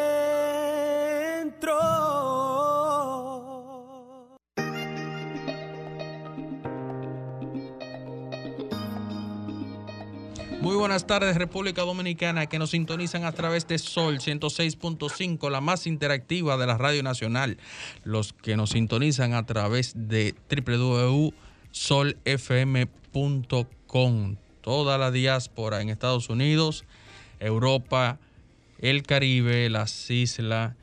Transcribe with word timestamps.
Muy 10.62 10.76
buenas 10.76 11.06
tardes, 11.06 11.36
República 11.36 11.82
Dominicana, 11.82 12.46
que 12.46 12.58
nos 12.58 12.70
sintonizan 12.70 13.24
a 13.24 13.32
través 13.32 13.68
de 13.68 13.76
Sol 13.78 14.18
106.5, 14.18 15.50
la 15.50 15.60
más 15.60 15.86
interactiva 15.86 16.56
de 16.56 16.66
la 16.66 16.78
Radio 16.78 17.02
Nacional. 17.02 17.58
Los 18.02 18.32
que 18.32 18.56
nos 18.56 18.70
sintonizan 18.70 19.34
a 19.34 19.44
través 19.44 19.92
de 19.94 20.34
www.solfm.com. 20.48 21.34
Toda 24.62 24.96
la 24.96 25.10
diáspora 25.10 25.82
en 25.82 25.90
Estados 25.90 26.30
Unidos, 26.30 26.86
Europa, 27.44 28.18
el 28.78 29.02
Caribe, 29.02 29.70
las 29.70 30.10
islas 30.10 30.74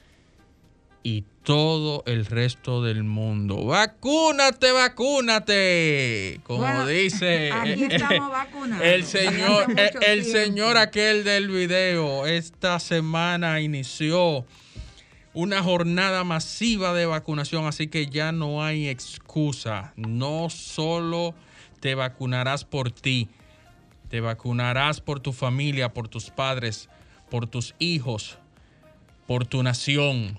y 1.04 1.24
todo 1.44 2.04
el 2.06 2.26
resto 2.26 2.84
del 2.84 3.04
mundo. 3.04 3.66
¡Vacúnate, 3.66 4.72
vacúnate! 4.72 6.40
Como 6.44 6.60
Bueno, 6.60 6.86
dice 6.86 7.52
aquí 7.52 7.86
estamos 7.90 8.32
vacunados. 8.32 8.86
el 8.86 9.04
señor, 9.06 9.66
el, 10.02 10.24
señor 10.26 10.78
aquel 10.78 11.24
del 11.24 11.50
video, 11.50 12.28
esta 12.28 12.80
semana 12.80 13.60
inició 13.62 14.46
una 15.34 15.64
jornada 15.64 16.24
masiva 16.24 16.94
de 16.94 17.06
vacunación, 17.06 17.66
así 17.66 17.88
que 17.88 18.06
ya 18.08 18.32
no 18.32 18.64
hay 18.64 18.88
excusa. 18.88 19.94
No 19.96 20.50
solo 20.50 21.34
te 21.80 21.96
vacunarás 21.96 22.66
por 22.66 22.92
ti, 22.92 23.30
te 24.12 24.20
vacunarás 24.20 25.02
por 25.02 25.22
tu 25.22 25.32
familia, 25.32 25.94
por 25.94 26.10
tus 26.10 26.30
padres, 26.30 26.90
por 27.30 27.48
tus 27.48 27.74
hijos, 27.80 28.38
por 29.26 29.48
tu 29.48 29.64
nación, 29.64 30.38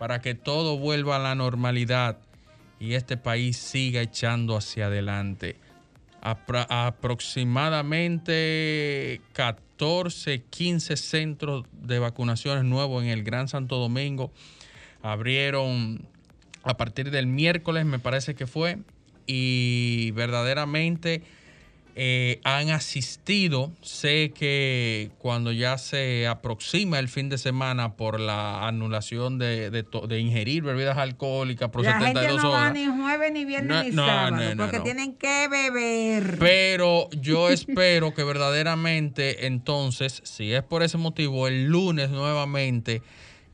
para 0.00 0.20
que 0.20 0.34
todo 0.34 0.76
vuelva 0.76 1.14
a 1.16 1.20
la 1.20 1.36
normalidad 1.36 2.18
y 2.80 2.94
este 2.94 3.16
país 3.16 3.56
siga 3.56 4.02
echando 4.02 4.56
hacia 4.56 4.86
adelante. 4.86 5.54
Aproximadamente 6.20 9.20
14, 9.34 10.42
15 10.42 10.96
centros 10.96 11.64
de 11.70 12.00
vacunaciones 12.00 12.64
nuevos 12.64 13.04
en 13.04 13.10
el 13.10 13.22
Gran 13.22 13.46
Santo 13.46 13.78
Domingo 13.78 14.32
abrieron 15.00 16.08
a 16.64 16.76
partir 16.76 17.12
del 17.12 17.28
miércoles, 17.28 17.86
me 17.86 18.00
parece 18.00 18.34
que 18.34 18.48
fue, 18.48 18.78
y 19.28 20.10
verdaderamente 20.10 21.22
eh, 21.94 22.40
han 22.44 22.70
asistido. 22.70 23.70
Sé 23.82 24.32
que 24.34 25.10
cuando 25.18 25.52
ya 25.52 25.78
se 25.78 26.26
aproxima 26.26 26.98
el 26.98 27.08
fin 27.08 27.28
de 27.28 27.38
semana 27.38 27.96
por 27.96 28.18
la 28.18 28.66
anulación 28.66 29.38
de, 29.38 29.70
de 29.70 29.82
de 29.82 30.20
ingerir 30.20 30.62
bebidas 30.62 30.96
alcohólicas 30.96 31.68
por 31.68 31.84
La 31.84 31.92
gente 32.00 32.20
72 32.20 32.42
no 32.42 32.50
va 32.50 32.70
ni 32.70 32.86
jueves, 32.86 33.32
ni 33.32 33.44
viernes, 33.44 33.68
No, 33.68 33.82
ni 33.82 33.90
no, 33.90 34.06
sábado, 34.06 34.36
no, 34.36 34.54
no, 34.54 34.62
porque 34.64 34.80
tienen 34.80 35.14
que 35.14 35.48
beber. 35.48 36.38
Pero 36.38 37.10
yo 37.10 37.48
espero 37.50 38.14
que 38.14 38.24
verdaderamente 38.24 39.46
entonces, 39.46 40.22
si 40.24 40.52
es 40.52 40.62
por 40.62 40.82
ese 40.82 40.98
motivo, 40.98 41.46
el 41.46 41.66
lunes 41.66 42.10
nuevamente 42.10 43.02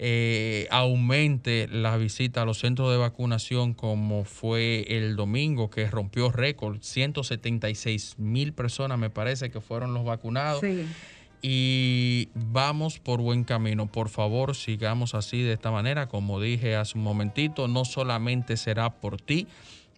eh, 0.00 0.68
aumente 0.70 1.66
la 1.68 1.96
visita 1.96 2.42
a 2.42 2.44
los 2.44 2.58
centros 2.58 2.90
de 2.92 2.96
vacunación 2.96 3.74
como 3.74 4.24
fue 4.24 4.84
el 4.88 5.16
domingo 5.16 5.70
que 5.70 5.90
rompió 5.90 6.30
récord. 6.30 6.78
176 6.80 8.18
mil 8.18 8.52
personas 8.52 8.98
me 8.98 9.10
parece 9.10 9.50
que 9.50 9.60
fueron 9.60 9.94
los 9.94 10.04
vacunados. 10.04 10.60
Sí. 10.60 10.86
Y 11.42 12.28
vamos 12.34 12.98
por 12.98 13.20
buen 13.20 13.44
camino. 13.44 13.86
Por 13.86 14.08
favor, 14.08 14.56
sigamos 14.56 15.14
así 15.14 15.42
de 15.42 15.52
esta 15.52 15.70
manera. 15.70 16.08
Como 16.08 16.40
dije 16.40 16.76
hace 16.76 16.98
un 16.98 17.04
momentito, 17.04 17.68
no 17.68 17.84
solamente 17.84 18.56
será 18.56 19.00
por 19.00 19.20
ti. 19.20 19.46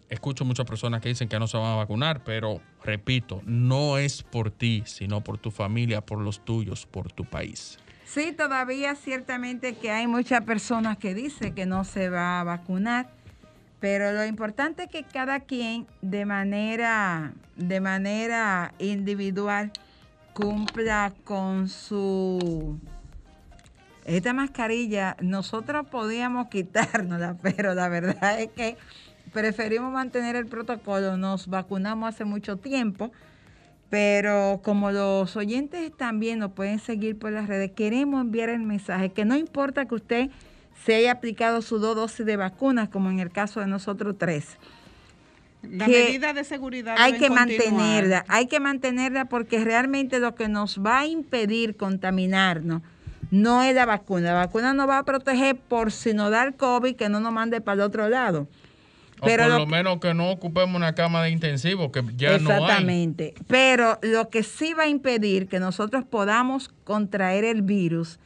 Escucho 0.08 0.44
muchas 0.44 0.66
personas 0.66 1.00
que 1.00 1.08
dicen 1.08 1.28
que 1.28 1.38
no 1.38 1.46
se 1.46 1.56
van 1.56 1.72
a 1.72 1.76
vacunar, 1.76 2.24
pero 2.24 2.60
repito, 2.84 3.42
no 3.44 3.96
es 3.96 4.22
por 4.22 4.50
ti, 4.50 4.82
sino 4.84 5.22
por 5.22 5.38
tu 5.38 5.50
familia, 5.50 6.00
por 6.00 6.18
los 6.20 6.44
tuyos, 6.44 6.84
por 6.84 7.12
tu 7.12 7.24
país. 7.24 7.78
Sí, 8.12 8.32
todavía 8.32 8.96
ciertamente 8.96 9.74
que 9.76 9.92
hay 9.92 10.08
muchas 10.08 10.40
personas 10.40 10.98
que 10.98 11.14
dicen 11.14 11.54
que 11.54 11.64
no 11.64 11.84
se 11.84 12.08
va 12.08 12.40
a 12.40 12.44
vacunar, 12.44 13.08
pero 13.78 14.10
lo 14.10 14.24
importante 14.24 14.82
es 14.82 14.90
que 14.90 15.04
cada 15.04 15.38
quien 15.38 15.86
de 16.02 16.26
manera, 16.26 17.34
de 17.54 17.80
manera 17.80 18.74
individual 18.80 19.70
cumpla 20.34 21.12
con 21.22 21.68
su... 21.68 22.80
Esta 24.04 24.32
mascarilla 24.32 25.16
nosotros 25.20 25.86
podíamos 25.86 26.48
quitárnosla, 26.48 27.36
pero 27.42 27.74
la 27.74 27.88
verdad 27.88 28.40
es 28.40 28.50
que 28.50 28.76
preferimos 29.32 29.92
mantener 29.92 30.34
el 30.34 30.46
protocolo. 30.46 31.16
Nos 31.16 31.46
vacunamos 31.46 32.08
hace 32.08 32.24
mucho 32.24 32.56
tiempo, 32.56 33.12
pero 33.90 34.60
como 34.62 34.92
los 34.92 35.36
oyentes 35.36 35.92
también 35.96 36.38
nos 36.38 36.52
pueden 36.52 36.78
seguir 36.78 37.18
por 37.18 37.32
las 37.32 37.48
redes, 37.48 37.72
queremos 37.72 38.20
enviar 38.20 38.48
el 38.48 38.60
mensaje 38.60 39.10
que 39.10 39.24
no 39.24 39.36
importa 39.36 39.86
que 39.86 39.96
usted 39.96 40.30
se 40.84 40.94
haya 40.94 41.12
aplicado 41.12 41.60
sus 41.60 41.80
dos 41.80 41.96
dosis 41.96 42.24
de 42.24 42.36
vacunas, 42.36 42.88
como 42.88 43.10
en 43.10 43.18
el 43.18 43.30
caso 43.30 43.60
de 43.60 43.66
nosotros 43.66 44.16
tres. 44.16 44.56
La 45.62 45.84
que 45.86 46.04
medida 46.04 46.32
de 46.32 46.44
seguridad 46.44 46.94
hay 46.98 47.14
que 47.14 47.28
continuar. 47.28 47.48
mantenerla, 47.48 48.24
hay 48.28 48.46
que 48.46 48.60
mantenerla 48.60 49.24
porque 49.26 49.62
realmente 49.62 50.20
lo 50.20 50.34
que 50.34 50.48
nos 50.48 50.80
va 50.80 51.00
a 51.00 51.06
impedir 51.06 51.76
contaminarnos 51.76 52.82
no 53.30 53.62
es 53.62 53.74
la 53.74 53.86
vacuna. 53.86 54.32
La 54.32 54.46
vacuna 54.46 54.72
nos 54.72 54.88
va 54.88 54.98
a 54.98 55.04
proteger 55.04 55.56
por 55.56 55.92
si 55.92 56.14
nos 56.14 56.30
da 56.30 56.44
el 56.44 56.54
COVID 56.54 56.96
que 56.96 57.08
no 57.08 57.20
nos 57.20 57.32
mande 57.32 57.60
para 57.60 57.74
el 57.74 57.80
otro 57.82 58.08
lado. 58.08 58.48
Pero 59.24 59.44
o 59.44 59.46
por 59.46 59.52
lo 59.52 59.58
lo, 59.60 59.66
menos 59.66 60.00
que 60.00 60.14
no 60.14 60.30
ocupemos 60.30 60.74
una 60.76 60.94
cama 60.94 61.22
de 61.22 61.30
intensivo, 61.30 61.92
que 61.92 62.02
ya 62.16 62.38
no 62.38 62.50
hay. 62.50 62.56
Exactamente. 62.62 63.34
Pero 63.46 63.98
lo 64.02 64.28
que 64.30 64.42
sí 64.42 64.74
va 64.74 64.84
a 64.84 64.88
impedir 64.88 65.48
que 65.48 65.60
nosotros 65.60 66.04
podamos 66.04 66.70
contraer 66.84 67.44
el 67.44 67.62
virus 67.62 68.18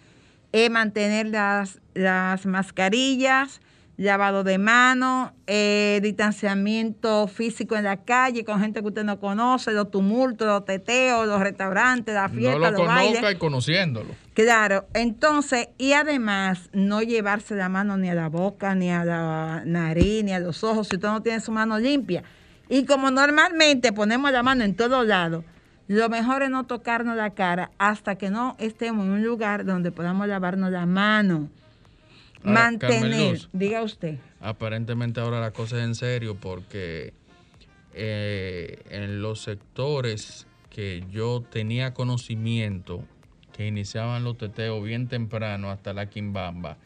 es 0.53 0.71
mantener 0.71 1.27
las, 1.27 1.81
las 1.95 2.47
mascarillas, 2.47 3.61
lavado 3.97 4.43
de 4.43 4.59
manos, 4.59 5.31
eh, 5.47 6.01
distanciamiento 6.03 7.29
físico 7.29 7.77
en 7.77 7.85
la 7.85 7.99
calle 7.99 8.45
con 8.45 8.61
gente 8.61 8.81
que 8.81 8.89
usted 8.89 9.05
no 9.05 9.21
conoce, 9.21 9.73
los 9.73 9.91
tumultos, 9.91 10.47
los 10.49 10.65
teteos, 10.65 11.27
los 11.27 11.41
restaurantes, 11.41 12.15
las 12.15 12.33
No 12.33 12.39
fiestas, 12.39 12.73
lo 12.73 12.79
los 12.79 12.87
bailes. 12.87 13.17
conozca 13.19 13.33
y 13.33 13.37
conociéndolo. 13.39 14.09
Claro, 14.35 14.87
entonces, 14.95 15.69
y 15.79 15.93
además 15.93 16.71
no 16.73 17.03
llevarse 17.03 17.55
la 17.55 17.69
mano 17.69 17.97
ni 17.97 18.09
a 18.11 18.15
la 18.15 18.29
boca, 18.29 18.75
ni 18.75 18.91
a 18.91 19.05
la 19.05 19.63
nariz, 19.65 20.25
ni 20.25 20.33
a 20.33 20.41
los 20.41 20.65
ojos, 20.65 20.89
si 20.89 20.97
usted 20.97 21.09
no 21.09 21.23
tiene 21.23 21.41
su 21.41 21.53
mano 21.53 21.79
limpia. 21.79 22.25
Y 22.69 22.87
como 22.87 23.11
normalmente 23.13 23.93
ponemos 23.93 24.33
la 24.33 24.43
mano 24.43 24.65
en 24.65 24.75
todos 24.75 25.07
lados, 25.07 25.45
lo 25.87 26.09
mejor 26.09 26.43
es 26.43 26.51
no 26.51 26.65
tocarnos 26.65 27.15
la 27.17 27.31
cara 27.31 27.71
hasta 27.79 28.17
que 28.17 28.31
no 28.31 28.57
estemos 28.59 29.05
en 29.07 29.13
un 29.13 29.23
lugar 29.23 29.65
donde 29.65 29.93
podamos 29.93 30.27
lavarnos 30.27 30.71
la 30.73 30.87
mano. 30.87 31.49
Mantener, 32.53 33.31
Luz. 33.33 33.49
diga 33.53 33.83
usted. 33.83 34.17
Aparentemente 34.41 35.21
ahora 35.21 35.41
la 35.41 35.51
cosa 35.53 35.79
es 35.79 35.85
en 35.85 35.95
serio 35.95 36.37
porque 36.41 37.13
eh, 37.95 38.83
en 38.91 39.23
los 39.23 39.41
sectores 39.43 40.47
que 40.71 41.05
yo 41.11 41.43
tenía 41.51 41.95
conocimiento 41.95 43.05
que 43.53 43.67
iniciaban 43.69 44.25
los 44.25 44.37
teteos 44.37 44.83
bien 44.83 45.07
temprano 45.09 45.71
hasta 45.71 45.93
la 45.93 46.07
Quimbamba, 46.07 46.77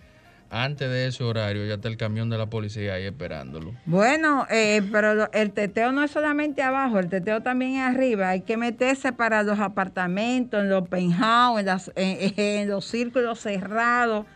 antes 0.50 0.88
de 0.88 1.06
ese 1.06 1.24
horario 1.24 1.66
ya 1.66 1.74
está 1.74 1.88
el 1.88 1.96
camión 1.96 2.28
de 2.30 2.36
la 2.38 2.46
policía 2.46 2.94
ahí 2.94 3.04
esperándolo. 3.04 3.72
Bueno, 3.86 4.46
eh, 4.50 4.82
pero 4.92 5.30
el 5.32 5.50
teteo 5.52 5.92
no 5.92 6.02
es 6.02 6.10
solamente 6.10 6.62
abajo, 6.62 6.98
el 6.98 7.08
teteo 7.08 7.42
también 7.42 7.76
es 7.76 7.82
arriba. 7.94 8.30
Hay 8.30 8.42
que 8.42 8.56
meterse 8.58 9.12
para 9.12 9.42
los 9.42 9.58
apartamentos, 9.60 10.60
en 10.62 10.70
los 10.70 10.88
penthouse, 10.88 11.60
en, 11.60 11.66
las- 11.66 11.92
en- 11.96 12.34
en 12.36 12.68
los 12.68 12.84
círculos 12.84 13.40
cerrados. 13.40 14.26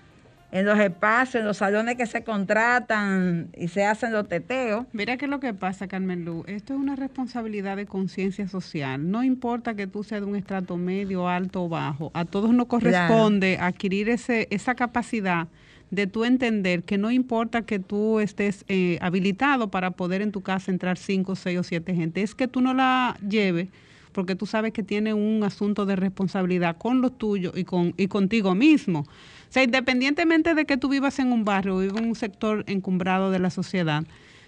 En 0.52 0.66
los 0.66 0.78
espacios, 0.78 1.40
en 1.40 1.46
los 1.46 1.56
salones 1.56 1.96
que 1.96 2.04
se 2.04 2.22
contratan 2.22 3.48
y 3.56 3.68
se 3.68 3.86
hacen 3.86 4.12
los 4.12 4.28
teteos. 4.28 4.84
Mira 4.92 5.16
qué 5.16 5.24
es 5.24 5.30
lo 5.30 5.40
que 5.40 5.54
pasa, 5.54 5.88
Carmen 5.88 6.26
Lu. 6.26 6.44
Esto 6.46 6.74
es 6.74 6.78
una 6.78 6.94
responsabilidad 6.94 7.78
de 7.78 7.86
conciencia 7.86 8.46
social. 8.46 9.10
No 9.10 9.24
importa 9.24 9.74
que 9.74 9.86
tú 9.86 10.04
seas 10.04 10.20
de 10.20 10.26
un 10.26 10.36
estrato 10.36 10.76
medio, 10.76 11.26
alto 11.26 11.64
o 11.64 11.68
bajo. 11.70 12.10
A 12.12 12.26
todos 12.26 12.52
nos 12.52 12.66
corresponde 12.66 13.56
adquirir 13.58 14.10
ese, 14.10 14.46
esa 14.50 14.74
capacidad 14.74 15.48
de 15.90 16.06
tú 16.06 16.24
entender 16.24 16.82
que 16.82 16.98
no 16.98 17.10
importa 17.10 17.62
que 17.62 17.78
tú 17.78 18.20
estés 18.20 18.66
eh, 18.68 18.98
habilitado 19.00 19.70
para 19.70 19.92
poder 19.92 20.20
en 20.20 20.32
tu 20.32 20.42
casa 20.42 20.70
entrar 20.70 20.98
cinco, 20.98 21.34
seis 21.34 21.58
o 21.58 21.62
siete 21.62 21.94
gente. 21.94 22.22
Es 22.22 22.34
que 22.34 22.46
tú 22.46 22.60
no 22.60 22.74
la 22.74 23.16
lleves 23.26 23.68
porque 24.12 24.36
tú 24.36 24.44
sabes 24.44 24.74
que 24.74 24.82
tiene 24.82 25.14
un 25.14 25.42
asunto 25.42 25.86
de 25.86 25.96
responsabilidad 25.96 26.76
con 26.76 27.00
los 27.00 27.16
tuyos 27.16 27.54
y, 27.56 27.64
con, 27.64 27.94
y 27.96 28.08
contigo 28.08 28.54
mismo. 28.54 29.06
O 29.52 29.54
sea, 29.54 29.64
independientemente 29.64 30.54
de 30.54 30.64
que 30.64 30.78
tú 30.78 30.88
vivas 30.88 31.18
en 31.18 31.30
un 31.30 31.44
barrio 31.44 31.76
o 31.76 31.80
vivas 31.80 31.98
en 32.00 32.08
un 32.08 32.14
sector 32.14 32.64
encumbrado 32.68 33.30
de 33.30 33.38
la 33.38 33.50
sociedad, 33.50 34.02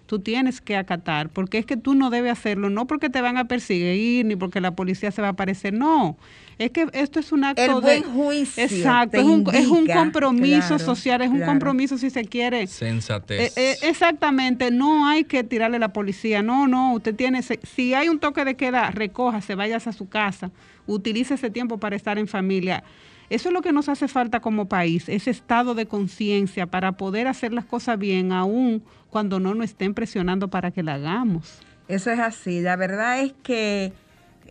tú 0.06 0.20
tienes 0.20 0.62
que 0.62 0.76
acatar, 0.78 1.28
porque 1.28 1.58
es 1.58 1.66
que 1.66 1.76
tú 1.76 1.94
no 1.94 2.08
debes 2.08 2.32
hacerlo, 2.32 2.70
no 2.70 2.86
porque 2.86 3.10
te 3.10 3.20
van 3.20 3.36
a 3.36 3.44
perseguir 3.44 4.24
ni 4.24 4.34
porque 4.34 4.62
la 4.62 4.70
policía 4.74 5.10
se 5.10 5.20
va 5.20 5.28
a 5.28 5.30
aparecer, 5.32 5.74
no. 5.74 6.16
Es 6.58 6.70
que 6.70 6.86
esto 6.94 7.20
es 7.20 7.32
un 7.32 7.44
acto 7.44 7.60
El 7.62 7.74
de... 7.74 7.80
buen 7.80 8.02
juicio 8.04 8.64
Exacto, 8.64 9.10
te 9.10 9.18
es 9.18 9.24
un, 9.24 9.44
es 9.52 9.66
un 9.66 9.86
compromiso 9.86 10.68
claro, 10.68 10.78
social, 10.78 11.20
es 11.20 11.28
un 11.28 11.36
claro. 11.36 11.52
compromiso 11.52 11.98
si 11.98 12.08
se 12.08 12.24
quiere. 12.24 12.66
Sensatez. 12.66 13.58
Eh, 13.58 13.72
eh, 13.72 13.76
exactamente, 13.82 14.70
no 14.70 15.06
hay 15.06 15.24
que 15.24 15.44
tirarle 15.44 15.76
a 15.76 15.80
la 15.80 15.92
policía, 15.92 16.42
no, 16.42 16.66
no, 16.66 16.94
usted 16.94 17.14
tiene, 17.14 17.42
se- 17.42 17.60
si 17.74 17.92
hay 17.92 18.08
un 18.08 18.20
toque 18.20 18.42
de 18.46 18.54
queda, 18.54 18.90
recójase, 18.90 19.54
váyase 19.54 19.90
a 19.90 19.92
su 19.92 20.08
casa, 20.08 20.50
utilice 20.86 21.34
ese 21.34 21.50
tiempo 21.50 21.76
para 21.76 21.94
estar 21.94 22.18
en 22.18 22.26
familia. 22.26 22.84
Eso 23.30 23.48
es 23.48 23.52
lo 23.52 23.62
que 23.62 23.72
nos 23.72 23.88
hace 23.88 24.08
falta 24.08 24.40
como 24.40 24.68
país, 24.68 25.08
ese 25.08 25.30
estado 25.30 25.74
de 25.74 25.86
conciencia 25.86 26.66
para 26.66 26.92
poder 26.92 27.26
hacer 27.26 27.52
las 27.52 27.64
cosas 27.64 27.98
bien, 27.98 28.32
aún 28.32 28.82
cuando 29.10 29.40
no 29.40 29.54
nos 29.54 29.66
estén 29.66 29.94
presionando 29.94 30.48
para 30.48 30.70
que 30.70 30.82
la 30.82 30.94
hagamos. 30.94 31.60
Eso 31.88 32.10
es 32.10 32.18
así. 32.18 32.60
La 32.60 32.76
verdad 32.76 33.20
es 33.20 33.32
que 33.42 33.92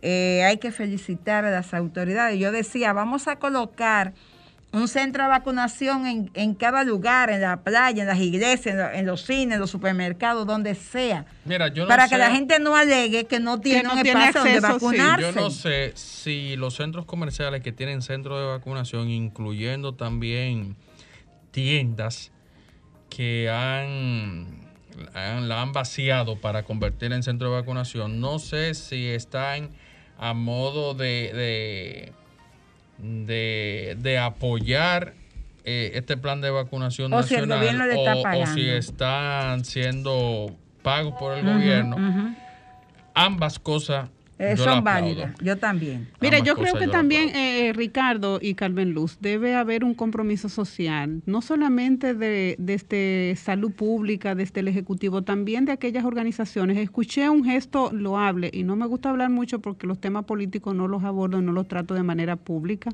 eh, 0.02 0.42
hay 0.44 0.58
que 0.58 0.70
felicitar 0.70 1.44
a 1.44 1.50
las 1.50 1.74
autoridades. 1.74 2.38
Yo 2.38 2.52
decía, 2.52 2.92
vamos 2.92 3.28
a 3.28 3.36
colocar 3.36 4.14
un 4.74 4.88
centro 4.88 5.22
de 5.22 5.28
vacunación 5.30 6.06
en, 6.06 6.30
en 6.34 6.54
cada 6.54 6.84
lugar, 6.84 7.30
en 7.30 7.40
la 7.40 7.62
playa, 7.62 8.02
en 8.02 8.08
las 8.08 8.18
iglesias, 8.18 8.66
en, 8.74 8.78
lo- 8.78 8.90
en 8.90 9.06
los 9.06 9.22
cines, 9.24 9.54
en 9.54 9.60
los 9.60 9.70
supermercados, 9.70 10.46
donde 10.46 10.74
sea. 10.74 11.24
Mira, 11.44 11.68
yo 11.68 11.84
no 11.84 11.88
para 11.88 12.04
sé, 12.08 12.10
que 12.14 12.18
la 12.18 12.30
gente 12.30 12.58
no 12.58 12.74
alegue 12.76 13.24
que 13.26 13.40
no 13.40 13.60
tiene 13.60 13.84
no 13.84 13.94
un 13.94 14.02
tiene 14.02 14.26
espacio 14.26 14.40
donde 14.42 14.58
acceso, 14.66 14.78
sí. 14.78 14.96
vacunarse. 14.98 15.22
Yo 15.22 15.32
no 15.32 15.50
sé 15.50 15.92
si 15.94 16.56
los 16.56 16.74
centros 16.74 17.04
comerciales 17.06 17.62
que 17.62 17.72
tienen 17.72 18.02
centros 18.02 18.38
de 18.40 18.46
vacunación, 18.46 19.08
incluyendo 19.10 19.94
también 19.94 20.76
tiendas 21.50 22.32
que 23.10 23.48
han, 23.50 24.46
han- 25.14 25.48
la 25.48 25.62
han 25.62 25.72
vaciado 25.72 26.36
para 26.40 26.64
convertirla 26.64 27.16
en 27.16 27.22
centro 27.22 27.48
de 27.50 27.60
vacunación, 27.60 28.20
no 28.20 28.38
sé 28.38 28.74
si 28.74 29.06
están 29.06 29.70
a 30.18 30.32
modo 30.34 30.94
de, 30.94 31.30
de, 31.32 32.12
de, 32.98 33.96
de 34.00 34.18
apoyar 34.18 35.14
eh, 35.64 35.92
este 35.94 36.16
plan 36.16 36.40
de 36.40 36.50
vacunación 36.50 37.12
O 37.12 37.22
si 37.22 37.34
el 37.34 37.48
nacional 37.48 37.88
gobierno 37.88 38.12
está 38.12 38.36
o- 38.36 38.46
si 38.54 38.68
están 38.68 39.64
siendo 39.64 40.54
pagos 40.82 41.14
por 41.18 41.36
el 41.38 41.44
gobierno. 41.44 41.96
Ambas 43.14 43.58
cosas 43.58 44.10
Eh, 44.38 44.56
son 44.56 44.82
válidas. 44.82 45.32
Yo 45.40 45.56
también. 45.58 46.08
Mira, 46.20 46.40
yo 46.40 46.56
creo 46.56 46.74
que 46.74 46.86
yo 46.86 46.90
también, 46.90 47.34
eh, 47.36 47.72
Ricardo 47.72 48.40
y 48.42 48.54
Carmen 48.54 48.92
Luz, 48.92 49.18
debe 49.20 49.54
haber 49.54 49.84
un 49.84 49.94
compromiso 49.94 50.48
social, 50.48 51.22
no 51.24 51.40
solamente 51.40 52.14
de, 52.14 52.56
desde 52.58 53.36
salud 53.36 53.72
pública, 53.72 54.34
desde 54.34 54.60
el 54.60 54.68
Ejecutivo, 54.68 55.22
también 55.22 55.64
de 55.66 55.72
aquellas 55.72 56.04
organizaciones. 56.04 56.78
Escuché 56.78 57.28
un 57.28 57.44
gesto 57.44 57.90
loable 57.92 58.50
y 58.52 58.64
no 58.64 58.74
me 58.74 58.86
gusta 58.86 59.10
hablar 59.10 59.30
mucho 59.30 59.60
porque 59.60 59.86
los 59.86 60.00
temas 60.00 60.24
políticos 60.24 60.74
no 60.74 60.88
los 60.88 61.04
abordo, 61.04 61.40
no 61.40 61.52
los 61.52 61.68
trato 61.68 61.94
de 61.94 62.02
manera 62.02 62.34
pública, 62.34 62.90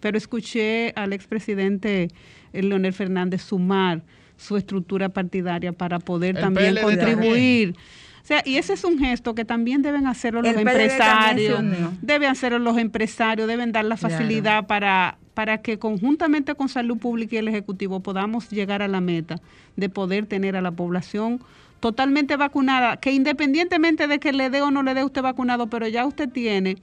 pero 0.00 0.18
escuché 0.18 0.92
al 0.96 1.12
expresidente 1.12 2.08
eh, 2.52 2.62
Leonel 2.62 2.92
Fernández 2.92 3.42
sumar 3.42 4.02
su 4.36 4.56
estructura 4.56 5.10
partidaria 5.10 5.72
para 5.72 5.98
poder 6.00 6.36
El 6.36 6.42
también 6.42 6.74
PLD 6.74 6.82
contribuir. 6.82 7.76
O 8.22 8.26
sea, 8.26 8.42
y 8.44 8.56
ese 8.56 8.74
es 8.74 8.84
un 8.84 8.98
gesto 8.98 9.34
que 9.34 9.44
también 9.44 9.82
deben 9.82 10.06
hacerlo 10.06 10.42
los 10.42 10.52
El 10.52 10.60
empresarios, 10.60 11.62
deben 12.02 12.30
hacerlo 12.30 12.58
los 12.58 12.78
empresarios, 12.78 13.48
deben 13.48 13.72
dar 13.72 13.84
la 13.84 13.96
Claro. 13.96 14.14
facilidad 14.14 14.66
para, 14.66 15.18
para 15.34 15.58
que 15.58 15.78
conjuntamente 15.78 16.54
con 16.54 16.68
Salud 16.68 16.98
Pública 16.98 17.36
y 17.36 17.38
el 17.38 17.48
Ejecutivo 17.48 18.00
podamos 18.00 18.50
llegar 18.50 18.82
a 18.82 18.88
la 18.88 19.00
meta 19.00 19.36
de 19.76 19.88
poder 19.88 20.26
tener 20.26 20.56
a 20.56 20.60
la 20.60 20.70
población 20.70 21.40
totalmente 21.80 22.36
vacunada, 22.36 22.98
que 22.98 23.10
independientemente 23.12 24.06
de 24.06 24.18
que 24.18 24.32
le 24.32 24.50
dé 24.50 24.60
o 24.60 24.70
no 24.70 24.82
le 24.82 24.92
dé 24.94 25.02
usted 25.02 25.22
vacunado, 25.22 25.68
pero 25.68 25.88
ya 25.88 26.04
usted 26.04 26.28
tiene 26.28 26.76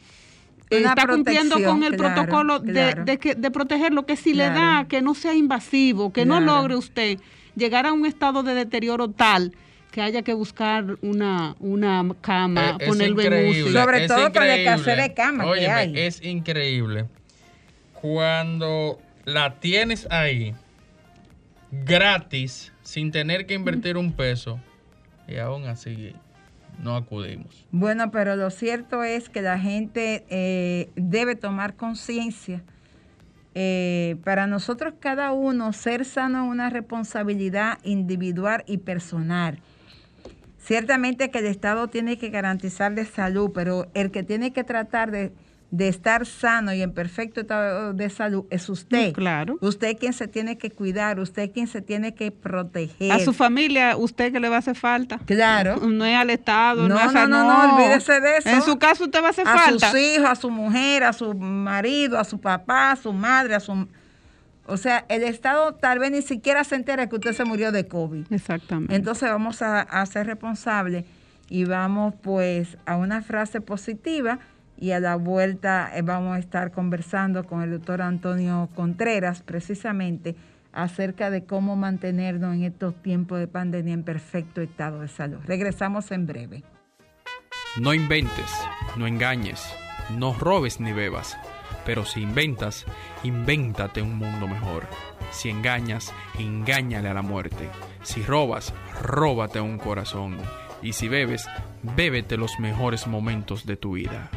Una 0.72 0.90
está 0.90 1.08
cumpliendo 1.08 1.56
con 1.64 1.84
el 1.84 1.96
claro, 1.96 2.16
protocolo 2.16 2.60
de, 2.60 2.74
claro. 2.74 3.06
de 3.06 3.20
que, 3.20 3.36
de 3.36 3.52
protegerlo, 3.52 4.08
que 4.08 4.16
si 4.16 4.34
le 4.34 4.50
da, 4.50 4.86
que 4.90 5.04
no 5.04 5.14
sea 5.14 5.36
invasivo, 5.36 6.12
que 6.12 6.26
no 6.26 6.42
logre 6.42 6.76
usted 6.76 7.20
llegar 7.56 7.86
a 7.86 7.94
un 7.94 8.06
estado 8.08 8.42
de 8.44 8.56
deterioro 8.56 9.10
tal 9.10 9.54
que 9.98 10.04
haya 10.04 10.22
que 10.22 10.36
buscar 10.36 11.00
una, 11.02 11.56
una 11.60 12.06
cama, 12.22 12.78
Eh, 12.80 12.86
ponerlo 12.86 13.20
en 13.20 13.26
increíble. 13.34 13.72
Sobre 13.72 14.04
es 14.04 14.08
todo 14.08 14.32
con 14.32 14.46
la 14.46 14.60
increíble. 14.60 14.72
escasez 14.76 14.98
de 14.98 15.14
camas 15.16 15.58
que 15.58 15.68
hay. 15.68 15.94
es 15.98 16.24
increíble 16.24 17.06
cuando 18.00 19.00
la 19.26 19.56
tienes 19.60 20.08
ahí 20.12 20.54
gratis 21.72 22.72
sin 22.84 23.10
tener 23.12 23.48
que 23.48 23.56
invertir 23.56 23.98
un 23.98 24.12
peso 24.14 24.60
y 25.28 25.38
aún 25.38 25.66
así 25.66 26.14
no 26.80 26.96
acudimos. 26.96 27.66
Bueno, 27.72 28.12
pero 28.12 28.36
lo 28.36 28.52
cierto 28.52 29.04
es 29.04 29.30
que 29.30 29.42
la 29.42 29.58
gente 29.58 30.26
eh, 30.30 30.92
debe 30.96 31.36
tomar 31.36 31.74
conciencia. 31.76 32.62
Eh, 33.56 34.18
para 34.24 34.46
nosotros 34.46 34.94
cada 35.00 35.32
uno 35.32 35.74
ser 35.74 36.06
sano 36.06 36.46
es 36.46 36.52
una 36.52 36.70
responsabilidad 36.70 37.80
individual 37.84 38.64
y 38.68 38.78
personal. 38.78 39.58
Ciertamente 40.68 41.32
que 41.32 41.40
el 41.40 41.46
Estado 41.46 41.88
tiene 41.88 42.18
que 42.18 42.30
garantizarle 42.30 43.06
salud, 43.06 43.52
pero 43.54 43.88
el 43.94 44.12
que 44.12 44.24
tiene 44.24 44.52
que 44.52 44.66
tratar 44.66 45.12
de, 45.12 45.32
de 45.72 45.88
estar 45.88 46.26
sano 46.26 46.74
y 46.74 46.82
en 46.82 46.92
perfecto 46.94 47.40
estado 47.40 47.94
de 47.94 48.10
salud 48.10 48.44
es 48.50 48.68
usted. 48.68 49.14
Claro. 49.14 49.58
Usted 49.62 49.98
quien 49.98 50.12
se 50.12 50.28
tiene 50.28 50.58
que 50.58 50.70
cuidar, 50.70 51.20
usted 51.22 51.52
quien 51.54 51.68
se 51.68 51.82
tiene 51.82 52.14
que 52.16 52.32
proteger. 52.32 53.14
A 53.14 53.20
su 53.20 53.32
familia, 53.32 53.96
usted 53.96 54.34
que 54.34 54.42
le 54.42 54.50
va 54.50 54.58
a 54.58 54.60
hacer 54.60 54.76
falta. 54.76 55.20
Claro. 55.26 55.78
No 55.88 56.04
es 56.06 56.18
al 56.18 56.30
Estado, 56.32 56.88
no, 56.90 56.96
No, 56.96 57.00
es 57.00 57.16
a- 57.16 57.28
no, 57.28 57.44
no, 57.46 57.68
no, 57.68 57.76
olvídese 57.76 58.20
de 58.20 58.38
eso. 58.38 58.50
En 58.50 58.62
su 58.62 58.78
caso, 58.78 59.06
usted 59.06 59.22
va 59.24 59.28
a 59.28 59.30
hacer 59.30 59.48
a 59.48 59.58
falta. 59.58 59.92
sus 59.92 60.00
hijos, 60.02 60.26
a 60.30 60.36
su 60.36 60.50
mujer, 60.50 61.04
a 61.06 61.14
su 61.14 61.34
marido, 61.34 62.20
a 62.20 62.26
su 62.26 62.42
papá, 62.42 62.92
a 62.92 62.96
su 62.98 63.14
madre, 63.14 63.56
a 63.56 63.62
su... 63.62 63.88
O 64.68 64.78
sea, 64.78 65.06
el 65.10 65.24
Estado 65.24 65.74
tal 65.76 66.00
vez 66.00 66.12
ni 66.12 66.22
siquiera 66.22 66.64
se 66.64 66.76
entera 66.76 67.08
que 67.08 67.16
usted 67.16 67.34
se 67.34 67.46
murió 67.46 67.72
de 67.72 67.88
COVID. 67.88 68.32
Exactamente. 68.32 68.96
Entonces 68.96 69.30
vamos 69.30 69.62
a, 69.62 69.82
a 69.82 70.06
ser 70.06 70.28
responsables 70.28 71.06
y 71.50 71.66
vamos 71.66 72.14
pues 72.22 72.78
a 72.86 72.98
una 72.98 73.22
frase 73.22 73.62
positiva 73.62 74.40
y 74.78 74.92
a 74.92 75.00
la 75.00 75.16
vuelta 75.16 75.92
eh, 75.96 76.02
vamos 76.02 76.36
a 76.36 76.40
estar 76.40 76.72
conversando 76.72 77.46
con 77.46 77.62
el 77.62 77.72
doctor 77.72 78.02
Antonio 78.02 78.70
Contreras 78.76 79.42
precisamente 79.42 80.36
acerca 80.72 81.30
de 81.30 81.46
cómo 81.46 81.76
mantenernos 81.76 82.54
en 82.54 82.64
estos 82.64 83.02
tiempos 83.02 83.40
de 83.40 83.48
pandemia 83.48 83.94
en 83.94 84.04
perfecto 84.04 84.62
estado 84.62 85.02
de 85.02 85.08
salud. 85.08 85.40
Regresamos 85.46 86.12
en 86.12 86.28
breve. 86.28 86.64
No 87.80 87.94
inventes, 87.94 88.52
no 88.96 89.08
engañes, 89.08 89.64
no 90.18 90.34
robes 90.34 90.80
ni 90.80 90.94
bebas. 90.94 91.38
Pero 91.88 92.04
si 92.04 92.20
inventas, 92.20 92.86
invéntate 93.24 94.02
un 94.02 94.18
mundo 94.18 94.46
mejor. 94.46 94.86
Si 95.32 95.50
engañas, 95.50 96.14
engáñale 96.38 97.08
a 97.08 97.14
la 97.14 97.22
muerte. 97.22 97.70
Si 98.04 98.22
robas, 98.24 98.74
róbate 99.02 99.62
un 99.62 99.78
corazón. 99.78 100.38
Y 100.82 100.92
si 100.92 101.08
bebes, 101.08 101.48
bébete 101.84 102.36
los 102.36 102.60
mejores 102.60 103.08
momentos 103.08 103.66
de 103.66 103.78
tu 103.78 103.94
vida. 103.94 104.30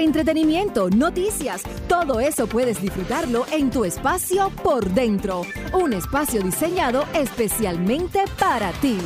Entretenimiento, 0.00 0.88
noticias, 0.90 1.62
todo 1.88 2.20
eso 2.20 2.46
puedes 2.46 2.80
disfrutarlo 2.80 3.44
en 3.52 3.70
tu 3.70 3.84
espacio 3.84 4.50
por 4.62 4.88
dentro. 4.90 5.42
Un 5.74 5.92
espacio 5.92 6.42
diseñado 6.42 7.04
especialmente 7.14 8.20
para 8.38 8.72
ti. 8.72 8.98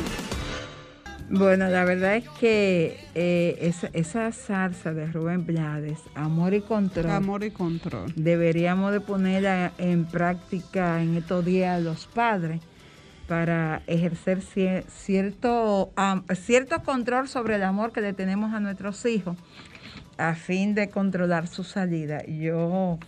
Bueno, 1.29 1.67
la 1.69 1.83
verdad 1.85 2.17
es 2.17 2.29
que 2.39 2.99
eh, 3.15 3.57
esa, 3.61 3.89
esa 3.93 4.31
salsa 4.31 4.93
de 4.93 5.07
Rubén 5.07 5.45
Blades, 5.45 5.99
Amor 6.13 6.53
y 6.53 6.61
Control, 6.61 7.09
Amor 7.09 7.43
y 7.43 7.49
control. 7.49 8.13
deberíamos 8.15 8.91
de 8.91 8.99
ponerla 9.01 9.71
en 9.79 10.05
práctica 10.05 11.01
en 11.01 11.17
estos 11.17 11.43
días 11.43 11.81
los 11.81 12.05
padres 12.05 12.61
para 13.27 13.81
ejercer 13.87 14.41
cier- 14.41 14.85
cierto, 14.87 15.91
cierto 16.35 16.83
control 16.83 17.27
sobre 17.27 17.55
el 17.55 17.63
amor 17.63 17.91
que 17.91 18.01
le 18.01 18.13
tenemos 18.13 18.53
a 18.53 18.59
nuestros 18.59 19.03
hijos 19.07 19.35
a 20.17 20.35
fin 20.35 20.75
de 20.75 20.89
controlar 20.89 21.47
su 21.47 21.63
salida. 21.63 22.23
Yo 22.25 22.99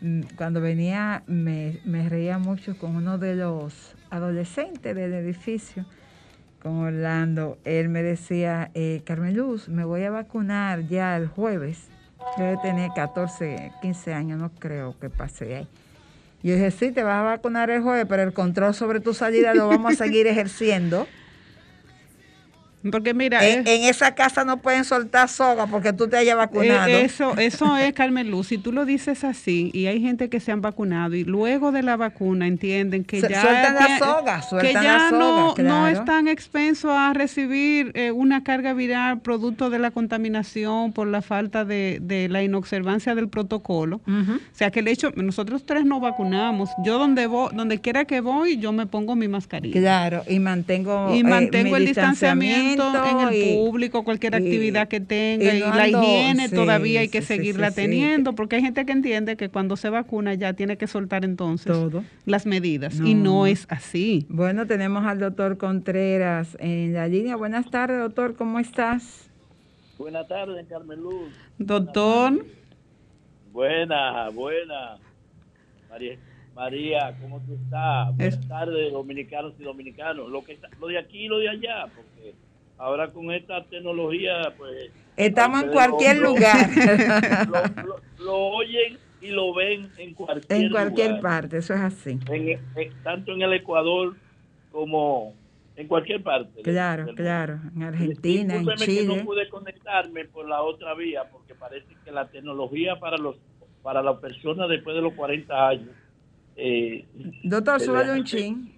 mm, 0.00 0.20
cuando 0.36 0.60
venía 0.60 1.22
me, 1.26 1.80
reía 2.08 2.38
mucho 2.38 2.76
con 2.78 2.96
uno 2.96 3.18
de 3.18 3.36
los 3.36 3.94
adolescentes 4.10 4.94
del 4.94 5.14
edificio, 5.14 5.84
con 6.62 6.78
Orlando. 6.78 7.58
Él 7.64 7.88
me 7.88 8.02
decía, 8.02 8.70
eh, 8.74 9.02
Carmen 9.04 9.36
Luz, 9.36 9.68
me 9.68 9.84
voy 9.84 10.04
a 10.04 10.10
vacunar 10.10 10.86
ya 10.88 11.16
el 11.16 11.28
jueves. 11.28 11.88
Yo 12.38 12.58
tener 12.60 12.90
14, 12.94 13.72
15 13.82 14.14
años, 14.14 14.38
no 14.38 14.50
creo 14.50 14.98
que 14.98 15.10
pase 15.10 15.54
ahí. 15.54 15.68
Yo 16.42 16.54
dije, 16.54 16.70
sí, 16.70 16.92
te 16.92 17.02
vas 17.02 17.20
a 17.20 17.22
vacunar 17.22 17.70
el 17.70 17.82
jueves, 17.82 18.06
pero 18.08 18.22
el 18.22 18.32
control 18.32 18.74
sobre 18.74 19.00
tu 19.00 19.14
salida 19.14 19.54
lo 19.54 19.68
vamos 19.68 19.94
a 19.94 19.96
seguir 19.96 20.26
ejerciendo. 20.26 21.06
Porque 22.90 23.14
mira, 23.14 23.44
En, 23.46 23.60
es- 23.60 23.66
en 23.66 23.82
esa 23.88 24.14
casa 24.14 24.44
no 24.44 24.58
pueden 24.58 24.84
soltar 24.84 25.28
soga 25.28 25.66
porque 25.66 25.92
tú 25.92 26.08
te 26.08 26.16
hayas 26.16 26.36
vacunado. 26.36 26.88
Eh, 26.88 27.02
eso, 27.04 27.36
eso 27.38 27.76
es, 27.76 27.92
Carmen 27.94 28.30
Luz. 28.30 28.48
Si 28.48 28.58
tú 28.58 28.72
lo 28.72 28.84
dices 28.84 29.24
así 29.24 29.70
y 29.74 29.86
hay 29.86 30.00
gente 30.00 30.28
que 30.28 30.40
se 30.40 30.52
han 30.52 30.60
vacunado 30.60 31.14
y 31.14 31.24
luego 31.24 31.72
de 31.72 31.82
la 31.82 31.96
vacuna 31.96 32.46
entienden 32.46 33.04
que 33.04 33.20
Se- 33.20 33.28
ya, 33.28 33.40
sueltan 33.42 33.74
la 33.74 33.80
que 34.60 34.72
ya 34.72 34.82
la 34.82 35.08
soga, 35.10 35.18
no, 35.18 35.54
no 35.62 35.88
están 35.88 36.28
expensos 36.28 36.90
a 36.92 37.12
recibir 37.12 37.92
eh, 37.94 38.10
una 38.10 38.42
carga 38.44 38.72
viral 38.72 39.20
producto 39.20 39.70
de 39.70 39.78
la 39.78 39.90
contaminación 39.90 40.92
por 40.92 41.06
la 41.08 41.22
falta 41.22 41.64
de, 41.64 41.98
de 42.02 42.28
la 42.28 42.42
inobservancia 42.42 43.14
del 43.14 43.28
protocolo. 43.28 44.00
O 44.06 44.38
sea 44.52 44.70
que 44.70 44.80
el 44.80 44.88
hecho, 44.88 45.10
nosotros 45.16 45.64
tres 45.64 45.84
nos 45.84 46.00
vacunamos. 46.00 46.70
Yo 46.84 46.98
donde 46.98 47.26
voy, 47.26 47.50
donde 47.54 47.80
quiera 47.80 48.04
que 48.04 48.20
voy, 48.20 48.58
yo 48.58 48.72
me 48.72 48.86
pongo 48.86 49.14
mi 49.16 49.28
mascarilla. 49.28 49.80
Claro, 49.80 50.22
y 50.28 50.38
mantengo, 50.38 51.14
Y 51.14 51.20
eh, 51.20 51.24
mantengo 51.24 51.70
mi 51.70 51.76
el 51.76 51.86
distanciamiento 51.86 52.75
en 52.82 53.28
el 53.28 53.34
y- 53.34 53.54
público, 53.56 54.04
cualquier 54.04 54.34
y- 54.34 54.36
actividad 54.36 54.88
que 54.88 55.00
tenga. 55.00 55.54
y 55.54 55.60
la 55.60 55.72
ando- 55.86 56.02
higiene 56.02 56.48
sí, 56.48 56.54
todavía 56.54 57.00
hay 57.00 57.08
que 57.08 57.20
sí, 57.22 57.26
seguirla 57.28 57.70
sí, 57.70 57.74
sí. 57.76 57.80
teniendo, 57.82 58.34
porque 58.34 58.56
hay 58.56 58.62
gente 58.62 58.84
que 58.86 58.92
entiende 58.92 59.36
que 59.36 59.48
cuando 59.48 59.76
se 59.76 59.88
vacuna 59.90 60.34
ya 60.34 60.52
tiene 60.54 60.76
que 60.76 60.86
soltar 60.86 61.24
entonces 61.24 61.72
Todo. 61.72 62.04
las 62.24 62.46
medidas. 62.46 63.00
Y 63.00 63.14
no 63.14 63.46
es 63.46 63.66
así. 63.70 64.26
Bueno, 64.28 64.66
tenemos 64.66 65.04
al 65.06 65.18
doctor 65.20 65.56
Contreras 65.58 66.56
en 66.60 66.92
la 66.94 67.08
línea. 67.08 67.36
Buenas 67.36 67.70
tardes, 67.70 67.98
doctor, 67.98 68.34
¿cómo 68.36 68.58
estás? 68.58 69.28
Buenas 69.98 70.28
tardes, 70.28 70.66
Carmen 70.68 71.00
Luz. 71.00 71.32
Doctor, 71.58 72.44
Buena, 73.52 74.28
buena. 74.30 74.98
María, 75.88 76.18
María, 76.54 77.16
¿cómo 77.22 77.40
tú 77.40 77.54
estás? 77.54 78.14
Buenas 78.16 78.34
Es- 78.38 78.48
tardes, 78.48 78.92
dominicanos 78.92 79.54
y 79.58 79.62
dominicanos. 79.62 80.28
Lo 80.30 80.44
que 80.44 80.52
está- 80.52 80.68
lo 80.80 80.88
de 80.88 80.98
aquí 80.98 81.24
y 81.24 81.28
lo 81.28 81.38
de 81.38 81.48
allá, 81.48 81.86
porque 81.94 82.34
ahora 82.78 83.10
con 83.10 83.30
esta 83.32 83.64
tecnología, 83.64 84.52
pues... 84.56 84.90
Estamos 85.16 85.62
en 85.64 85.70
cualquier 85.70 86.18
lo- 86.18 86.28
lugar. 86.30 86.68
Lo, 87.48 87.84
lo- 87.86 88.00
lo 88.24 88.36
oyen 88.36 88.98
y 89.22 89.28
lo 89.28 89.54
ven 89.54 89.88
en 89.96 90.12
cualquier 90.14 90.60
en 90.62 90.70
cualquier 90.70 91.08
lugar. 91.12 91.22
parte, 91.22 91.56
eso 91.58 91.72
es 91.74 91.80
así. 91.80 92.18
En- 92.30 92.48
en- 92.76 93.02
tanto 93.02 93.32
en 93.32 93.40
el 93.42 93.52
Ecuador 93.54 94.14
como 94.70 95.34
en 95.76 95.88
cualquier 95.88 96.22
parte. 96.22 96.60
Claro, 96.62 97.06
claro. 97.14 97.60
En 97.74 97.82
Argentina, 97.82 98.56
en 98.56 98.60
Discúlpeme 98.64 98.86
que 98.86 99.00
Chile. 99.02 99.16
no 99.16 99.24
pude 99.24 99.48
conectarme 99.48 100.24
por 100.26 100.46
la 100.48 100.60
otra 100.62 100.94
vía 100.94 101.24
porque 101.30 101.54
parece 101.54 101.86
que 102.04 102.10
la 102.10 102.28
tecnología 102.28 102.96
para 103.00 103.16
los 103.16 103.36
para 103.82 104.02
las 104.02 104.18
personas 104.18 104.68
después 104.68 104.96
de 104.96 105.02
los 105.02 105.12
40 105.14 105.68
años 105.68 105.90
eh, 106.56 107.04
Doctor, 107.44 107.80
le- 107.80 108.12
un 108.12 108.24
chin. 108.24 108.74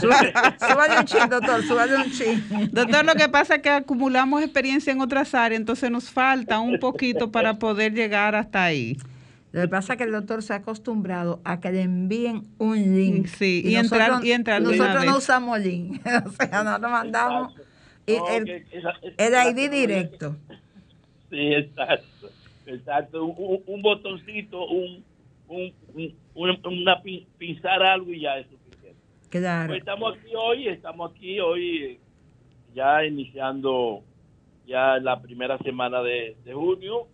Súbale 0.00 0.98
un 0.98 1.04
chin, 1.04 1.28
doctor, 1.28 1.62
súbale 1.64 1.96
un 1.96 2.10
chin. 2.10 2.44
doctor, 2.72 3.04
lo 3.04 3.14
que 3.14 3.28
pasa 3.28 3.56
es 3.56 3.62
que 3.62 3.70
acumulamos 3.70 4.42
experiencia 4.42 4.92
en 4.92 5.00
otras 5.00 5.34
áreas, 5.34 5.60
entonces 5.60 5.90
nos 5.90 6.10
falta 6.10 6.60
un 6.60 6.78
poquito 6.78 7.30
para 7.32 7.58
poder 7.58 7.92
llegar 7.94 8.34
hasta 8.34 8.64
ahí. 8.64 8.96
Lo 9.52 9.62
que 9.62 9.68
pasa 9.68 9.94
es 9.94 9.98
que 9.98 10.04
el 10.04 10.12
doctor 10.12 10.42
se 10.44 10.52
ha 10.52 10.56
acostumbrado 10.56 11.40
a 11.44 11.58
que 11.58 11.72
le 11.72 11.82
envíen 11.82 12.42
un 12.58 12.76
link. 12.76 13.26
Sí, 13.26 13.62
y 13.64 13.74
entrar- 13.74 14.24
y 14.24 14.30
entrar 14.32 14.62
de 14.62 14.68
una 14.68 14.76
Nosotros 14.76 15.04
no 15.06 15.16
usamos 15.18 15.58
link. 15.60 16.00
o 16.26 16.30
sea, 16.30 16.62
nosotros 16.62 16.90
mandamos 16.90 17.54
y 18.06 18.16
No, 18.16 18.28
el, 18.28 18.48
esa- 18.70 18.92
esa- 19.02 19.42
el 19.48 19.58
ID 19.58 19.70
directo. 19.70 20.36
Sí, 21.30 21.52
exacto. 21.54 22.30
Exacto. 22.66 23.24
Un, 23.24 23.34
un- 23.36 23.62
un 23.66 23.82
botoncito, 23.82 24.66
un, 24.68 25.02
un, 25.48 25.72
un- 25.94 26.14
una, 26.40 26.58
una 26.64 27.02
pin- 27.02 27.26
pinzar 27.38 27.82
algo 27.82 28.10
y 28.12 28.20
ya 28.20 28.38
es 28.38 28.46
suficiente. 28.48 28.98
Claro. 29.28 29.68
Pues 29.68 29.78
estamos 29.80 30.16
aquí 30.16 30.32
hoy, 30.36 30.68
estamos 30.68 31.12
aquí 31.12 31.40
hoy 31.40 31.98
ya 32.74 33.04
iniciando 33.04 34.02
ya 34.66 34.98
la 34.98 35.20
primera 35.20 35.58
semana 35.58 36.02
de, 36.02 36.36
de 36.44 36.52
junio 36.54 37.08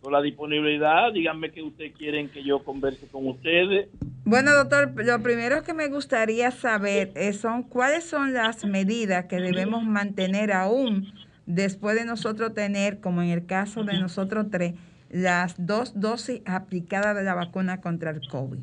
con 0.00 0.12
la 0.12 0.22
disponibilidad. 0.22 1.12
Díganme 1.12 1.50
que 1.50 1.62
ustedes 1.62 1.92
quieren 1.96 2.28
que 2.28 2.42
yo 2.44 2.62
converse 2.62 3.06
con 3.08 3.26
ustedes. 3.26 3.88
Bueno, 4.24 4.52
doctor, 4.52 4.92
lo 4.94 5.22
primero 5.22 5.62
que 5.62 5.72
me 5.72 5.88
gustaría 5.88 6.50
saber 6.50 7.12
eh, 7.16 7.32
son 7.32 7.62
cuáles 7.62 8.04
son 8.04 8.34
las 8.34 8.64
medidas 8.64 9.24
que 9.24 9.36
debemos 9.40 9.84
mantener 9.84 10.52
aún 10.52 11.12
después 11.46 11.96
de 11.96 12.04
nosotros 12.04 12.52
tener, 12.52 13.00
como 13.00 13.22
en 13.22 13.30
el 13.30 13.46
caso 13.46 13.82
de 13.84 13.98
nosotros 13.98 14.46
tres, 14.50 14.74
las 15.10 15.54
dos 15.64 15.98
dosis 16.00 16.42
aplicadas 16.46 17.16
de 17.16 17.24
la 17.24 17.34
vacuna 17.34 17.80
contra 17.80 18.10
el 18.10 18.26
COVID. 18.28 18.58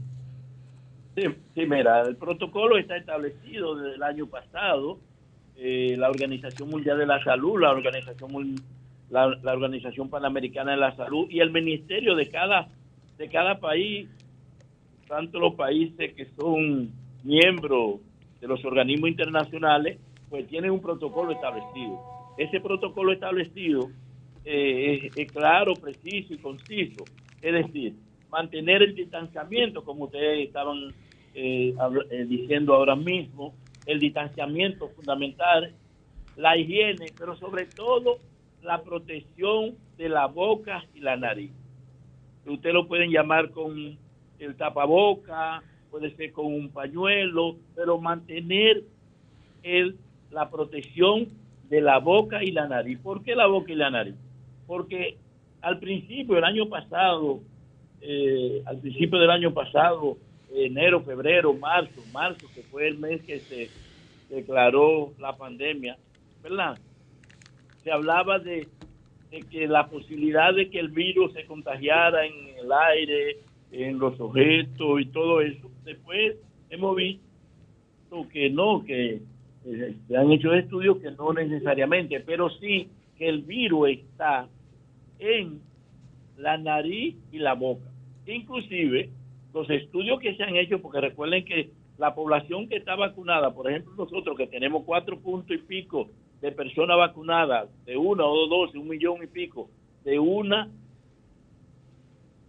Sí, 1.15 1.23
sí, 1.53 1.65
mira, 1.65 2.01
el 2.01 2.17
protocolo 2.17 2.77
está 2.77 2.97
establecido 2.97 3.75
desde 3.75 3.95
el 3.95 4.03
año 4.03 4.27
pasado. 4.27 4.99
Eh, 5.57 5.95
la 5.97 6.09
Organización 6.09 6.69
Mundial 6.69 6.97
de 6.97 7.05
la 7.05 7.23
Salud, 7.23 7.61
la 7.61 7.71
Organización 7.71 8.55
la 9.09 9.53
Organización 9.53 10.09
Panamericana 10.09 10.71
de 10.71 10.77
la 10.77 10.95
Salud 10.95 11.27
y 11.29 11.39
el 11.39 11.51
Ministerio 11.51 12.15
de 12.15 12.27
cada 12.27 12.67
de 13.17 13.29
cada 13.29 13.59
país, 13.59 14.09
tanto 15.07 15.39
los 15.39 15.55
países 15.55 16.13
que 16.13 16.27
son 16.37 16.91
miembros 17.23 17.99
de 18.41 18.47
los 18.47 18.63
organismos 18.65 19.09
internacionales, 19.09 19.99
pues 20.29 20.47
tienen 20.47 20.71
un 20.71 20.81
protocolo 20.81 21.31
establecido. 21.31 21.99
Ese 22.37 22.59
protocolo 22.59 23.11
establecido 23.13 23.89
eh, 24.45 25.09
es, 25.15 25.31
claro, 25.31 25.73
preciso 25.73 26.33
y 26.33 26.37
conciso. 26.37 27.03
Es 27.41 27.53
decir, 27.53 27.95
mantener 28.29 28.83
el 28.83 28.95
distanciamiento, 28.95 29.83
como 29.83 30.05
ustedes 30.05 30.47
estaban 30.47 30.93
eh, 31.33 31.73
eh, 32.11 32.25
diciendo 32.25 32.75
ahora 32.75 32.95
mismo, 32.95 33.55
el 33.85 33.99
distanciamiento 33.99 34.89
fundamental, 34.89 35.73
la 36.37 36.57
higiene, 36.57 37.07
pero 37.17 37.35
sobre 37.37 37.65
todo 37.65 38.19
la 38.61 38.81
protección 38.81 39.75
de 39.97 40.09
la 40.09 40.27
boca 40.27 40.83
y 40.93 40.99
la 40.99 41.17
nariz. 41.17 41.51
Usted 42.45 42.71
lo 42.73 42.87
pueden 42.87 43.11
llamar 43.11 43.51
con 43.51 43.97
el 44.39 44.55
tapaboca, 44.55 45.63
puede 45.89 46.15
ser 46.15 46.31
con 46.31 46.47
un 46.47 46.69
pañuelo, 46.69 47.55
pero 47.75 47.99
mantener 47.99 48.83
el, 49.63 49.97
la 50.29 50.49
protección 50.49 51.29
de 51.69 51.81
la 51.81 51.99
boca 51.99 52.43
y 52.43 52.51
la 52.51 52.67
nariz. 52.67 52.99
¿Por 52.99 53.23
qué 53.23 53.35
la 53.35 53.47
boca 53.47 53.71
y 53.71 53.75
la 53.75 53.89
nariz? 53.89 54.15
Porque 54.67 55.17
al 55.61 55.79
principio, 55.79 56.37
el 56.37 56.43
año 56.43 56.67
pasado, 56.69 57.41
eh, 58.01 58.61
al 58.65 58.79
principio 58.79 59.19
del 59.19 59.31
año 59.31 59.53
pasado, 59.53 60.17
enero, 60.53 61.01
febrero, 61.01 61.53
marzo, 61.53 62.01
marzo, 62.13 62.47
que 62.53 62.61
fue 62.63 62.87
el 62.87 62.97
mes 62.97 63.21
que 63.23 63.39
se 63.39 63.69
declaró 64.29 65.13
la 65.19 65.35
pandemia, 65.35 65.97
¿verdad? 66.43 66.77
Se 67.83 67.91
hablaba 67.91 68.39
de, 68.39 68.67
que 69.51 69.67
la 69.67 69.87
posibilidad 69.87 70.53
de 70.53 70.69
que 70.69 70.79
el 70.79 70.89
virus 70.89 71.33
se 71.33 71.45
contagiara 71.45 72.25
en 72.25 72.57
el 72.57 72.71
aire, 72.71 73.37
en 73.71 73.99
los 73.99 74.19
objetos 74.19 75.01
y 75.01 75.05
todo 75.07 75.41
eso. 75.41 75.69
Después 75.83 76.37
hemos 76.69 76.95
visto 76.95 77.21
que 78.31 78.49
no, 78.49 78.83
que 78.85 79.21
eh, 79.65 79.95
se 80.07 80.17
han 80.17 80.31
hecho 80.31 80.53
estudios 80.53 80.97
que 80.99 81.11
no 81.11 81.33
necesariamente, 81.33 82.19
pero 82.21 82.49
sí 82.49 82.87
que 83.17 83.27
el 83.27 83.41
virus 83.41 83.89
está 83.89 84.47
en 85.19 85.61
la 86.37 86.57
nariz 86.57 87.15
y 87.31 87.39
la 87.39 87.53
boca. 87.53 87.89
Inclusive 88.25 89.09
los 89.53 89.69
estudios 89.69 90.19
que 90.19 90.35
se 90.35 90.43
han 90.43 90.55
hecho, 90.55 90.81
porque 90.81 90.99
recuerden 90.99 91.45
que 91.45 91.71
la 91.97 92.13
población 92.13 92.67
que 92.67 92.75
está 92.75 92.95
vacunada, 92.95 93.53
por 93.53 93.69
ejemplo 93.69 93.93
nosotros 93.97 94.37
que 94.37 94.47
tenemos 94.47 94.83
cuatro 94.83 95.19
puntos 95.19 95.55
y 95.55 95.59
pico 95.59 96.09
de 96.41 96.51
personas 96.51 96.97
vacunadas, 96.97 97.69
de 97.85 97.95
una 97.95 98.25
o 98.25 98.35
dos 98.35 98.49
dosis, 98.49 98.75
un 98.75 98.89
millón 98.89 99.23
y 99.23 99.27
pico, 99.27 99.69
de 100.03 100.19
una 100.19 100.69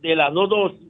de 0.03 0.17
las 0.17 0.33
dos 0.33 0.49
dosis, 0.49 0.89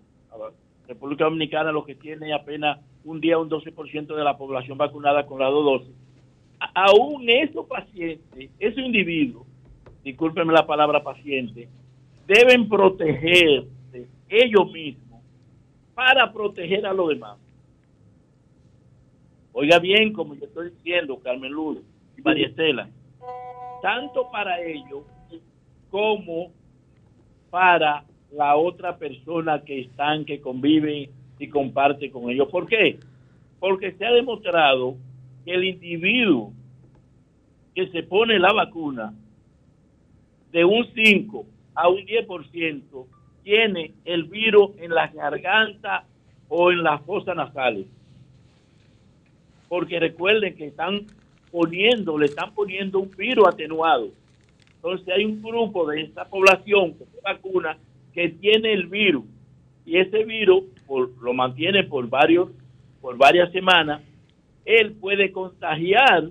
República 0.88 1.24
Dominicana 1.24 1.72
lo 1.72 1.84
que 1.84 1.94
tiene 1.94 2.32
apenas 2.32 2.78
un 3.04 3.20
día 3.20 3.38
un 3.38 3.50
12% 3.50 4.14
de 4.14 4.24
la 4.24 4.36
población 4.36 4.78
vacunada 4.78 5.26
con 5.26 5.38
las 5.40 5.50
dos 5.50 5.64
dosis. 5.64 5.94
Aún 6.74 7.28
esos 7.28 7.66
pacientes, 7.66 8.50
esos 8.58 8.78
individuos, 8.78 9.45
discúlpenme 10.06 10.52
la 10.52 10.64
palabra 10.64 11.02
paciente, 11.02 11.68
deben 12.28 12.68
protegerse 12.68 14.06
ellos 14.28 14.70
mismos 14.70 15.20
para 15.96 16.32
proteger 16.32 16.86
a 16.86 16.92
los 16.92 17.08
demás. 17.08 17.36
Oiga 19.52 19.80
bien, 19.80 20.12
como 20.12 20.36
yo 20.36 20.44
estoy 20.44 20.70
diciendo, 20.70 21.18
Carmen 21.18 21.50
Luz 21.50 21.78
y 22.16 22.22
María 22.22 22.46
Estela, 22.46 22.88
tanto 23.82 24.30
para 24.30 24.60
ellos 24.62 25.02
como 25.90 26.52
para 27.50 28.04
la 28.30 28.54
otra 28.54 28.96
persona 28.96 29.64
que 29.64 29.80
están, 29.80 30.24
que 30.24 30.40
conviven 30.40 31.10
y 31.40 31.48
comparte 31.48 32.12
con 32.12 32.30
ellos. 32.30 32.46
¿Por 32.48 32.68
qué? 32.68 33.00
Porque 33.58 33.90
se 33.90 34.06
ha 34.06 34.12
demostrado 34.12 34.94
que 35.44 35.52
el 35.52 35.64
individuo 35.64 36.52
que 37.74 37.88
se 37.88 38.04
pone 38.04 38.38
la 38.38 38.52
vacuna 38.52 39.12
de 40.52 40.64
un 40.64 40.86
5 40.94 41.46
a 41.74 41.88
un 41.88 41.98
10% 41.98 43.06
tiene 43.42 43.92
el 44.04 44.24
virus 44.24 44.70
en 44.78 44.92
la 44.92 45.08
garganta 45.08 46.04
o 46.48 46.70
en 46.70 46.82
las 46.82 47.02
fosas 47.02 47.36
nasales. 47.36 47.86
Porque 49.68 50.00
recuerden 50.00 50.56
que 50.56 50.66
están 50.66 51.06
poniendo, 51.50 52.18
le 52.18 52.26
están 52.26 52.54
poniendo 52.54 52.98
un 53.00 53.10
virus 53.10 53.48
atenuado. 53.48 54.08
Entonces 54.76 55.08
hay 55.08 55.24
un 55.24 55.42
grupo 55.42 55.86
de 55.88 56.02
esta 56.02 56.24
población 56.24 56.94
que 56.94 57.04
se 57.06 57.20
vacuna 57.22 57.76
que 58.14 58.30
tiene 58.30 58.72
el 58.72 58.86
virus. 58.86 59.24
Y 59.84 59.98
ese 59.98 60.24
virus 60.24 60.64
lo 61.20 61.32
mantiene 61.32 61.84
por 61.84 62.08
varios 62.08 62.48
por 63.06 63.16
varias 63.16 63.52
semanas, 63.52 64.02
él 64.64 64.94
puede 64.94 65.30
contagiar 65.30 66.28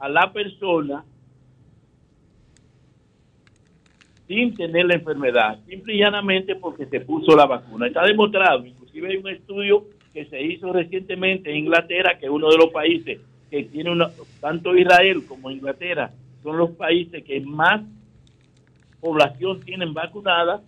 a 0.00 0.08
la 0.08 0.32
persona 0.32 1.04
sin 4.26 4.54
tener 4.54 4.86
la 4.86 4.94
enfermedad, 4.94 5.58
simple 5.68 5.94
y 5.94 5.98
llanamente 5.98 6.56
porque 6.56 6.86
se 6.86 7.00
puso 7.00 7.36
la 7.36 7.46
vacuna. 7.46 7.86
Está 7.86 8.04
demostrado, 8.04 8.66
inclusive 8.66 9.08
hay 9.08 9.16
un 9.16 9.28
estudio 9.28 9.84
que 10.12 10.24
se 10.26 10.42
hizo 10.42 10.72
recientemente 10.72 11.50
en 11.50 11.58
Inglaterra, 11.58 12.18
que 12.18 12.26
es 12.26 12.32
uno 12.32 12.48
de 12.50 12.56
los 12.56 12.70
países 12.70 13.20
que 13.50 13.64
tiene 13.64 13.90
una, 13.90 14.10
tanto 14.40 14.76
Israel 14.76 15.24
como 15.28 15.50
Inglaterra, 15.50 16.10
son 16.42 16.58
los 16.58 16.70
países 16.70 17.22
que 17.22 17.40
más 17.40 17.82
población 19.00 19.60
tienen 19.60 19.94
vacunada, 19.94 20.62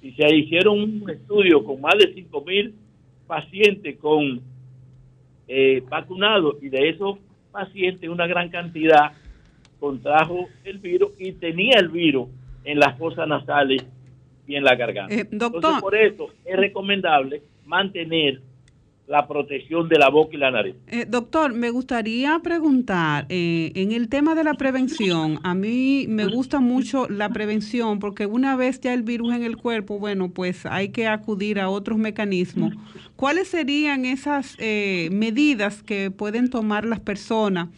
y 0.00 0.12
se 0.12 0.34
hicieron 0.34 0.80
un 0.80 1.10
estudio 1.10 1.64
con 1.64 1.80
más 1.80 1.94
de 1.98 2.14
5 2.14 2.44
mil 2.44 2.74
pacientes 3.26 3.96
con 3.98 4.40
eh, 5.46 5.82
vacunados, 5.88 6.56
y 6.62 6.68
de 6.68 6.88
esos 6.88 7.18
pacientes 7.52 8.08
una 8.08 8.26
gran 8.26 8.48
cantidad 8.48 9.12
contrajo 9.78 10.48
el 10.64 10.78
virus 10.78 11.12
y 11.18 11.32
tenía 11.32 11.78
el 11.78 11.88
virus 11.88 12.28
en 12.64 12.78
las 12.78 12.98
fosas 12.98 13.28
nasales 13.28 13.84
y 14.46 14.56
en 14.56 14.64
la 14.64 14.74
garganta. 14.74 15.14
Eh, 15.14 15.26
doctor. 15.30 15.80
por 15.80 15.94
eso 15.94 16.28
es 16.44 16.56
recomendable 16.56 17.42
mantener 17.66 18.40
la 19.08 19.26
protección 19.26 19.88
de 19.88 19.98
la 19.98 20.10
boca 20.10 20.36
y 20.36 20.38
la 20.38 20.50
nariz. 20.50 20.76
Eh, 20.86 21.06
doctor, 21.08 21.54
me 21.54 21.70
gustaría 21.70 22.38
preguntar, 22.42 23.24
eh, 23.30 23.72
en 23.74 23.92
el 23.92 24.10
tema 24.10 24.34
de 24.34 24.44
la 24.44 24.54
prevención, 24.54 25.40
a 25.44 25.54
mí 25.54 26.04
me 26.08 26.26
gusta 26.26 26.60
mucho 26.60 27.08
la 27.08 27.30
prevención 27.30 28.00
porque 28.00 28.26
una 28.26 28.54
vez 28.54 28.80
ya 28.80 28.92
el 28.92 29.02
virus 29.02 29.32
en 29.32 29.44
el 29.44 29.56
cuerpo, 29.56 29.98
bueno, 29.98 30.30
pues 30.30 30.66
hay 30.66 30.90
que 30.90 31.06
acudir 31.06 31.58
a 31.58 31.70
otros 31.70 31.96
mecanismos. 31.96 32.74
¿Cuáles 33.16 33.48
serían 33.48 34.04
esas 34.04 34.56
eh, 34.58 35.08
medidas 35.10 35.82
que 35.82 36.10
pueden 36.10 36.50
tomar 36.50 36.84
las 36.84 37.00
personas? 37.00 37.68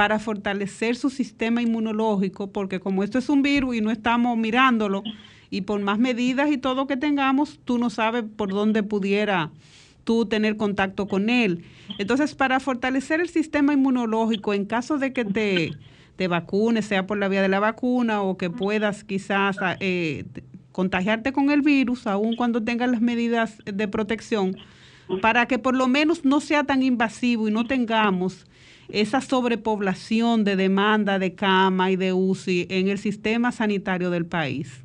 Para 0.00 0.18
fortalecer 0.18 0.96
su 0.96 1.10
sistema 1.10 1.60
inmunológico, 1.60 2.50
porque 2.50 2.80
como 2.80 3.04
esto 3.04 3.18
es 3.18 3.28
un 3.28 3.42
virus 3.42 3.76
y 3.76 3.82
no 3.82 3.90
estamos 3.90 4.34
mirándolo, 4.38 5.02
y 5.50 5.60
por 5.60 5.78
más 5.82 5.98
medidas 5.98 6.50
y 6.50 6.56
todo 6.56 6.86
que 6.86 6.96
tengamos, 6.96 7.60
tú 7.66 7.76
no 7.76 7.90
sabes 7.90 8.24
por 8.34 8.48
dónde 8.48 8.82
pudiera 8.82 9.50
tú 10.04 10.24
tener 10.24 10.56
contacto 10.56 11.06
con 11.06 11.28
él. 11.28 11.66
Entonces, 11.98 12.34
para 12.34 12.60
fortalecer 12.60 13.20
el 13.20 13.28
sistema 13.28 13.74
inmunológico, 13.74 14.54
en 14.54 14.64
caso 14.64 14.96
de 14.96 15.12
que 15.12 15.26
te, 15.26 15.72
te 16.16 16.28
vacunes, 16.28 16.86
sea 16.86 17.06
por 17.06 17.18
la 17.18 17.28
vía 17.28 17.42
de 17.42 17.48
la 17.48 17.60
vacuna 17.60 18.22
o 18.22 18.38
que 18.38 18.48
puedas 18.48 19.04
quizás 19.04 19.58
eh, 19.80 20.24
contagiarte 20.72 21.34
con 21.34 21.50
el 21.50 21.60
virus, 21.60 22.06
aun 22.06 22.36
cuando 22.36 22.62
tengas 22.62 22.90
las 22.90 23.02
medidas 23.02 23.58
de 23.66 23.86
protección, 23.86 24.56
para 25.20 25.44
que 25.44 25.58
por 25.58 25.76
lo 25.76 25.88
menos 25.88 26.24
no 26.24 26.40
sea 26.40 26.64
tan 26.64 26.82
invasivo 26.82 27.48
y 27.48 27.50
no 27.50 27.66
tengamos 27.66 28.46
esa 28.92 29.20
sobrepoblación 29.20 30.44
de 30.44 30.56
demanda 30.56 31.18
de 31.18 31.34
cama 31.34 31.90
y 31.90 31.96
de 31.96 32.12
UCI 32.12 32.66
en 32.70 32.88
el 32.88 32.98
sistema 32.98 33.52
sanitario 33.52 34.10
del 34.10 34.26
país. 34.26 34.84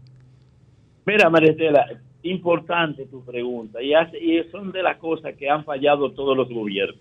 Mira, 1.06 1.30
Maristela, 1.30 1.86
importante 2.24 3.06
tu 3.06 3.24
pregunta 3.24 3.82
y, 3.82 3.94
hace, 3.94 4.18
y 4.18 4.44
son 4.52 4.72
de 4.72 4.82
las 4.82 4.98
cosas 4.98 5.36
que 5.36 5.50
han 5.50 5.64
fallado 5.64 6.12
todos 6.12 6.36
los 6.36 6.50
gobiernos. 6.50 7.00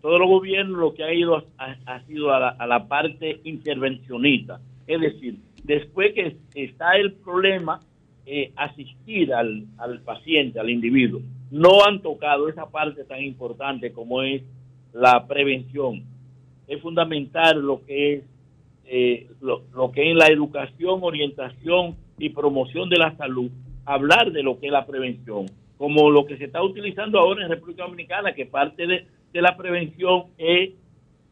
Todos 0.00 0.18
los 0.18 0.28
gobiernos 0.28 0.80
lo 0.80 0.94
que 0.94 1.04
ha 1.04 1.14
ido 1.14 1.44
ha, 1.58 2.00
sido 2.06 2.34
a 2.34 2.66
la, 2.66 2.88
parte 2.88 3.40
intervencionista, 3.44 4.60
es 4.88 5.00
decir, 5.00 5.36
después 5.62 6.12
que 6.12 6.36
está 6.56 6.96
el 6.96 7.12
problema, 7.12 7.78
eh, 8.26 8.52
asistir 8.56 9.32
al 9.32 9.66
paciente, 10.04 10.58
al 10.58 10.70
individuo. 10.70 11.20
No 11.52 11.84
han 11.84 12.02
tocado 12.02 12.48
esa 12.48 12.68
parte 12.68 13.04
tan 13.04 13.22
importante 13.22 13.92
como 13.92 14.22
es 14.22 14.42
la 14.92 15.26
prevención. 15.26 16.02
Es 16.68 16.80
fundamental 16.80 17.60
lo 17.60 17.84
que 17.84 18.14
es 18.14 18.24
eh, 18.84 19.26
lo, 19.40 19.62
lo 19.74 19.90
que 19.90 20.10
es 20.10 20.16
la 20.16 20.26
educación, 20.26 21.00
orientación 21.02 21.96
y 22.18 22.28
promoción 22.30 22.88
de 22.88 22.98
la 22.98 23.16
salud 23.16 23.50
hablar 23.84 24.32
de 24.32 24.42
lo 24.42 24.58
que 24.58 24.66
es 24.66 24.72
la 24.72 24.86
prevención, 24.86 25.46
como 25.76 26.10
lo 26.10 26.24
que 26.24 26.36
se 26.36 26.44
está 26.44 26.62
utilizando 26.62 27.18
ahora 27.18 27.44
en 27.44 27.50
República 27.50 27.84
Dominicana, 27.84 28.34
que 28.34 28.46
parte 28.46 28.86
de, 28.86 29.06
la 29.32 29.56
prevención 29.56 30.24
es, 30.38 30.70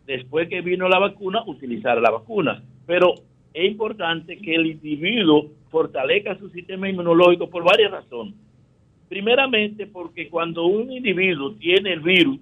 después 0.06 0.48
que 0.48 0.62
vino 0.62 0.88
la 0.88 0.98
vacuna, 0.98 1.42
utilizar 1.46 2.00
la 2.00 2.10
vacuna. 2.10 2.62
Pero 2.86 3.14
es 3.52 3.70
importante 3.70 4.38
que 4.38 4.54
el 4.54 4.66
individuo 4.66 5.46
fortalezca 5.70 6.36
su 6.38 6.48
sistema 6.50 6.88
inmunológico 6.88 7.48
por 7.48 7.62
varias 7.62 7.92
razones. 7.92 8.34
Primeramente 9.08 9.86
porque 9.86 10.28
cuando 10.28 10.64
un 10.66 10.90
individuo 10.90 11.52
tiene 11.54 11.92
el 11.92 12.00
virus, 12.00 12.38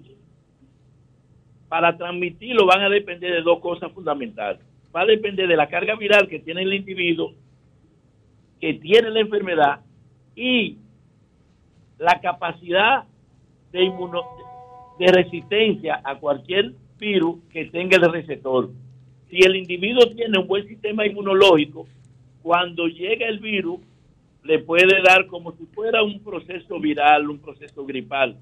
para 1.69 1.95
transmitirlo 1.95 2.65
van 2.65 2.81
a 2.81 2.89
depender 2.89 3.31
de 3.31 3.41
dos 3.41 3.59
cosas 3.59 3.91
fundamentales. 3.93 4.59
Va 4.93 5.01
a 5.01 5.05
depender 5.05 5.47
de 5.47 5.55
la 5.55 5.69
carga 5.69 5.95
viral 5.95 6.27
que 6.27 6.39
tiene 6.39 6.63
el 6.63 6.73
individuo 6.73 7.33
que 8.59 8.73
tiene 8.73 9.09
la 9.09 9.21
enfermedad 9.21 9.79
y 10.35 10.77
la 11.97 12.19
capacidad 12.21 13.05
de, 13.71 13.83
inmuno, 13.83 14.21
de 14.99 15.11
resistencia 15.11 16.01
a 16.03 16.15
cualquier 16.15 16.73
virus 16.97 17.37
que 17.51 17.65
tenga 17.65 17.97
el 17.97 18.11
receptor. 18.11 18.69
Si 19.29 19.37
el 19.37 19.55
individuo 19.55 20.09
tiene 20.09 20.39
un 20.39 20.47
buen 20.47 20.67
sistema 20.67 21.05
inmunológico, 21.05 21.87
cuando 22.41 22.87
llega 22.87 23.27
el 23.27 23.39
virus, 23.39 23.79
le 24.43 24.59
puede 24.59 25.01
dar 25.03 25.27
como 25.27 25.51
si 25.53 25.65
fuera 25.67 26.03
un 26.03 26.19
proceso 26.19 26.79
viral, 26.79 27.29
un 27.29 27.39
proceso 27.39 27.85
gripal, 27.85 28.37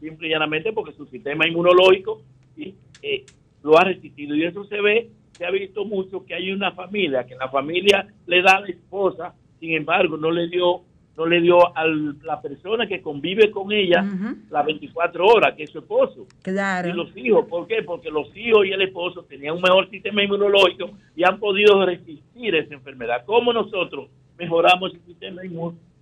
simple 0.00 0.28
y 0.28 0.30
llanamente 0.30 0.72
porque 0.72 0.92
su 0.92 1.06
sistema 1.06 1.46
inmunológico 1.46 2.22
eh, 2.56 3.24
lo 3.62 3.78
ha 3.78 3.84
resistido. 3.84 4.34
Y 4.34 4.44
eso 4.44 4.64
se 4.64 4.80
ve, 4.80 5.10
se 5.36 5.44
ha 5.44 5.50
visto 5.50 5.84
mucho 5.84 6.24
que 6.24 6.34
hay 6.34 6.52
una 6.52 6.72
familia, 6.72 7.24
que 7.24 7.34
la 7.34 7.48
familia 7.48 8.06
le 8.26 8.42
da 8.42 8.56
a 8.56 8.60
la 8.60 8.68
esposa, 8.68 9.34
sin 9.60 9.72
embargo, 9.74 10.16
no 10.16 10.30
le 10.30 10.48
dio 10.48 10.82
no 11.16 11.26
le 11.26 11.40
dio 11.40 11.76
a 11.76 11.86
la 11.86 12.40
persona 12.40 12.86
que 12.86 13.02
convive 13.02 13.50
con 13.50 13.70
ella 13.70 14.04
las 14.50 14.64
24 14.64 15.26
horas, 15.26 15.54
que 15.54 15.64
es 15.64 15.70
su 15.70 15.80
esposo. 15.80 16.26
Claro. 16.42 16.88
Y 16.88 16.92
los 16.92 17.14
hijos, 17.16 17.46
¿por 17.46 17.66
qué? 17.66 17.82
Porque 17.82 18.10
los 18.10 18.34
hijos 18.34 18.66
y 18.66 18.70
el 18.70 18.82
esposo 18.82 19.22
tenían 19.24 19.56
un 19.56 19.62
mejor 19.62 19.90
sistema 19.90 20.22
inmunológico 20.22 20.90
y 21.14 21.24
han 21.24 21.38
podido 21.38 21.84
resistir 21.84 22.54
esa 22.54 22.74
enfermedad. 22.74 23.24
¿Cómo 23.26 23.52
nosotros 23.52 24.08
mejoramos 24.38 24.94
el 24.94 25.00
sistema 25.02 25.42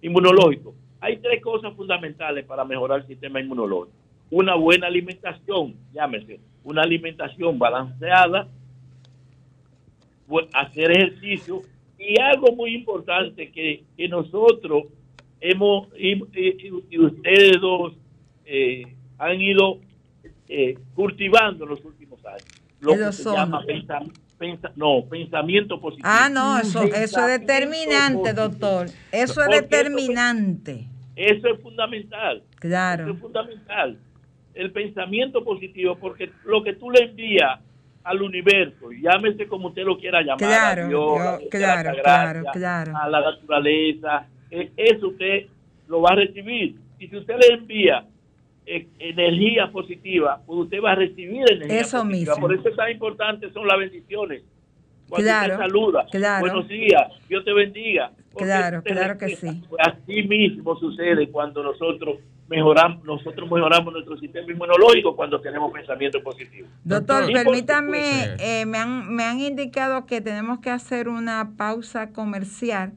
inmunológico? 0.01 0.75
Hay 1.01 1.17
tres 1.17 1.43
cosas 1.43 1.75
fundamentales 1.75 2.45
para 2.45 2.65
mejorar 2.65 3.01
el 3.01 3.07
sistema 3.07 3.41
inmunológico. 3.41 3.97
Una 4.31 4.55
buena 4.55 4.87
alimentación, 4.87 5.75
llámese, 5.93 6.40
una 6.64 6.83
alimentación 6.83 7.59
balanceada, 7.59 8.49
hacer 10.53 10.93
ejercicio 10.93 11.62
y 11.99 12.21
algo 12.21 12.55
muy 12.55 12.75
importante 12.75 13.51
que, 13.51 13.83
que 13.97 14.09
nosotros 14.09 14.85
hemos 15.40 15.88
y, 15.99 16.21
ustedes 16.99 17.61
dos 17.61 17.95
eh, 18.45 18.85
han 19.19 19.40
ido 19.40 19.79
eh, 20.49 20.79
cultivando 20.95 21.64
en 21.64 21.71
los 21.71 21.85
últimos 21.85 22.25
años 22.25 22.45
lo 22.81 22.93
que 22.93 23.12
se 23.12 23.25
llama 23.25 23.62
no, 24.75 25.05
pensamiento 25.09 25.79
positivo. 25.79 26.09
Ah, 26.11 26.31
no, 26.31 26.59
eso, 26.59 26.83
eso 26.83 27.29
es 27.29 27.40
determinante, 27.40 28.33
doctor. 28.33 28.87
Eso 29.12 29.43
es 29.43 29.49
determinante. 29.51 30.87
Eso 31.14 31.49
es 31.49 31.61
fundamental. 31.61 32.43
Claro. 32.59 33.05
Eso 33.05 33.12
es 33.12 33.21
fundamental. 33.21 33.99
El 34.55 34.73
pensamiento 34.73 35.45
positivo, 35.45 35.97
porque 35.97 36.31
lo 36.45 36.63
que 36.63 36.75
tú 36.75 36.91
le 36.91 37.05
envías 37.05 37.61
al 38.03 38.23
universo, 38.23 38.91
llámese 38.93 39.47
como 39.47 39.69
usted 39.69 39.85
lo 39.85 39.99
quiera 39.99 40.21
llamar, 40.23 40.39
claro, 40.39 40.85
a 40.85 40.89
Dios, 40.89 41.49
claro, 41.51 41.91
claro, 42.03 42.43
claro. 42.53 42.93
a 42.97 43.09
la 43.09 43.21
naturaleza, 43.21 44.27
eh, 44.51 44.71
eso 44.77 45.09
usted 45.09 45.47
lo 45.89 46.01
va 46.01 46.11
a 46.11 46.17
recibir. 46.17 46.77
Y 46.99 47.09
si 47.09 47.17
usted 47.17 47.35
le 47.37 47.55
envía 47.55 48.05
eh, 48.67 48.87
energía 48.99 49.71
positiva, 49.71 50.41
pues 50.47 50.61
usted 50.61 50.79
va 50.83 50.93
a 50.93 50.95
recibir 50.95 51.45
energía 51.51 51.81
eso 51.81 52.03
positiva. 52.03 52.37
Por 52.37 52.55
eso 52.55 52.69
es 52.69 52.77
tan 52.77 52.91
importante 52.91 53.53
son 53.53 53.67
las 53.67 53.79
bendiciones. 53.79 54.43
Cuando 55.09 55.27
claro, 55.27 55.55
usted 55.55 55.67
saluda, 55.67 56.07
claro. 56.11 56.41
buenos 56.41 56.69
días, 56.69 57.03
Dios 57.29 57.45
te 57.45 57.53
bendiga. 57.53 58.13
Claro, 58.37 58.83
claro 58.83 59.19
que 59.19 59.35
sí. 59.35 59.63
Pues 59.69 59.83
así 59.85 60.23
mismo 60.23 60.79
sucede 60.79 61.29
cuando 61.31 61.65
nosotros 61.65 62.19
mejoramos, 62.51 63.05
nosotros 63.05 63.49
mejoramos 63.49 63.93
nuestro 63.93 64.19
sistema 64.19 64.51
inmunológico 64.53 65.15
cuando 65.15 65.41
tenemos 65.41 65.73
pensamiento 65.73 66.21
positivo. 66.21 66.67
Doctor, 66.83 67.33
permítame, 67.33 68.35
eh, 68.41 68.67
me, 68.67 68.77
han, 68.77 69.15
me 69.15 69.23
han 69.23 69.39
indicado 69.39 70.05
que 70.05 70.21
tenemos 70.21 70.59
que 70.59 70.71
hacer 70.71 71.09
una 71.09 71.53
pausa 71.57 72.11
comercial. 72.11 72.93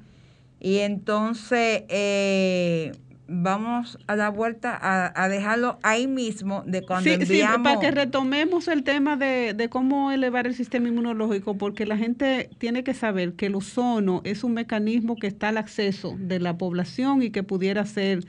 Y 0.60 0.80
entonces 0.80 1.84
eh, 1.90 2.94
vamos 3.28 4.00
a 4.08 4.16
dar 4.16 4.34
vuelta 4.34 4.80
a, 4.82 5.30
dejarlo 5.30 5.78
ahí 5.84 6.08
mismo 6.08 6.64
de 6.66 6.82
cuando 6.82 7.04
sí, 7.04 7.14
enviamos. 7.14 7.58
Sí, 7.58 7.64
para 7.64 7.80
que 7.80 7.92
retomemos 7.92 8.68
el 8.68 8.84
tema 8.84 9.18
de, 9.18 9.54
de, 9.54 9.70
cómo 9.70 10.12
elevar 10.12 10.48
el 10.48 10.56
sistema 10.56 10.88
inmunológico, 10.88 11.58
porque 11.58 11.86
la 11.86 11.98
gente 11.98 12.50
tiene 12.58 12.84
que 12.84 12.96
saber 12.96 13.34
que 13.34 13.48
el 13.48 13.56
ozono 13.56 14.22
es 14.24 14.44
un 14.44 14.54
mecanismo 14.54 15.16
que 15.16 15.28
está 15.28 15.50
al 15.50 15.58
acceso 15.58 16.16
de 16.18 16.40
la 16.40 16.58
población 16.58 17.22
y 17.22 17.30
que 17.30 17.44
pudiera 17.44 17.86
ser 17.86 18.24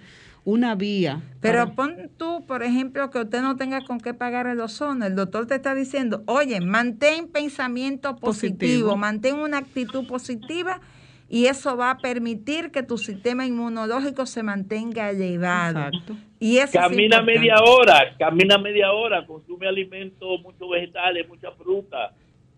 una 0.45 0.75
vía. 0.75 1.23
Pero 1.41 1.75
pon 1.75 2.11
tú, 2.19 2.45
por 2.47 2.63
ejemplo, 2.63 3.11
que 3.11 3.21
usted 3.21 3.41
no 3.43 3.57
tenga 3.57 3.83
con 3.85 3.99
qué 3.99 4.15
pagar 4.15 4.47
el 4.47 4.61
ozono. 4.61 5.07
El 5.07 5.15
doctor 5.15 5.47
te 5.47 5.55
está 5.55 5.75
diciendo, 5.75 6.23
oye, 6.27 6.61
mantén 6.61 7.29
pensamiento 7.29 8.17
positivo. 8.17 8.59
positivo. 8.59 8.97
mantén 8.97 9.35
una 9.37 9.59
actitud 9.59 10.07
positiva 10.07 10.81
y 11.29 11.47
eso 11.47 11.77
va 11.77 11.91
a 11.91 11.99
permitir 11.99 12.71
que 12.71 12.83
tu 12.83 12.99
sistema 12.99 13.47
inmunológico 13.47 14.27
se 14.27 14.43
mantenga 14.43 15.11
elevado. 15.11 15.87
Exacto. 15.87 16.17
Y 16.39 16.59
camina 16.71 17.23
media 17.23 17.57
hora, 17.67 18.15
camina 18.19 18.59
media 18.59 18.93
hora, 18.93 19.27
consume 19.27 19.67
alimentos, 19.67 20.41
muchos 20.43 20.69
vegetales, 20.69 21.27
mucha 21.27 21.51
fruta, 21.53 22.13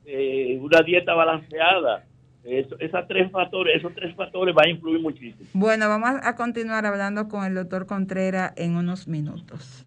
eh, 0.04 0.58
una 0.60 0.82
dieta 0.82 1.14
balanceada. 1.14 2.04
Esos 2.48 3.08
tres 3.08 3.30
factores, 3.30 3.76
esos 3.76 3.94
tres 3.94 4.14
factores 4.14 4.54
van 4.54 4.66
a 4.66 4.70
influir 4.70 5.00
muchísimo. 5.00 5.48
Bueno, 5.52 5.88
vamos 5.88 6.20
a 6.22 6.34
continuar 6.36 6.86
hablando 6.86 7.28
con 7.28 7.44
el 7.44 7.54
doctor 7.54 7.86
Contreras 7.86 8.52
en 8.56 8.76
unos 8.76 9.08
minutos. 9.08 9.86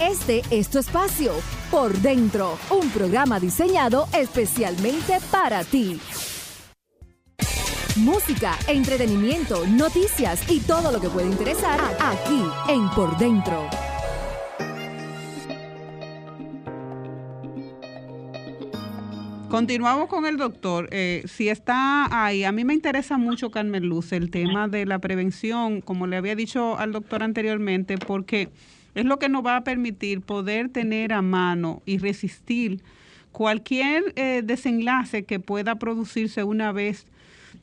Este 0.00 0.42
es 0.50 0.68
tu 0.68 0.78
espacio, 0.78 1.32
Por 1.70 1.92
Dentro, 1.94 2.58
un 2.70 2.90
programa 2.90 3.40
diseñado 3.40 4.06
especialmente 4.12 5.14
para 5.30 5.64
ti 5.64 5.98
música, 7.96 8.56
entretenimiento, 8.68 9.66
noticias 9.66 10.50
y 10.50 10.60
todo 10.60 10.92
lo 10.92 11.00
que 11.00 11.08
puede 11.08 11.28
interesar 11.28 11.80
aquí 11.98 12.42
en 12.68 12.88
Por 12.90 13.16
Dentro. 13.16 13.68
Continuamos 19.48 20.08
con 20.08 20.26
el 20.26 20.36
doctor. 20.36 20.88
Eh, 20.90 21.22
si 21.26 21.48
está 21.48 22.24
ahí, 22.24 22.44
a 22.44 22.52
mí 22.52 22.64
me 22.64 22.74
interesa 22.74 23.16
mucho, 23.16 23.50
Carmen 23.50 23.86
Luz, 23.86 24.12
el 24.12 24.30
tema 24.30 24.66
de 24.66 24.86
la 24.86 24.98
prevención, 24.98 25.80
como 25.80 26.06
le 26.06 26.16
había 26.16 26.34
dicho 26.34 26.76
al 26.78 26.92
doctor 26.92 27.22
anteriormente, 27.22 27.96
porque 27.96 28.48
es 28.94 29.04
lo 29.04 29.18
que 29.18 29.28
nos 29.28 29.46
va 29.46 29.56
a 29.56 29.64
permitir 29.64 30.20
poder 30.20 30.68
tener 30.70 31.12
a 31.12 31.22
mano 31.22 31.82
y 31.86 31.98
resistir 31.98 32.82
cualquier 33.30 34.12
eh, 34.16 34.42
desenlace 34.44 35.24
que 35.24 35.38
pueda 35.38 35.76
producirse 35.76 36.42
una 36.42 36.72
vez 36.72 37.06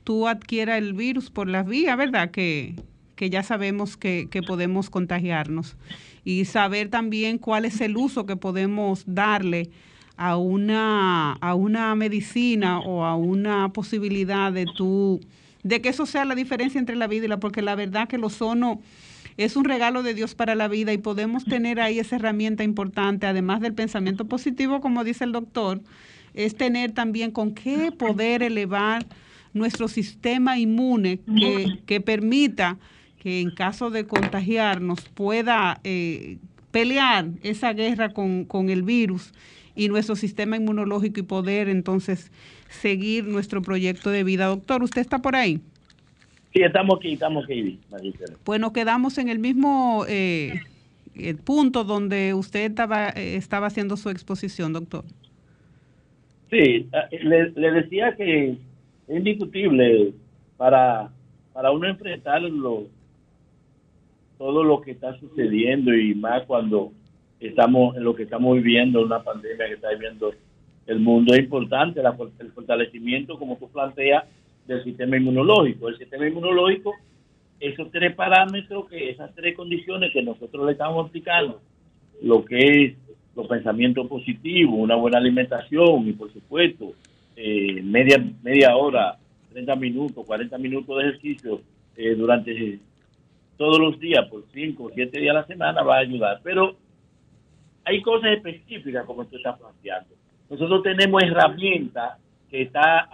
tú 0.04 0.28
adquiera 0.28 0.78
el 0.78 0.94
virus 0.94 1.30
por 1.30 1.48
las 1.48 1.66
vías, 1.66 1.98
¿verdad? 1.98 2.32
Que, 2.32 2.76
ya 3.18 3.42
sabemos 3.42 3.96
que, 3.96 4.28
podemos 4.46 4.90
contagiarnos. 4.90 5.78
Y 6.26 6.46
saber 6.46 6.90
también 6.90 7.38
cuál 7.38 7.64
es 7.64 7.80
el 7.80 7.96
uso 7.96 8.26
que 8.26 8.36
podemos 8.36 9.04
darle 9.06 9.70
a 10.18 10.38
una, 10.38 11.34
a 11.34 11.56
una 11.56 11.96
medicina 11.96 12.80
o 12.80 13.04
a 13.04 13.16
una 13.16 13.70
posibilidad 13.70 14.52
de 14.52 14.66
tú, 14.66 15.20
de 15.64 15.82
que 15.82 15.90
eso 15.90 16.06
sea 16.06 16.26
la 16.26 16.36
diferencia 16.36 16.80
entre 16.80 16.96
la 16.96 17.08
vida 17.08 17.26
y 17.26 17.28
la, 17.28 17.40
porque 17.40 17.62
la 17.62 17.76
verdad 17.76 18.08
que 18.08 18.18
el 18.18 18.24
ozono 18.24 18.82
es 19.38 19.56
un 19.56 19.66
regalo 19.66 20.04
de 20.04 20.14
Dios 20.14 20.36
para 20.36 20.56
la 20.56 20.68
vida 20.68 20.94
y 20.94 20.98
podemos 20.98 21.46
tener 21.46 21.80
ahí 21.80 22.00
esa 22.00 22.18
herramienta 22.18 22.64
importante, 22.64 23.26
además 23.26 23.62
del 23.62 23.74
pensamiento 23.74 24.26
positivo, 24.26 24.82
como 24.82 25.04
dice 25.04 25.24
el 25.24 25.32
doctor, 25.32 25.82
es 26.34 26.56
tener 26.56 26.92
también 26.92 27.32
con 27.32 27.54
qué 27.54 27.92
poder 27.92 28.44
elevar 28.44 29.06
nuestro 29.54 29.88
sistema 29.88 30.58
inmune 30.58 31.20
que, 31.86 32.02
permita 32.02 32.78
que 33.20 33.40
en 33.40 33.52
caso 33.52 33.90
de 33.90 34.06
contagiarnos 34.06 35.02
pueda 35.14 35.80
eh, 35.84 36.38
pelear 36.72 37.30
esa 37.44 37.74
guerra 37.74 38.14
con, 38.14 38.46
con 38.46 38.70
el 38.70 38.84
virus 38.84 39.32
y 39.76 39.90
nuestro 39.90 40.16
sistema 40.16 40.58
inmunológico 40.58 41.20
y 41.20 41.24
poder 41.24 41.70
entonces 41.70 42.32
seguir 42.70 43.26
nuestro 43.26 43.62
proyecto 43.62 44.10
de 44.10 44.24
vida. 44.24 44.48
Doctor, 44.48 44.84
¿usted 44.84 45.02
está 45.02 45.20
por 45.20 45.36
ahí? 45.36 45.62
Sí, 46.54 46.62
estamos 46.62 46.98
aquí, 47.00 47.14
estamos 47.14 47.46
aquí. 47.46 47.80
Pues 48.44 48.60
nos 48.60 48.72
quedamos 48.74 49.18
en 49.18 49.30
el 49.30 49.40
mismo 49.40 50.06
eh, 50.08 50.60
el 51.16 51.38
punto 51.38 51.84
donde 51.84 52.34
usted 52.34 52.70
estaba, 52.70 53.10
eh, 53.10 53.36
estaba 53.36 53.68
haciendo 53.68 53.98
su 53.98 54.10
exposición, 54.10 54.74
doctor. 54.74 55.04
Sí, 56.52 56.88
le, 57.24 57.50
le 57.50 57.72
decía 57.72 58.16
que 58.16 58.52
es 58.52 58.58
indiscutible 59.10 60.14
para, 60.58 61.12
para 61.52 61.72
uno 61.72 61.88
enfrentar 61.88 62.42
todo 64.38 64.64
lo 64.64 64.82
que 64.82 64.92
está 64.92 65.18
sucediendo 65.20 65.96
y 65.96 66.14
más 66.14 66.44
cuando 66.46 66.92
estamos 67.40 67.96
en 67.98 68.04
lo 68.04 68.16
que 68.16 68.24
estamos 68.24 68.56
viviendo, 68.56 69.02
una 69.02 69.24
pandemia 69.24 69.68
que 69.68 69.74
está 69.74 69.90
viviendo 69.90 70.34
el 70.86 71.00
mundo, 71.00 71.34
es 71.34 71.40
importante 71.40 72.02
el 72.02 72.52
fortalecimiento, 72.52 73.38
como 73.38 73.58
tú 73.58 73.70
planteas, 73.70 74.26
del 74.68 74.84
sistema 74.84 75.18
inmunológico. 75.18 75.90
El 75.90 75.98
sistema 75.98 76.28
inmunológico 76.28 76.94
esos 77.64 77.90
tres 77.92 78.14
parámetros, 78.14 78.90
que 78.90 79.10
esas 79.10 79.34
tres 79.36 79.56
condiciones 79.56 80.12
que 80.12 80.22
nosotros 80.22 80.66
le 80.66 80.74
estamos 80.74 81.08
aplicando, 81.08 81.62
lo 82.22 82.44
que 82.44 82.58
es 82.58 82.98
los 83.36 83.48
pensamientos 83.48 84.06
positivos, 84.08 84.76
una 84.78 84.96
buena 84.96 85.18
alimentación 85.18 86.08
y 86.08 86.12
por 86.12 86.32
supuesto 86.32 86.94
eh, 87.36 87.82
media 87.82 88.24
media 88.44 88.76
hora, 88.76 89.18
30 89.54 89.76
minutos, 89.78 90.26
40 90.26 90.58
minutos 90.58 90.98
de 90.98 91.10
ejercicio 91.10 91.62
eh, 91.96 92.16
durante 92.16 92.80
todos 93.58 93.80
los 93.80 94.00
días, 94.00 94.28
por 94.28 94.44
5 94.52 94.84
o 94.84 94.92
7 94.94 95.20
días 95.20 95.36
a 95.36 95.40
la 95.40 95.48
semana, 95.48 95.84
va 95.84 95.96
a 95.96 96.00
ayudar. 96.00 96.42
Pero 96.44 96.76
hay 97.86 98.02
cosas 98.02 98.32
específicas 98.32 99.06
como 99.06 99.26
tú 99.26 99.38
estás 99.38 99.58
planteando. 99.60 100.16
Nosotros 100.50 100.84
tenemos 100.84 101.22
herramientas 101.24 102.18
que 102.50 102.64
está 102.64 103.10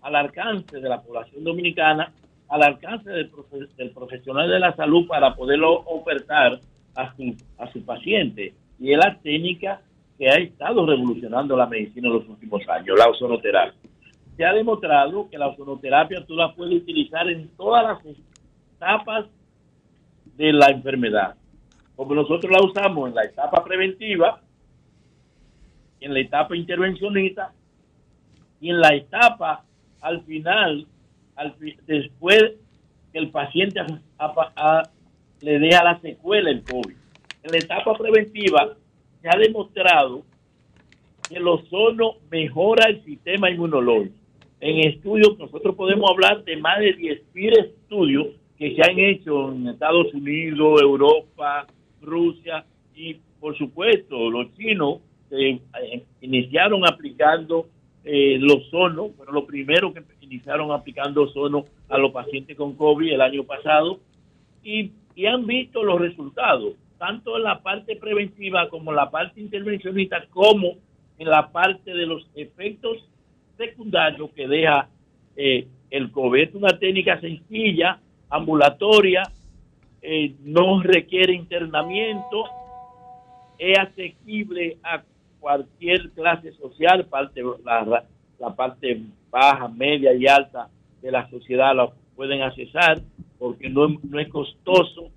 al 0.00 0.16
alcance 0.16 0.80
de 0.80 0.88
la 0.88 1.02
población 1.02 1.44
dominicana, 1.44 2.12
al 2.48 2.62
alcance 2.62 3.10
del, 3.10 3.30
del, 3.76 3.90
profesional 3.90 4.48
de 4.48 4.58
la 4.58 4.74
salud 4.74 5.06
para 5.06 5.34
poderlo 5.34 5.82
ofertar 5.86 6.58
a 6.96 7.14
su, 7.14 7.36
a 7.58 7.68
paciente. 7.84 8.54
Y 8.80 8.92
es 8.92 8.98
la 8.98 9.18
técnica 9.22 9.82
que 10.16 10.28
ha 10.28 10.36
estado 10.36 10.86
revolucionando 10.86 11.56
la 11.56 11.66
medicina 11.66 12.08
en 12.08 12.14
los 12.14 12.28
últimos 12.28 12.66
años, 12.68 12.98
la 12.98 13.08
ozonoterapia. 13.08 13.90
Se 14.36 14.44
ha 14.44 14.52
demostrado 14.52 15.28
que 15.28 15.38
la 15.38 15.48
ozonoterapia 15.48 16.24
tú 16.24 16.34
la 16.34 16.54
puedes 16.54 16.82
utilizar 16.82 17.28
en 17.28 17.48
todas 17.56 17.84
las 17.84 18.16
etapas 18.76 19.26
de 20.36 20.52
la 20.52 20.66
enfermedad. 20.68 21.34
Como 21.98 22.14
nosotros 22.14 22.52
la 22.52 22.64
usamos 22.64 23.08
en 23.08 23.16
la 23.16 23.24
etapa 23.24 23.64
preventiva, 23.64 24.40
en 25.98 26.14
la 26.14 26.20
etapa 26.20 26.54
intervencionista 26.56 27.52
y 28.60 28.70
en 28.70 28.80
la 28.80 28.94
etapa 28.94 29.64
al 30.00 30.22
final, 30.22 30.86
al, 31.34 31.56
después 31.88 32.52
que 33.12 33.18
el 33.18 33.32
paciente 33.32 33.80
le 35.40 35.58
deja 35.58 35.82
la 35.82 36.00
secuela 36.00 36.50
el 36.50 36.62
COVID. 36.62 36.94
En 37.42 37.50
la 37.50 37.58
etapa 37.58 37.92
preventiva 37.94 38.76
se 39.20 39.28
ha 39.28 39.36
demostrado 39.36 40.22
que 41.28 41.34
el 41.34 41.48
ozono 41.48 42.18
mejora 42.30 42.90
el 42.90 43.04
sistema 43.04 43.50
inmunológico. 43.50 44.14
En 44.60 44.88
estudios, 44.88 45.36
nosotros 45.36 45.74
podemos 45.74 46.08
hablar 46.08 46.44
de 46.44 46.58
más 46.58 46.78
de 46.78 46.96
10.000 46.96 47.58
estudios 47.58 48.28
que 48.56 48.76
se 48.76 48.88
han 48.88 49.00
hecho 49.00 49.50
en 49.50 49.66
Estados 49.66 50.14
Unidos, 50.14 50.80
Europa, 50.80 51.66
Rusia 52.02 52.64
y, 52.94 53.14
por 53.40 53.56
supuesto, 53.56 54.30
los 54.30 54.54
chinos 54.54 55.00
eh, 55.30 55.60
iniciaron 56.20 56.86
aplicando 56.86 57.68
eh, 58.04 58.34
el 58.34 58.50
ozono, 58.50 59.08
bueno, 59.10 59.32
lo 59.32 59.46
primero 59.46 59.92
que 59.92 60.02
iniciaron 60.20 60.72
aplicando 60.72 61.22
ozono 61.22 61.66
a 61.88 61.98
los 61.98 62.12
pacientes 62.12 62.56
con 62.56 62.74
COVID 62.74 63.12
el 63.12 63.20
año 63.20 63.44
pasado 63.44 64.00
y, 64.62 64.92
y 65.14 65.26
han 65.26 65.46
visto 65.46 65.82
los 65.82 66.00
resultados, 66.00 66.74
tanto 66.98 67.36
en 67.36 67.42
la 67.44 67.60
parte 67.62 67.96
preventiva 67.96 68.68
como 68.68 68.90
en 68.90 68.96
la 68.96 69.10
parte 69.10 69.40
intervencionista, 69.40 70.24
como 70.30 70.76
en 71.18 71.28
la 71.28 71.50
parte 71.50 71.92
de 71.92 72.06
los 72.06 72.26
efectos 72.34 73.08
secundarios 73.56 74.30
que 74.30 74.46
deja 74.46 74.88
eh, 75.36 75.66
el 75.90 76.10
COVID. 76.10 76.40
Es 76.40 76.54
una 76.54 76.78
técnica 76.78 77.20
sencilla, 77.20 77.98
ambulatoria, 78.30 79.24
eh, 80.02 80.34
no 80.42 80.82
requiere 80.82 81.34
internamiento, 81.34 82.44
es 83.58 83.78
asequible 83.78 84.78
a 84.82 85.02
cualquier 85.40 86.10
clase 86.10 86.52
social, 86.52 87.06
parte, 87.06 87.42
la, 87.64 88.04
la 88.38 88.54
parte 88.54 89.02
baja, 89.30 89.68
media 89.68 90.14
y 90.14 90.26
alta 90.26 90.68
de 91.02 91.10
la 91.10 91.28
sociedad 91.30 91.74
la 91.74 91.90
pueden 92.16 92.42
accesar 92.42 93.00
porque 93.38 93.68
no, 93.68 93.88
no 94.02 94.18
es 94.18 94.28
costoso 94.28 95.10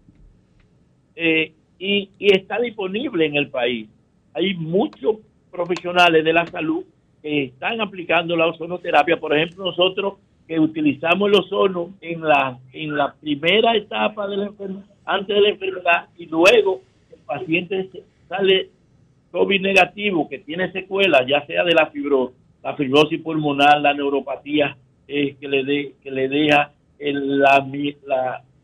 eh, 1.15 1.53
y, 1.79 2.09
y 2.19 2.35
está 2.35 2.59
disponible 2.59 3.25
en 3.25 3.35
el 3.35 3.49
país. 3.49 3.89
Hay 4.33 4.53
muchos 4.53 5.17
profesionales 5.51 6.23
de 6.23 6.33
la 6.33 6.45
salud 6.47 6.85
que 7.21 7.45
están 7.45 7.81
aplicando 7.81 8.35
la 8.35 8.47
ozonoterapia. 8.47 9.19
Por 9.19 9.35
ejemplo, 9.35 9.65
nosotros 9.65 10.15
que 10.51 10.59
utilizamos 10.59 11.29
el 11.29 11.35
ozono 11.35 11.93
en 12.01 12.19
la, 12.19 12.59
en 12.73 12.97
la 12.97 13.13
primera 13.13 13.73
etapa 13.73 14.27
de 14.27 14.35
la 14.35 14.45
enfermedad, 14.47 14.83
antes 15.05 15.33
de 15.33 15.41
la 15.41 15.47
enfermedad, 15.47 16.09
y 16.17 16.25
luego 16.25 16.81
el 17.09 17.19
paciente 17.19 17.89
sale 18.27 18.67
COVID 19.31 19.61
negativo, 19.61 20.27
que 20.27 20.39
tiene 20.39 20.69
secuelas, 20.73 21.21
ya 21.25 21.45
sea 21.45 21.63
de 21.63 21.73
la 21.73 21.85
fibrosis, 21.85 22.35
la 22.61 22.75
fibrosis 22.75 23.21
pulmonar, 23.21 23.79
la 23.79 23.93
neuropatía 23.93 24.75
eh, 25.07 25.37
que, 25.39 25.47
le 25.47 25.63
de, 25.63 25.95
que 26.03 26.11
le 26.11 26.27
deja 26.27 26.73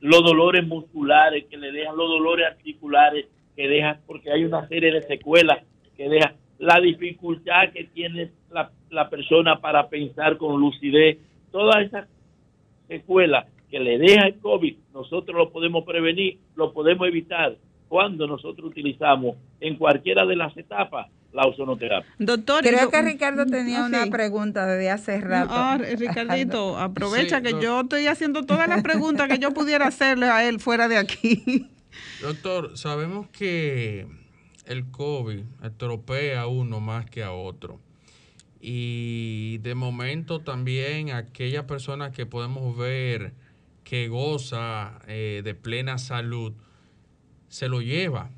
los 0.01 0.23
dolores 0.23 0.67
musculares, 0.67 1.45
que 1.45 1.55
le 1.55 1.71
dejan 1.71 1.95
los 1.95 2.09
dolores 2.09 2.47
articulares, 2.47 3.27
que 3.55 3.65
deja, 3.65 3.97
porque 4.05 4.29
hay 4.29 4.43
una 4.43 4.67
serie 4.67 4.91
de 4.91 5.03
secuelas 5.03 5.59
que 5.95 6.09
deja 6.09 6.33
la 6.59 6.81
dificultad 6.81 7.69
que 7.71 7.85
tiene 7.85 8.31
la, 8.51 8.71
la 8.89 9.09
persona 9.09 9.61
para 9.61 9.87
pensar 9.87 10.35
con 10.35 10.59
lucidez, 10.59 11.19
todas 11.57 11.83
esas 11.83 12.07
secuelas 12.87 13.47
que 13.71 13.79
le 13.79 13.97
deja 13.97 14.27
el 14.27 14.37
COVID, 14.37 14.75
nosotros 14.93 15.35
lo 15.35 15.51
podemos 15.51 15.83
prevenir, 15.85 16.37
lo 16.55 16.71
podemos 16.71 17.07
evitar 17.07 17.57
cuando 17.87 18.27
nosotros 18.27 18.69
utilizamos 18.69 19.37
en 19.59 19.75
cualquiera 19.75 20.23
de 20.27 20.35
las 20.35 20.55
etapas 20.55 21.07
la 21.33 21.47
ozonoterapia. 21.47 22.13
Doctor, 22.19 22.63
creo 22.63 22.91
que 22.91 23.01
Ricardo 23.01 23.47
tenía 23.47 23.83
una 23.83 24.05
pregunta 24.05 24.67
desde 24.67 24.91
hace 24.91 25.19
rato. 25.19 25.49
Ah, 25.51 25.79
Ricardito, 25.79 26.77
aprovecha 26.79 27.41
que 27.41 27.53
yo 27.59 27.81
estoy 27.81 28.05
haciendo 28.05 28.43
todas 28.43 28.69
las 28.69 28.83
preguntas 28.83 29.27
que 29.27 29.39
yo 29.39 29.51
pudiera 29.51 29.87
hacerle 29.87 30.27
a 30.27 30.47
él 30.47 30.59
fuera 30.59 30.87
de 30.87 30.97
aquí. 30.97 31.71
Doctor, 32.21 32.77
sabemos 32.77 33.27
que 33.29 34.05
el 34.67 34.91
COVID 34.91 35.41
estropea 35.63 36.41
a 36.41 36.47
uno 36.47 36.79
más 36.81 37.09
que 37.09 37.23
a 37.23 37.31
otro. 37.31 37.79
Y 38.59 39.59
de 39.59 39.75
momento 39.75 40.39
también 40.39 41.11
aquella 41.11 41.67
persona 41.67 42.11
que 42.11 42.25
podemos 42.25 42.75
ver 42.77 43.33
que 43.83 44.09
goza 44.09 44.99
eh, 45.07 45.41
de 45.43 45.55
plena 45.55 45.97
salud, 45.97 46.53
se 47.47 47.69
lo 47.69 47.81
lleva. 47.81 48.31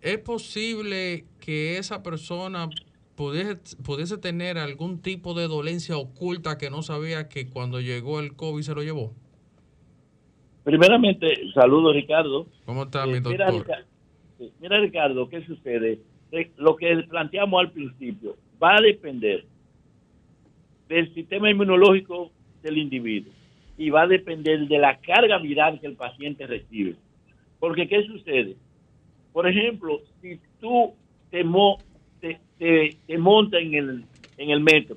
¿Es 0.00 0.18
posible 0.18 1.24
que 1.40 1.78
esa 1.78 2.02
persona 2.02 2.68
pudiese, 3.14 3.76
pudiese 3.84 4.18
tener 4.18 4.58
algún 4.58 5.00
tipo 5.00 5.34
de 5.34 5.46
dolencia 5.46 5.96
oculta 5.96 6.58
que 6.58 6.70
no 6.70 6.82
sabía 6.82 7.28
que 7.28 7.48
cuando 7.48 7.80
llegó 7.80 8.18
el 8.20 8.34
COVID 8.34 8.62
se 8.62 8.74
lo 8.74 8.82
llevó? 8.82 9.12
Primeramente, 10.64 11.28
saludo 11.54 11.92
Ricardo. 11.92 12.48
¿Cómo 12.64 12.82
está 12.84 13.06
mi 13.06 13.20
doctor? 13.20 13.52
Mira, 13.52 13.84
mira, 14.60 14.80
Ricardo, 14.80 15.28
¿qué 15.28 15.46
sucede? 15.46 16.00
Lo 16.56 16.74
que 16.74 17.04
planteamos 17.08 17.60
al 17.60 17.70
principio 17.70 18.36
va 18.60 18.74
a 18.74 18.80
depender 18.80 19.44
del 20.88 21.12
sistema 21.14 21.50
inmunológico 21.50 22.30
del 22.62 22.78
individuo 22.78 23.32
y 23.78 23.90
va 23.90 24.02
a 24.02 24.06
depender 24.06 24.66
de 24.66 24.78
la 24.78 24.98
carga 24.98 25.38
viral 25.38 25.80
que 25.80 25.86
el 25.86 25.96
paciente 25.96 26.46
recibe. 26.46 26.96
Porque, 27.58 27.88
¿qué 27.88 28.02
sucede? 28.04 28.56
Por 29.32 29.46
ejemplo, 29.48 30.00
si 30.20 30.40
tú 30.60 30.94
te, 31.30 31.44
mo, 31.44 31.78
te, 32.20 32.40
te, 32.58 33.18
montas 33.18 33.60
en 33.60 33.74
el, 33.74 34.04
en 34.38 34.50
el 34.50 34.60
metro 34.60 34.96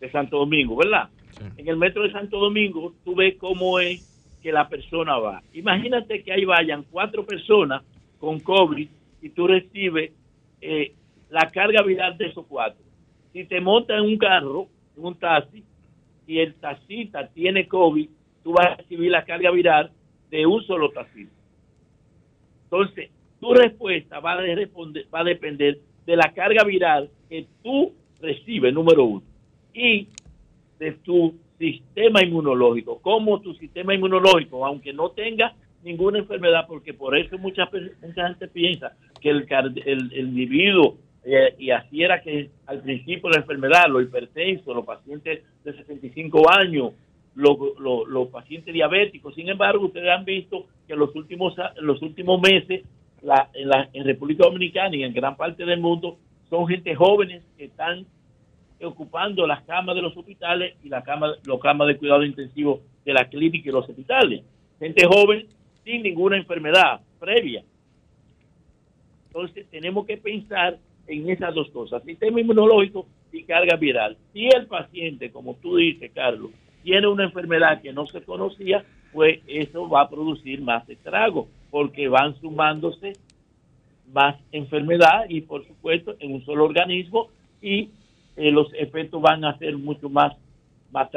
de 0.00 0.10
Santo 0.10 0.38
Domingo, 0.38 0.76
¿verdad? 0.76 1.08
En 1.56 1.68
el 1.68 1.76
metro 1.76 2.02
de 2.02 2.12
Santo 2.12 2.38
Domingo, 2.38 2.92
tú 3.04 3.14
ves 3.14 3.36
cómo 3.36 3.78
es 3.78 4.04
que 4.42 4.52
la 4.52 4.68
persona 4.68 5.16
va. 5.18 5.42
Imagínate 5.52 6.22
que 6.22 6.32
ahí 6.32 6.44
vayan 6.44 6.84
cuatro 6.90 7.24
personas 7.24 7.82
con 8.18 8.40
COVID 8.40 8.88
y 9.22 9.28
tú 9.30 9.46
recibes 9.46 10.12
eh, 10.60 10.92
la 11.30 11.50
carga 11.50 11.82
viral 11.82 12.16
de 12.18 12.26
esos 12.26 12.46
cuatro. 12.46 12.82
Si 13.32 13.44
te 13.44 13.60
montas 13.60 13.98
en 13.98 14.04
un 14.04 14.18
carro, 14.18 14.68
un 14.98 15.14
taxi, 15.14 15.64
y 16.26 16.38
el 16.40 16.54
taxista 16.54 17.28
tiene 17.28 17.66
COVID, 17.66 18.08
tú 18.44 18.52
vas 18.52 18.66
a 18.66 18.76
recibir 18.76 19.10
la 19.10 19.24
carga 19.24 19.50
viral 19.50 19.90
de 20.30 20.46
un 20.46 20.62
solo 20.64 20.90
taxista. 20.90 21.34
Entonces, 22.64 23.10
tu 23.40 23.54
respuesta 23.54 24.20
va 24.20 24.32
a, 24.32 24.36
va 24.36 25.20
a 25.20 25.24
depender 25.24 25.78
de 26.04 26.16
la 26.16 26.32
carga 26.34 26.64
viral 26.64 27.10
que 27.28 27.46
tú 27.62 27.92
recibes, 28.20 28.74
número 28.74 29.04
uno, 29.04 29.22
y 29.72 30.08
de 30.78 30.92
tu 30.92 31.34
sistema 31.58 32.22
inmunológico. 32.22 33.00
Como 33.00 33.40
tu 33.40 33.54
sistema 33.54 33.94
inmunológico, 33.94 34.64
aunque 34.66 34.92
no 34.92 35.10
tenga 35.10 35.54
ninguna 35.82 36.18
enfermedad, 36.18 36.66
porque 36.66 36.94
por 36.94 37.16
eso 37.16 37.38
mucha, 37.38 37.68
mucha 38.02 38.28
gente 38.28 38.48
piensa 38.48 38.96
que 39.20 39.30
el, 39.30 39.46
el, 39.84 40.12
el 40.12 40.28
individuo, 40.28 40.96
y 41.58 41.70
así 41.70 42.02
era 42.02 42.22
que 42.22 42.50
al 42.66 42.80
principio 42.80 43.28
la 43.28 43.40
enfermedad, 43.40 43.88
los 43.88 44.02
hipertensos, 44.02 44.74
los 44.74 44.84
pacientes 44.84 45.42
de 45.64 45.72
65 45.72 46.50
años, 46.50 46.92
los, 47.34 47.56
los, 47.78 48.08
los, 48.08 48.28
pacientes 48.28 48.72
diabéticos. 48.72 49.34
Sin 49.34 49.48
embargo, 49.48 49.86
ustedes 49.86 50.08
han 50.10 50.24
visto 50.24 50.66
que 50.86 50.94
en 50.94 50.98
los 50.98 51.14
últimos, 51.14 51.54
en 51.76 51.86
los 51.86 52.00
últimos 52.02 52.40
meses 52.40 52.84
la, 53.22 53.50
en, 53.52 53.68
la, 53.68 53.88
en 53.92 54.04
República 54.04 54.44
Dominicana 54.44 54.96
y 54.96 55.04
en 55.04 55.12
gran 55.12 55.36
parte 55.36 55.64
del 55.64 55.80
mundo 55.80 56.16
son 56.48 56.66
gente 56.66 56.94
jóvenes 56.94 57.44
que 57.56 57.66
están 57.66 58.06
ocupando 58.82 59.46
las 59.46 59.62
camas 59.64 59.94
de 59.94 60.02
los 60.02 60.16
hospitales 60.16 60.76
y 60.82 60.88
la 60.88 61.02
cama, 61.02 61.34
los 61.44 61.60
camas 61.60 61.88
de 61.88 61.98
cuidado 61.98 62.24
intensivo 62.24 62.80
de 63.04 63.12
la 63.12 63.28
clínica 63.28 63.68
y 63.68 63.72
los 63.72 63.88
hospitales. 63.88 64.42
Gente 64.78 65.06
joven 65.06 65.46
sin 65.84 66.02
ninguna 66.02 66.36
enfermedad 66.36 67.00
previa. 67.18 67.62
Entonces 69.26 69.66
tenemos 69.70 70.06
que 70.06 70.16
pensar 70.16 70.78
en 71.08 71.30
esas 71.30 71.54
dos 71.54 71.70
cosas, 71.70 72.02
sistema 72.04 72.40
inmunológico 72.40 73.06
y 73.32 73.42
carga 73.44 73.76
viral. 73.76 74.16
Si 74.32 74.46
el 74.46 74.66
paciente, 74.66 75.30
como 75.30 75.54
tú 75.54 75.76
dices, 75.76 76.10
Carlos, 76.14 76.50
tiene 76.82 77.08
una 77.08 77.24
enfermedad 77.24 77.82
que 77.82 77.92
no 77.92 78.06
se 78.06 78.22
conocía, 78.22 78.84
pues 79.12 79.40
eso 79.46 79.88
va 79.88 80.02
a 80.02 80.10
producir 80.10 80.60
más 80.60 80.88
estrago, 80.88 81.48
porque 81.70 82.08
van 82.08 82.38
sumándose 82.40 83.14
más 84.12 84.36
enfermedad 84.52 85.24
y 85.28 85.42
por 85.42 85.66
supuesto 85.66 86.16
en 86.20 86.34
un 86.34 86.44
solo 86.44 86.64
organismo 86.64 87.28
y 87.60 87.90
eh, 88.36 88.50
los 88.50 88.72
efectos 88.74 89.20
van 89.20 89.44
a 89.44 89.58
ser 89.58 89.76
mucho 89.76 90.08
más, 90.08 90.34
más. 90.90 91.10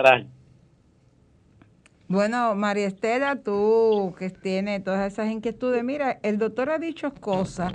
Bueno, 2.08 2.56
María 2.56 2.88
Estela, 2.88 3.41
tú 3.41 4.13
que 4.19 4.30
tienes 4.30 4.84
todas 4.84 5.12
esas 5.12 5.32
inquietudes, 5.32 5.84
mira, 5.84 6.19
el 6.23 6.38
doctor 6.38 6.69
ha 6.69 6.77
dicho 6.77 7.13
cosas 7.13 7.73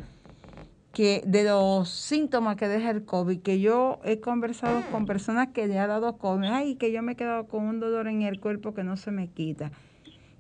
que 0.97 1.23
de 1.27 1.45
los 1.45 1.91
síntomas 1.91 2.57
que 2.57 2.69
deja 2.69 2.89
el 2.89 3.05
COVID, 3.05 3.41
que 3.41 3.61
yo 3.61 4.01
he 4.03 4.19
conversado 4.19 4.83
con 4.91 5.05
personas 5.05 5.49
que 5.49 5.67
le 5.67 5.79
ha 5.79 5.87
dado 5.87 6.17
COVID, 6.17 6.47
ay, 6.47 6.77
que 6.77 6.91
yo 6.91 7.03
me 7.03 7.13
he 7.13 7.17
quedado 7.17 7.49
con 7.49 7.65
un 7.65 7.81
dolor 7.81 8.09
en 8.09 8.23
el 8.23 8.41
cuerpo 8.41 8.73
que 8.73 8.83
no 8.83 8.97
se 8.97 9.11
me 9.11 9.29
quita 9.29 9.71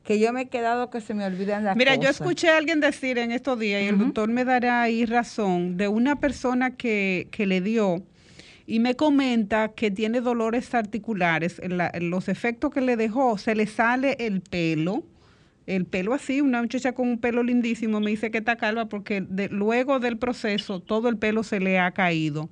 que 0.02 0.18
yo 0.18 0.32
me 0.32 0.42
he 0.42 0.48
quedado 0.48 0.88
que 0.88 1.02
se 1.02 1.12
me 1.12 1.26
olvidan 1.26 1.64
las 1.64 1.76
Mira, 1.76 1.96
cosas. 1.96 2.04
yo 2.04 2.10
escuché 2.10 2.48
a 2.48 2.56
alguien 2.56 2.80
decir 2.80 3.18
en 3.18 3.32
estos 3.32 3.58
días, 3.58 3.82
y 3.82 3.86
el 3.88 3.98
doctor 3.98 4.30
me 4.30 4.46
dará 4.46 4.80
ahí 4.80 5.04
razón, 5.04 5.76
de 5.76 5.88
una 5.88 6.20
persona 6.20 6.70
que, 6.70 7.28
que 7.32 7.44
le 7.44 7.60
dio 7.60 8.02
y 8.66 8.78
me 8.78 8.94
comenta 8.94 9.72
que 9.72 9.90
tiene 9.90 10.22
dolores 10.22 10.74
articulares. 10.74 11.60
En 11.62 12.08
los 12.08 12.28
efectos 12.28 12.72
que 12.72 12.80
le 12.80 12.96
dejó, 12.96 13.36
se 13.36 13.54
le 13.54 13.66
sale 13.66 14.16
el 14.20 14.40
pelo, 14.40 15.02
el 15.66 15.84
pelo 15.84 16.14
así, 16.14 16.40
una 16.40 16.62
muchacha 16.62 16.92
con 16.92 17.08
un 17.08 17.18
pelo 17.18 17.42
lindísimo 17.42 18.00
me 18.00 18.10
dice 18.10 18.30
que 18.30 18.38
está 18.38 18.56
calva 18.56 18.88
porque 18.88 19.24
luego 19.50 19.98
del 19.98 20.16
proceso 20.16 20.80
todo 20.80 21.08
el 21.08 21.18
pelo 21.18 21.42
se 21.42 21.60
le 21.60 21.78
ha 21.78 21.90
caído. 21.90 22.48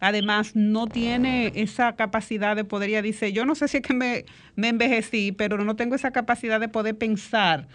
Además, 0.00 0.56
no 0.56 0.88
tiene 0.88 1.52
esa 1.54 1.94
capacidad 1.94 2.56
de 2.56 2.64
poder, 2.64 2.90
ella 2.90 3.02
dice, 3.02 3.32
yo 3.32 3.44
no 3.44 3.54
sé 3.54 3.68
si 3.68 3.76
es 3.76 3.82
que 3.84 3.94
me, 3.94 4.24
me 4.56 4.68
envejecí, 4.68 5.30
pero 5.30 5.62
no 5.62 5.76
tengo 5.76 5.94
esa 5.94 6.10
capacidad 6.10 6.58
de 6.58 6.68
poder 6.68 6.98
pensar 6.98 7.68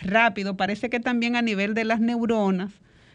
rápido. 0.00 0.56
Parece 0.56 0.90
que 0.90 1.00
también 1.00 1.34
a 1.34 1.42
nivel 1.42 1.74
de 1.74 1.84
las 1.84 2.00
neuronas 2.00 2.72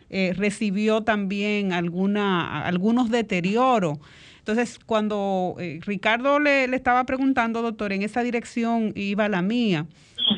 eh, 0.10 0.34
recibió 0.36 1.02
también 1.02 1.74
alguna, 1.74 2.63
algunos 2.63 3.10
deterioros. 3.10 4.00
Entonces, 4.40 4.80
cuando 4.86 5.58
eh, 5.60 5.82
Ricardo 5.86 6.40
le, 6.40 6.63
estaba 6.63 7.06
preguntando, 7.06 7.62
doctor, 7.62 7.92
en 7.92 8.04
esa 8.04 8.24
dirección 8.24 8.94
iba 8.96 9.28
la 9.28 9.42
mía, 9.42 9.86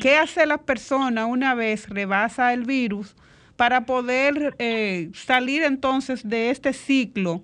¿qué 0.00 0.16
hace 0.16 0.46
la 0.46 0.58
persona 0.58 1.26
una 1.26 1.54
vez 1.54 1.88
rebasa 1.88 2.52
el 2.52 2.64
virus 2.64 3.14
para 3.56 3.86
poder 3.86 4.54
eh, 4.58 5.10
salir 5.14 5.62
entonces 5.62 6.28
de 6.28 6.50
este 6.50 6.72
ciclo? 6.72 7.42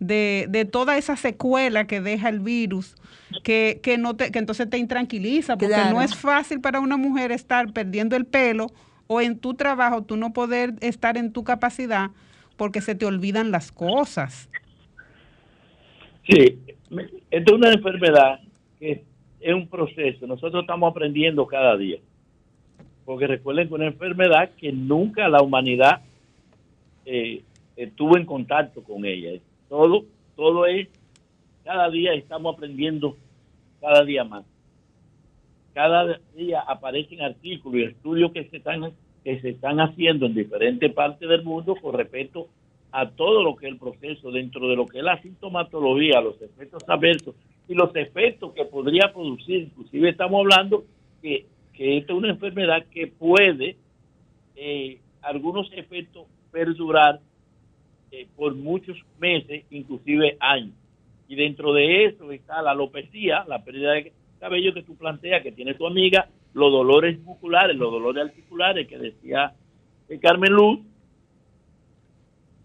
De, 0.00 0.46
de, 0.48 0.64
toda 0.64 0.96
esa 0.96 1.16
secuela 1.16 1.88
que 1.88 2.00
deja 2.00 2.28
el 2.28 2.38
virus, 2.38 2.94
que, 3.42 3.80
que, 3.82 3.98
no 3.98 4.14
te, 4.14 4.30
que 4.30 4.38
entonces 4.38 4.70
te 4.70 4.78
intranquiliza, 4.78 5.56
porque 5.56 5.74
no 5.90 6.00
es 6.00 6.14
fácil 6.14 6.60
para 6.60 6.78
una 6.78 6.96
mujer 6.96 7.32
estar 7.32 7.72
perdiendo 7.72 8.14
el 8.14 8.24
pelo 8.24 8.68
o 9.08 9.20
en 9.20 9.36
tu 9.36 9.54
trabajo 9.54 10.04
tú 10.04 10.16
no 10.16 10.32
poder 10.32 10.74
estar 10.82 11.16
en 11.16 11.32
tu 11.32 11.42
capacidad 11.42 12.10
porque 12.56 12.80
se 12.80 12.94
te 12.94 13.06
olvidan 13.06 13.50
las 13.50 13.72
cosas. 13.72 14.48
Sí, 16.28 16.60
esto 17.30 17.54
es 17.54 17.58
una 17.58 17.72
enfermedad 17.72 18.40
que 18.78 19.04
es 19.40 19.54
un 19.54 19.68
proceso. 19.68 20.26
Nosotros 20.26 20.62
estamos 20.62 20.90
aprendiendo 20.90 21.46
cada 21.46 21.76
día. 21.76 21.98
Porque 23.04 23.26
recuerden 23.26 23.68
que 23.68 23.74
una 23.74 23.86
enfermedad 23.86 24.50
que 24.56 24.72
nunca 24.72 25.28
la 25.28 25.42
humanidad 25.42 26.02
eh, 27.06 27.42
estuvo 27.76 28.16
en 28.16 28.26
contacto 28.26 28.82
con 28.82 29.04
ella. 29.04 29.40
Todo, 29.68 30.04
todo 30.36 30.66
es, 30.66 30.88
cada 31.64 31.88
día 31.90 32.12
estamos 32.14 32.54
aprendiendo 32.54 33.16
cada 33.80 34.04
día 34.04 34.24
más 34.24 34.44
cada 35.78 36.18
día 36.34 36.60
aparecen 36.60 37.22
artículos 37.22 37.80
y 37.80 37.84
estudios 37.84 38.32
que 38.32 38.42
se 38.48 38.56
están 38.56 38.92
que 39.22 39.40
se 39.40 39.50
están 39.50 39.78
haciendo 39.78 40.26
en 40.26 40.34
diferentes 40.34 40.92
partes 40.92 41.28
del 41.28 41.44
mundo 41.44 41.76
con 41.80 41.94
respecto 41.94 42.48
a 42.90 43.08
todo 43.10 43.44
lo 43.44 43.54
que 43.54 43.66
es 43.66 43.72
el 43.74 43.78
proceso 43.78 44.32
dentro 44.32 44.68
de 44.68 44.74
lo 44.74 44.86
que 44.86 44.98
es 44.98 45.04
la 45.04 45.22
sintomatología, 45.22 46.20
los 46.20 46.42
efectos 46.42 46.82
adversos 46.88 47.36
y 47.68 47.74
los 47.74 47.94
efectos 47.94 48.52
que 48.54 48.64
podría 48.64 49.12
producir. 49.12 49.64
Inclusive 49.64 50.08
estamos 50.08 50.40
hablando 50.40 50.84
que, 51.22 51.46
que 51.74 51.98
esta 51.98 52.12
es 52.12 52.18
una 52.18 52.30
enfermedad 52.30 52.86
que 52.90 53.06
puede 53.06 53.76
eh, 54.56 54.98
algunos 55.22 55.70
efectos 55.74 56.26
perdurar 56.50 57.20
eh, 58.10 58.26
por 58.36 58.54
muchos 58.54 58.96
meses, 59.18 59.64
inclusive 59.70 60.36
años. 60.40 60.74
Y 61.28 61.36
dentro 61.36 61.74
de 61.74 62.06
eso 62.06 62.32
está 62.32 62.62
la 62.62 62.70
alopecia, 62.70 63.44
la 63.46 63.62
pérdida 63.62 63.92
de 63.92 64.12
cabello 64.40 64.72
que 64.72 64.82
tú 64.82 64.96
planteas, 64.96 65.42
que 65.42 65.52
tiene 65.52 65.74
tu 65.74 65.86
amiga, 65.86 66.28
los 66.54 66.72
dolores 66.72 67.20
musculares, 67.20 67.76
los 67.76 67.92
dolores 67.92 68.24
articulares 68.24 68.88
que 68.88 68.96
decía 68.96 69.52
eh, 70.08 70.18
Carmen 70.18 70.52
Luz, 70.52 70.80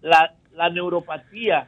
la, 0.02 0.34
la 0.54 0.70
neuropatía 0.70 1.68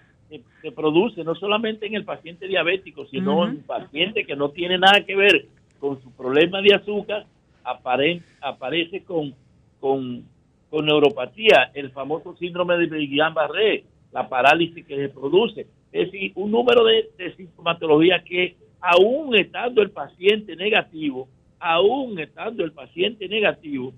se 0.62 0.72
produce 0.72 1.24
no 1.24 1.36
solamente 1.36 1.86
en 1.86 1.96
el 1.96 2.04
paciente 2.04 2.48
diabético, 2.48 3.06
sino 3.08 3.46
en 3.46 3.52
un 3.52 3.64
paciente 3.64 4.26
que 4.26 4.36
no 4.36 4.50
tiene 4.50 4.78
nada 4.78 5.06
que 5.06 5.16
ver 5.16 5.46
con 5.80 6.02
su 6.02 6.12
problema 6.12 6.62
de 6.62 6.76
azúcar, 6.76 7.26
aparece 7.64 9.04
con, 9.04 9.34
con, 9.80 10.24
con 10.70 10.86
neuropatía, 10.86 11.72
el 11.74 11.92
famoso 11.92 12.36
síndrome 12.38 12.78
de 12.78 12.88
Guillain-Barré, 12.88 13.84
la 14.12 14.28
parálisis 14.28 14.86
que 14.86 14.96
se 14.96 15.10
produce. 15.10 15.68
Es 15.92 16.12
decir, 16.12 16.32
un 16.36 16.52
número 16.52 16.84
de, 16.84 17.10
de 17.18 17.36
sintomatología 17.36 18.24
que 18.24 18.56
aún 18.82 19.36
estando 19.36 19.82
el 19.82 19.92
paciente 19.92 20.56
negativo, 20.56 21.28
aún 21.60 22.20
estando 22.20 22.64
el 22.64 22.72
paciente 22.72 23.28
negativo, 23.28 23.94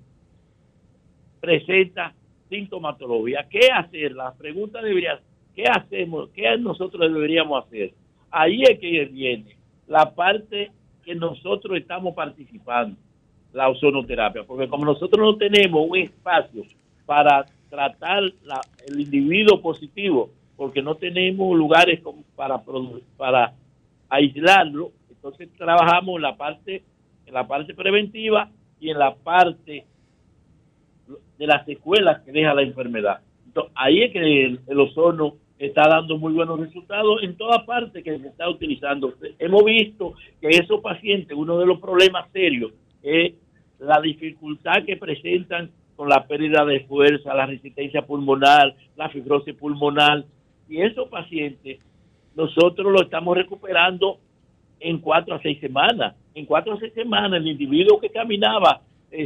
presenta 1.39 2.13
sintomatología. 2.49 3.47
¿Qué 3.49 3.69
hacer? 3.73 4.13
La 4.13 4.33
pregunta 4.33 4.81
debería 4.81 5.19
¿qué 5.57 5.63
hacemos? 5.67 6.29
¿Qué 6.35 6.55
nosotros 6.59 7.11
deberíamos 7.11 7.65
hacer? 7.65 7.91
Ahí 8.29 8.61
es 8.61 8.79
que 8.79 9.05
viene 9.05 9.57
la 9.87 10.13
parte 10.13 10.71
que 11.03 11.15
nosotros 11.15 11.75
estamos 11.77 12.13
participando, 12.13 12.95
la 13.53 13.67
ozonoterapia, 13.69 14.43
porque 14.43 14.67
como 14.67 14.85
nosotros 14.85 15.19
no 15.19 15.35
tenemos 15.35 15.87
un 15.89 15.97
espacio 15.97 16.63
para 17.08 17.45
tratar 17.69 18.23
el 18.87 18.99
individuo 18.99 19.60
positivo, 19.60 20.29
porque 20.55 20.83
no 20.83 20.95
tenemos 20.95 21.58
lugares 21.58 22.01
para, 22.35 22.62
para 23.17 23.53
aislarlo, 24.10 24.91
entonces 25.10 25.49
trabajamos 25.58 26.21
la 26.21 26.37
parte, 26.37 26.83
en 27.25 27.33
la 27.33 27.47
parte 27.47 27.73
preventiva 27.73 28.51
y 28.79 28.91
en 28.91 28.99
la 28.99 29.15
parte 29.15 29.85
de 31.39 31.47
las 31.47 31.65
secuelas 31.65 32.21
que 32.21 32.31
deja 32.31 32.53
la 32.53 32.62
enfermedad. 32.62 33.21
Entonces, 33.47 33.73
ahí 33.75 34.03
es 34.03 34.12
que 34.12 34.45
el, 34.45 34.79
ozono 34.79 35.35
está 35.60 35.87
dando 35.87 36.17
muy 36.17 36.33
buenos 36.33 36.60
resultados 36.60 37.23
en 37.23 37.35
toda 37.35 37.65
parte 37.65 38.03
que 38.03 38.17
se 38.19 38.27
está 38.27 38.49
utilizando. 38.49 39.13
Hemos 39.39 39.63
visto 39.63 40.13
que 40.39 40.49
esos 40.49 40.81
pacientes, 40.81 41.35
uno 41.35 41.58
de 41.58 41.65
los 41.65 41.79
problemas 41.79 42.29
serios 42.31 42.73
es 43.01 43.33
la 43.79 43.99
dificultad 44.01 44.83
que 44.85 44.97
presentan 44.97 45.71
con 45.95 46.10
la 46.10 46.27
pérdida 46.27 46.63
de 46.63 46.81
fuerza, 46.81 47.33
la 47.33 47.47
resistencia 47.47 48.03
pulmonar, 48.03 48.75
la 48.95 49.10
fibrosis 49.10 49.55
pulmonar. 49.55 50.25
Y 50.69 50.81
esos 50.81 51.10
pacientes 51.10 51.79
nosotros 52.35 52.91
lo 52.91 53.01
estamos 53.01 53.35
recuperando 53.35 54.19
en 54.79 54.99
cuatro 54.99 55.35
a 55.35 55.41
seis 55.41 55.60
semanas. 55.60 56.15
En 56.35 56.45
cuatro 56.45 56.73
a 56.73 56.79
seis 56.79 56.93
semanas, 56.93 57.39
el 57.39 57.47
individuo 57.47 57.99
que 57.99 58.10
caminaba 58.10 58.81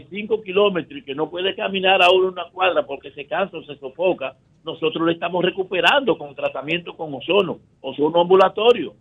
cinco 0.10 0.42
kilómetros 0.42 1.00
y 1.00 1.04
que 1.04 1.16
no 1.16 1.30
puede 1.30 1.56
caminar 1.56 2.02
ahora 2.02 2.30
una 2.30 2.50
cuadra 2.52 2.86
porque 2.86 3.12
se 3.12 3.26
cansa 3.26 3.58
o 3.58 3.64
se 3.64 3.76
sofoca, 3.78 4.38
nosotros 4.64 5.04
lo 5.04 5.12
estamos 5.12 5.44
recuperando 5.44 6.18
con 6.18 6.36
tratamiento 6.36 6.96
con 6.96 7.14
ozono, 7.14 7.60
ozono 7.82 8.22
ambulatorio, 8.22 8.94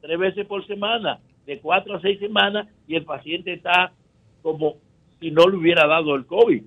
tres 0.00 0.18
veces 0.18 0.46
por 0.46 0.66
semana, 0.66 1.18
de 1.46 1.58
cuatro 1.58 1.96
a 1.96 2.00
seis 2.00 2.18
semanas, 2.18 2.68
y 2.86 2.94
el 2.94 3.04
paciente 3.04 3.52
está 3.52 3.92
como 4.42 4.76
si 5.20 5.30
no 5.30 5.46
le 5.48 5.56
hubiera 5.56 5.86
dado 5.86 6.14
el 6.14 6.26
COVID. 6.26 6.62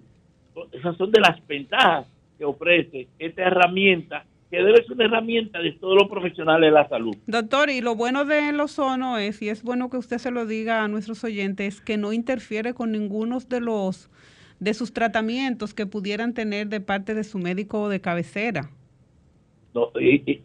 Esas 0.72 0.98
son 0.98 1.12
de 1.12 1.22
las 1.22 1.46
ventajas 1.48 2.08
que 2.38 2.46
ofrece 2.46 3.08
esta 3.20 3.44
herramienta 3.44 4.26
que 4.50 4.58
debe 4.58 4.84
ser 4.84 4.92
una 4.94 5.06
herramienta 5.06 5.60
de 5.60 5.72
todos 5.72 5.96
los 5.96 6.10
profesionales 6.10 6.70
de 6.70 6.74
la 6.74 6.90
salud. 6.90 7.16
Doctor, 7.26 7.70
y 7.70 7.80
lo 7.80 7.96
bueno 7.96 8.26
del 8.26 8.60
ozono 8.60 9.18
es, 9.18 9.42
y 9.42 9.48
es 9.48 9.64
bueno 9.64 9.90
que 9.90 9.96
usted 9.96 10.18
se 10.18 10.30
lo 10.30 10.46
diga 10.46 10.84
a 10.84 10.90
nuestros 10.90 11.24
oyentes, 11.24 11.80
que 11.80 11.96
no 11.96 12.12
interfiere 12.12 12.74
con 12.74 12.92
ninguno 12.92 13.40
de 13.40 13.62
los 13.62 14.10
de 14.62 14.76
sus 14.76 14.94
tratamientos 14.94 15.74
que 15.74 15.88
pudieran 15.88 16.36
tener 16.36 16.68
de 16.68 16.80
parte 16.80 17.16
de 17.16 17.24
su 17.24 17.40
médico 17.40 17.90
de 17.90 18.00
cabecera. 18.00 18.70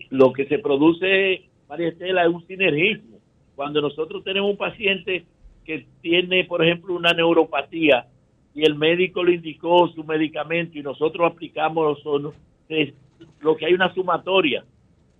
lo 0.09 0.33
que 0.33 0.47
se 0.47 0.59
produce, 0.59 1.43
María 1.69 1.89
Estela, 1.89 2.23
es 2.23 2.29
un 2.33 2.47
sinergismo. 2.47 3.19
Cuando 3.55 3.83
nosotros 3.83 4.25
tenemos 4.25 4.51
un 4.51 4.57
paciente 4.57 5.27
que 5.67 5.87
tiene, 6.01 6.45
por 6.45 6.64
ejemplo, 6.64 6.95
una 6.95 7.12
neuropatía 7.12 8.07
y 8.55 8.64
el 8.64 8.75
médico 8.75 9.23
le 9.23 9.35
indicó 9.35 9.89
su 9.89 10.03
medicamento 10.03 10.79
y 10.79 10.83
nosotros 10.83 11.31
aplicamos 11.31 11.99
ozono, 11.99 12.33
es 12.71 12.95
lo 13.41 13.55
que 13.55 13.67
hay 13.67 13.75
una 13.75 13.93
sumatoria 13.93 14.64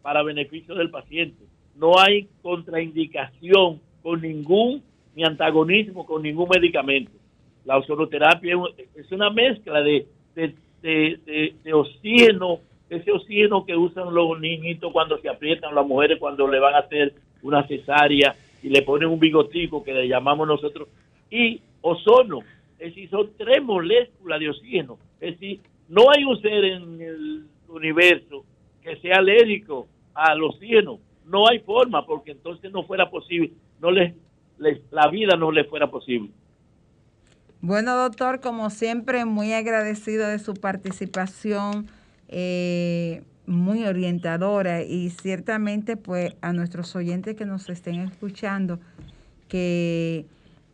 para 0.01 0.23
beneficio 0.23 0.75
del 0.75 0.89
paciente. 0.89 1.45
No 1.75 1.99
hay 1.99 2.29
contraindicación 2.41 3.79
con 4.03 4.23
ningún 4.23 4.83
ni 5.15 5.25
antagonismo 5.25 6.07
con 6.07 6.23
ningún 6.23 6.49
medicamento. 6.49 7.13
La 7.67 7.77
ozonoterapia 7.79 8.57
es 8.95 9.11
una 9.11 9.29
mezcla 9.29 9.83
de, 9.83 10.07
de, 10.37 11.73
oxígeno, 11.73 12.61
ese 12.89 13.11
oxígeno 13.11 13.67
que 13.67 13.77
usan 13.77 14.15
los 14.15 14.39
niñitos 14.41 14.93
cuando 14.93 15.19
se 15.19 15.29
aprietan, 15.29 15.75
las 15.75 15.85
mujeres 15.85 16.19
cuando 16.21 16.47
le 16.47 16.61
van 16.61 16.75
a 16.75 16.79
hacer 16.79 17.13
una 17.43 17.67
cesárea 17.67 18.37
y 18.63 18.69
le 18.69 18.83
ponen 18.83 19.09
un 19.09 19.19
bigotico 19.19 19.83
que 19.83 19.93
le 19.93 20.07
llamamos 20.07 20.47
nosotros, 20.47 20.89
y 21.29 21.61
ozono, 21.81 22.39
es 22.79 22.95
decir, 22.95 23.11
son 23.11 23.31
tres 23.37 23.61
moléculas 23.63 24.39
de 24.39 24.51
oxígeno, 24.51 24.99
es 25.21 25.33
decir, 25.33 25.61
no 25.89 26.05
hay 26.15 26.25
un 26.25 26.41
ser 26.41 26.65
en 26.65 27.01
el 27.01 27.45
universo 27.69 28.45
que 28.83 28.97
sea 28.97 29.17
alérgico 29.17 29.89
al 30.15 30.43
oxígeno, 30.43 31.01
no 31.27 31.49
hay 31.49 31.59
forma, 31.59 32.07
porque 32.07 32.31
entonces 32.31 32.71
no 32.71 32.85
fuera 32.85 33.11
posible, 33.11 33.51
no 33.81 33.91
les, 33.91 34.15
la 34.93 35.09
vida 35.09 35.37
no 35.37 35.51
le 35.51 35.65
fuera 35.65 35.89
posible. 35.89 36.31
Bueno, 37.63 37.97
doctor, 37.97 38.41
como 38.41 38.71
siempre, 38.71 39.25
muy 39.25 39.53
agradecido 39.53 40.29
de 40.29 40.39
su 40.39 40.55
participación, 40.55 41.87
eh, 42.29 43.23
muy 43.47 43.85
orientadora 43.85 44.83
y 44.83 45.11
ciertamente, 45.11 45.97
pues, 45.97 46.35
a 46.43 46.53
nuestros 46.53 46.95
oyentes 46.97 47.35
que 47.35 47.47
nos 47.47 47.69
estén 47.71 48.01
escuchando, 48.01 48.79
que 49.49 50.27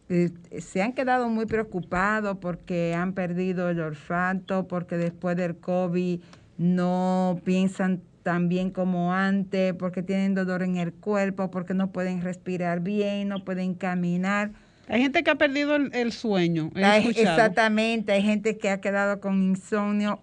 eh, 0.09 0.31
se 0.61 0.83
han 0.83 0.93
quedado 0.93 1.29
muy 1.29 1.47
preocupados 1.47 2.39
porque 2.39 2.95
han 2.95 3.13
perdido 3.13 3.71
el 3.71 3.81
olfato, 3.81 4.67
porque 4.67 4.97
después 4.97 5.37
del 5.37 5.57
COVID 5.57 6.21
no 6.59 7.41
piensan 7.45 8.03
tan 8.23 8.49
bien 8.49 8.71
como 8.71 9.13
antes, 9.13 9.73
porque 9.75 10.03
tienen 10.03 10.35
dolor 10.35 10.63
en 10.63 10.77
el 10.77 10.93
cuerpo, 10.93 11.51
porque 11.51 11.75
no 11.75 11.93
pueden 11.93 12.23
respirar 12.23 12.81
bien, 12.81 13.29
no 13.29 13.45
pueden 13.45 13.75
caminar. 13.75 14.51
Hay 14.89 15.01
gente 15.01 15.23
que 15.23 15.31
ha 15.31 15.37
perdido 15.37 15.77
el, 15.77 16.13
sueño. 16.13 16.71
exactamente, 16.75 18.13
hay 18.13 18.23
gente 18.23 18.59
que 18.59 18.69
ha 18.69 18.81
quedado 18.81 19.21
con 19.21 19.43
insomnio, 19.43 20.21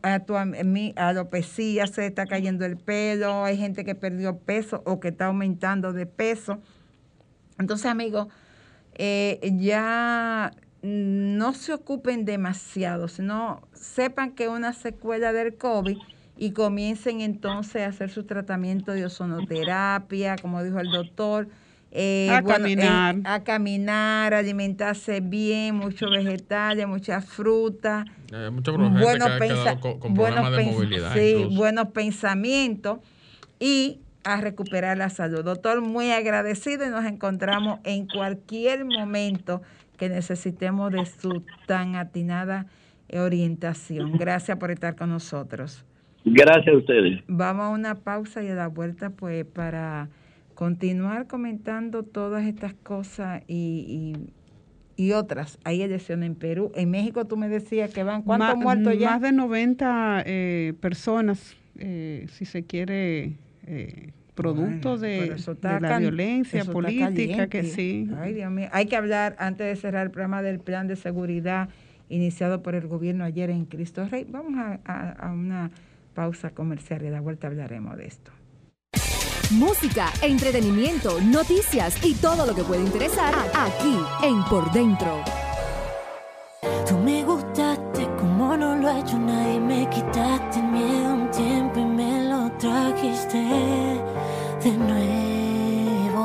alopecia, 0.96 1.88
se 1.88 2.06
está 2.06 2.26
cayendo 2.26 2.66
el 2.66 2.78
pelo, 2.78 3.46
hay 3.46 3.58
gente 3.58 3.86
que 3.86 3.96
perdió 3.96 4.38
peso 4.38 4.84
o 4.86 5.00
que 5.00 5.08
está 5.10 5.28
aumentando 5.28 5.94
de 5.94 6.06
peso. 6.06 6.60
Entonces, 7.58 7.86
amigos, 7.86 8.28
eh, 8.96 9.40
ya 9.60 10.52
no 10.82 11.54
se 11.54 11.74
ocupen 11.74 12.26
demasiado, 12.26 13.08
sino 13.08 13.62
sepan 13.74 14.32
que 14.32 14.50
una 14.50 14.74
secuela 14.74 15.34
del 15.34 15.56
COVID 15.56 15.98
y 16.38 16.52
comiencen 16.52 17.22
entonces 17.22 17.84
a 17.84 17.88
hacer 17.88 18.10
su 18.10 18.24
tratamiento 18.24 18.94
de 18.94 19.06
ozonoterapia, 19.06 20.36
como 20.38 20.64
dijo 20.64 20.80
el 20.80 20.90
doctor. 20.92 21.48
Eh, 21.92 22.30
a 22.30 22.44
caminar. 22.44 23.16
Eh, 23.16 23.22
a 23.26 23.44
caminar, 23.44 24.34
alimentarse 24.34 25.22
bien, 25.22 25.76
muchos 25.76 26.12
vegetales, 26.12 26.88
mucha 26.88 27.22
fruta. 27.22 28.06
Eh, 28.32 28.50
buenos, 28.52 29.80
con, 29.80 30.14
buenos 30.14 30.52
de 30.56 30.64
movilidad. 30.66 31.14
Sí, 31.14 31.48
buenos 31.56 31.88
pensamientos 31.88 33.00
y 33.60 34.00
a 34.24 34.40
recuperar 34.42 34.98
la 34.98 35.10
salud. 35.10 35.44
Doctor, 35.44 35.82
muy 35.82 36.12
agradecido 36.12 36.86
y 36.86 36.90
nos 36.90 37.06
encontramos 37.06 37.80
en 37.84 38.08
cualquier 38.08 38.86
momento 38.86 39.62
que 39.98 40.10
necesitemos 40.10 40.92
de 40.92 41.06
su 41.06 41.44
tan 41.66 41.96
atinada 41.96 42.68
orientación. 43.12 44.14
Gracias 44.14 44.58
por 44.58 44.70
estar 44.72 44.96
con 44.96 45.10
nosotros. 45.10 45.84
Gracias 46.26 46.74
a 46.74 46.78
ustedes. 46.78 47.24
Vamos 47.28 47.66
a 47.66 47.70
una 47.70 47.96
pausa 47.96 48.44
y 48.44 48.50
a 48.50 48.56
la 48.56 48.68
vuelta 48.68 49.10
pues 49.10 49.46
para 49.46 50.10
continuar 50.60 51.26
comentando 51.28 52.04
todas 52.04 52.46
estas 52.46 52.74
cosas 52.74 53.44
y, 53.48 54.14
y, 54.98 55.12
otras. 55.14 55.58
Hay 55.64 55.82
elecciones 55.82 56.28
en 56.28 56.36
Perú. 56.36 56.74
En 56.76 56.92
México 56.92 57.24
tú 57.24 57.38
me 57.38 57.48
decías 57.48 57.92
que 57.94 58.04
van, 58.04 58.24
¿cuántos 58.24 58.58
muertos 58.58 59.00
ya? 59.00 59.12
Más 59.12 59.22
de 59.22 59.32
90 59.32 60.24
eh, 60.26 60.74
personas, 60.82 61.56
eh, 61.78 62.26
si 62.34 62.44
se 62.44 62.66
quiere, 62.66 63.38
eh, 63.68 64.10
producto 64.36 64.98
de, 64.98 65.38
la 65.62 65.98
violencia 65.98 66.66
política, 66.66 67.48
que 67.48 67.64
sí. 67.64 68.10
Ay, 68.18 68.34
Dios 68.34 68.52
mío. 68.52 68.68
Hay 68.74 68.88
que 68.88 68.98
hablar, 68.98 69.38
antes 69.40 69.66
de 69.66 69.78
cerrar 69.78 70.08
el 70.08 70.12
programa, 70.12 70.42
del 70.42 70.60
plan 70.60 70.90
de 70.90 70.98
seguridad 70.98 71.70
iniciado 72.10 72.62
por 72.62 72.76
el 72.76 72.86
gobierno 72.86 73.24
ayer 73.24 73.50
en 73.50 73.64
Cristo 73.64 74.06
Rey. 74.12 74.28
Vamos 74.30 74.56
a 74.84 75.32
una 75.32 75.72
pausa 76.14 76.50
comercial 76.50 77.02
y 77.04 77.08
a 77.08 77.12
la 77.12 77.22
vuelta 77.22 77.48
hablaremos 77.48 77.96
de 77.96 78.08
esto. 78.08 78.34
Música, 79.52 80.14
entretenimiento, 80.22 81.20
noticias 81.22 81.96
y 82.06 82.14
todo 82.14 82.46
lo 82.46 82.54
que 82.54 82.64
puede 82.64 82.84
interesar 82.84 83.34
aquí 83.56 83.98
en 84.22 84.44
Por 84.44 84.72
Dentro. 84.72 85.24
Tú 86.88 86.96
me 87.00 87.24
gustaste 87.24 88.08
como 88.20 88.56
no 88.56 88.76
lo 88.76 88.88
ha 88.88 89.00
hecho 89.00 89.18
nadie, 89.18 89.60
me 89.60 89.90
quitaste 89.90 90.62
miedo 90.62 91.14
un 91.16 91.32
tiempo 91.32 91.80
y 91.80 91.86
me 91.86 92.26
lo 92.26 92.52
trajiste 92.60 93.40
de 94.64 94.72
nuevo. 94.78 96.20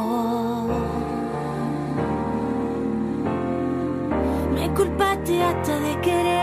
Me 4.55 4.69
culpaste 4.75 5.43
hasta 5.43 5.81
de 5.81 6.01
quererte, 6.03 6.34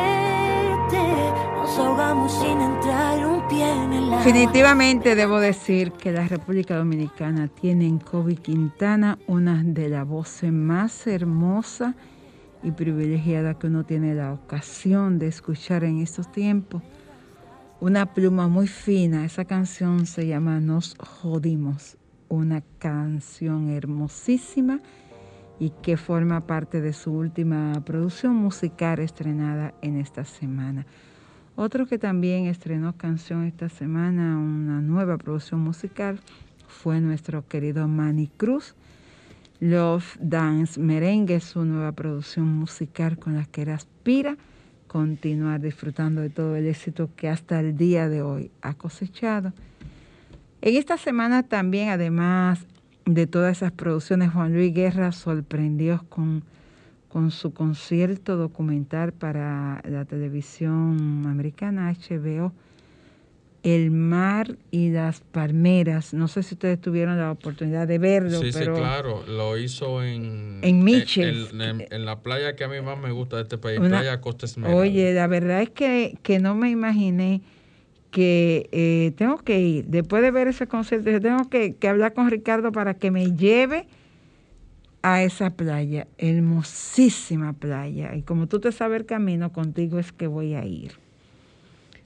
Definitivamente 4.24 5.16
debo 5.16 5.40
decir 5.40 5.92
que 5.94 6.12
la 6.12 6.28
República 6.28 6.78
Dominicana 6.78 7.48
tiene 7.48 7.88
en 7.88 7.98
Kobe 7.98 8.36
Quintana 8.36 9.18
una 9.26 9.64
de 9.64 9.90
las 9.90 10.08
voces 10.08 10.52
más 10.52 11.08
hermosas 11.08 11.96
y 12.62 12.72
privilegiadas 12.72 13.56
que 13.58 13.68
uno 13.68 13.84
tiene 13.84 14.14
la 14.14 14.32
ocasión 14.32 15.18
de 15.18 15.28
escuchar 15.28 15.84
en 15.84 16.02
estos 16.02 16.32
tiempos. 16.32 16.84
Una 17.80 18.14
pluma 18.14 18.48
muy 18.48 18.68
fina, 18.68 19.26
esa 19.26 19.46
canción 19.46 20.06
se 20.06 20.28
llama 20.28 20.60
Nos 20.60 20.96
Jodimos, 21.00 21.98
una 22.30 22.62
canción 22.78 23.70
hermosísima 23.70 24.82
y 25.60 25.72
que 25.82 25.98
forma 25.98 26.46
parte 26.46 26.80
de 26.80 26.94
su 26.94 27.12
última 27.12 27.82
producción 27.84 28.36
musical 28.36 29.00
estrenada 29.00 29.74
en 29.82 29.98
esta 29.98 30.26
semana. 30.26 30.86
Otro 31.64 31.86
que 31.86 32.00
también 32.00 32.48
estrenó 32.48 32.98
canción 32.98 33.46
esta 33.46 33.70
semana, 33.70 34.36
una 34.36 34.82
nueva 34.82 35.20
producción 35.20 35.60
musical, 35.60 36.20
fue 36.68 37.00
nuestro 37.00 37.48
querido 37.48 37.88
Manny 37.88 38.32
Cruz. 38.36 38.74
Love 39.60 40.18
Dance 40.20 40.80
Merengue, 40.80 41.40
su 41.40 41.64
nueva 41.64 41.92
producción 41.92 42.48
musical 42.48 43.20
con 43.20 43.36
la 43.36 43.46
que 43.46 43.62
él 43.62 43.70
aspira 43.70 44.38
continuar 44.88 45.62
disfrutando 45.62 46.22
de 46.22 46.32
todo 46.32 46.56
el 46.56 46.66
éxito 46.66 47.12
que 47.16 47.30
hasta 47.30 47.60
el 47.60 47.78
día 47.78 48.10
de 48.10 48.24
hoy 48.24 48.50
ha 48.64 48.74
cosechado. 48.74 49.54
En 50.64 50.78
esta 50.78 50.98
semana 50.98 51.44
también, 51.44 51.90
además 51.90 52.66
de 53.06 53.28
todas 53.28 53.58
esas 53.58 53.72
producciones, 53.72 54.32
Juan 54.32 54.52
Luis 54.52 54.74
Guerra 54.74 55.12
sorprendió 55.12 56.06
con 56.10 56.44
con 57.12 57.32
su 57.32 57.54
concierto 57.54 58.38
documental 58.38 59.12
para 59.12 59.82
la 59.84 60.06
televisión 60.06 61.26
americana 61.26 61.94
HBO, 61.94 62.54
El 63.64 63.92
mar 63.92 64.56
y 64.72 64.90
las 64.90 65.20
palmeras. 65.20 66.14
No 66.14 66.28
sé 66.28 66.42
si 66.42 66.56
ustedes 66.56 66.80
tuvieron 66.80 67.18
la 67.18 67.32
oportunidad 67.32 67.88
de 67.88 68.00
verlo. 68.00 68.42
Sí, 68.42 68.52
sí, 68.52 68.64
claro. 68.64 69.24
Lo 69.28 69.58
hizo 69.58 70.02
en... 70.02 70.60
En 70.64 70.84
Mitchell. 70.84 71.50
En, 71.60 72.06
la 72.06 72.22
playa 72.22 72.56
que 72.56 72.64
a 72.64 72.68
mí 72.70 72.82
más 72.82 72.98
me 72.98 73.12
gusta 73.12 73.36
de 73.36 73.44
este 73.44 73.58
país, 73.58 73.80
Playa 73.80 74.20
Costa 74.22 74.46
Esmeralda. 74.46 74.82
Oye, 74.82 75.14
la 75.14 75.28
verdad 75.28 75.62
es 75.62 75.70
que, 75.70 76.18
que 76.24 76.40
no 76.40 76.56
me 76.56 76.72
imaginé 76.72 77.42
que 78.10 78.70
eh, 78.72 79.12
tengo 79.18 79.38
que 79.38 79.60
ir. 79.60 79.86
Después 79.86 80.24
de 80.24 80.32
ver 80.32 80.48
ese 80.48 80.66
concierto, 80.66 81.20
tengo 81.20 81.50
que, 81.50 81.76
que 81.76 81.88
hablar 81.88 82.14
con 82.14 82.30
Ricardo 82.32 82.72
para 82.72 82.94
que 82.96 83.12
me 83.12 83.36
lleve 83.36 83.86
a 85.02 85.24
esa 85.24 85.52
playa, 85.52 86.08
hermosísima 86.18 87.54
playa. 87.54 88.16
Y 88.16 88.22
como 88.22 88.48
tú 88.48 88.60
te 88.60 88.72
sabes 88.72 89.02
el 89.02 89.06
camino, 89.06 89.52
contigo 89.52 90.00
es 90.00 90.12
que 90.12 90.28
voy 90.28 90.54
a 90.54 90.66
ir. 90.66 90.94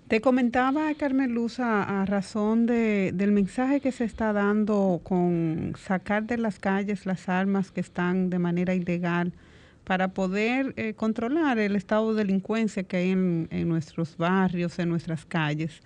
Te 0.07 0.21
comentaba, 0.21 0.93
Carmen 0.93 1.33
Luz, 1.33 1.59
a, 1.59 2.05
razón 2.05 2.67
de, 2.67 3.11
del 3.11 3.31
mensaje 3.31 3.81
que 3.81 3.91
se 3.91 4.03
está 4.03 4.33
dando 4.33 5.01
con 5.03 5.73
sacar 5.79 6.25
de 6.25 6.37
las 6.37 6.59
calles 6.59 7.07
las 7.07 7.27
armas 7.27 7.71
que 7.71 7.81
están 7.81 8.29
de 8.29 8.37
manera 8.37 8.75
ilegal 8.75 9.33
para 9.83 10.09
poder 10.09 10.73
eh, 10.77 10.93
controlar 10.93 11.57
el 11.57 11.75
estado 11.75 12.13
de 12.13 12.23
delincuencia 12.23 12.83
que 12.83 12.97
hay 12.97 13.11
en, 13.11 13.67
nuestros 13.67 14.15
barrios, 14.15 14.77
en 14.77 14.89
nuestras 14.89 15.25
calles. 15.25 15.81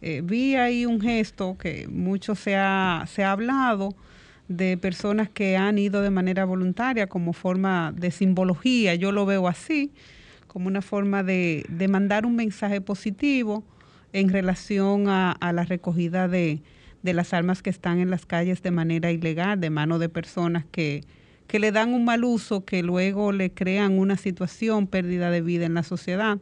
Eh, 0.00 0.22
vi 0.24 0.56
ahí 0.56 0.86
un 0.86 0.98
gesto 0.98 1.58
que 1.58 1.86
mucho 1.86 2.34
se 2.34 2.56
ha, 2.56 3.04
se 3.08 3.24
ha 3.24 3.32
hablado, 3.32 3.94
de 4.50 4.76
personas 4.76 5.28
que 5.28 5.56
han 5.56 5.78
ido 5.78 6.02
de 6.02 6.10
manera 6.10 6.44
voluntaria 6.44 7.06
como 7.06 7.32
forma 7.32 7.94
de 7.96 8.10
simbología, 8.10 8.96
yo 8.96 9.12
lo 9.12 9.24
veo 9.24 9.46
así, 9.46 9.92
como 10.48 10.66
una 10.66 10.82
forma 10.82 11.22
de, 11.22 11.64
de 11.68 11.86
mandar 11.86 12.26
un 12.26 12.34
mensaje 12.34 12.80
positivo 12.80 13.62
en 14.12 14.28
relación 14.28 15.08
a, 15.08 15.36
la 15.54 15.62
recogida 15.62 16.26
de, 16.26 16.58
de, 17.04 17.14
las 17.14 17.32
armas 17.32 17.62
que 17.62 17.70
están 17.70 18.00
en 18.00 18.10
las 18.10 18.26
calles 18.26 18.60
de 18.60 18.72
manera 18.72 19.12
ilegal, 19.12 19.60
de 19.60 19.70
mano 19.70 20.00
de 20.00 20.08
personas 20.08 20.64
que, 20.72 21.04
que 21.46 21.60
le 21.60 21.70
dan 21.70 21.94
un 21.94 22.04
mal 22.04 22.24
uso, 22.24 22.64
que 22.64 22.82
luego 22.82 23.30
le 23.30 23.52
crean 23.52 24.00
una 24.00 24.16
situación, 24.16 24.88
pérdida 24.88 25.30
de 25.30 25.42
vida 25.42 25.66
en 25.66 25.74
la 25.74 25.84
sociedad. 25.84 26.38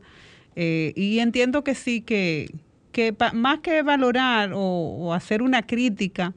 Eh, 0.57 0.95
y 0.97 1.19
entiendo 1.19 1.63
que 1.63 1.75
sí, 1.75 2.01
que, 2.01 2.51
que 2.91 3.15
más 3.35 3.59
que 3.59 3.83
valorar 3.83 4.53
o, 4.55 5.13
hacer 5.13 5.43
una 5.43 5.61
crítica 5.61 6.33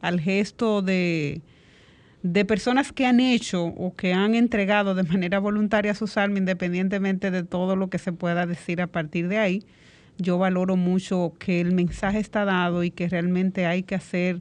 al 0.00 0.20
gesto 0.20 0.82
de, 0.82 1.40
de 2.22 2.44
personas 2.44 2.92
que 2.92 3.06
han 3.06 3.20
hecho 3.20 3.64
o 3.64 3.94
que 3.94 4.12
han 4.12 4.34
entregado 4.34 4.94
de 4.94 5.02
manera 5.02 5.38
voluntaria 5.38 5.94
sus 5.94 6.16
armas, 6.16 6.38
independientemente 6.38 7.30
de 7.30 7.42
todo 7.42 7.76
lo 7.76 7.88
que 7.88 7.98
se 7.98 8.12
pueda 8.12 8.46
decir 8.46 8.80
a 8.80 8.86
partir 8.86 9.28
de 9.28 9.38
ahí, 9.38 9.62
yo 10.18 10.38
valoro 10.38 10.76
mucho 10.76 11.34
que 11.38 11.60
el 11.60 11.72
mensaje 11.72 12.18
está 12.18 12.44
dado 12.44 12.82
y 12.82 12.90
que 12.90 13.08
realmente 13.08 13.66
hay 13.66 13.84
que 13.84 13.94
hacer 13.94 14.40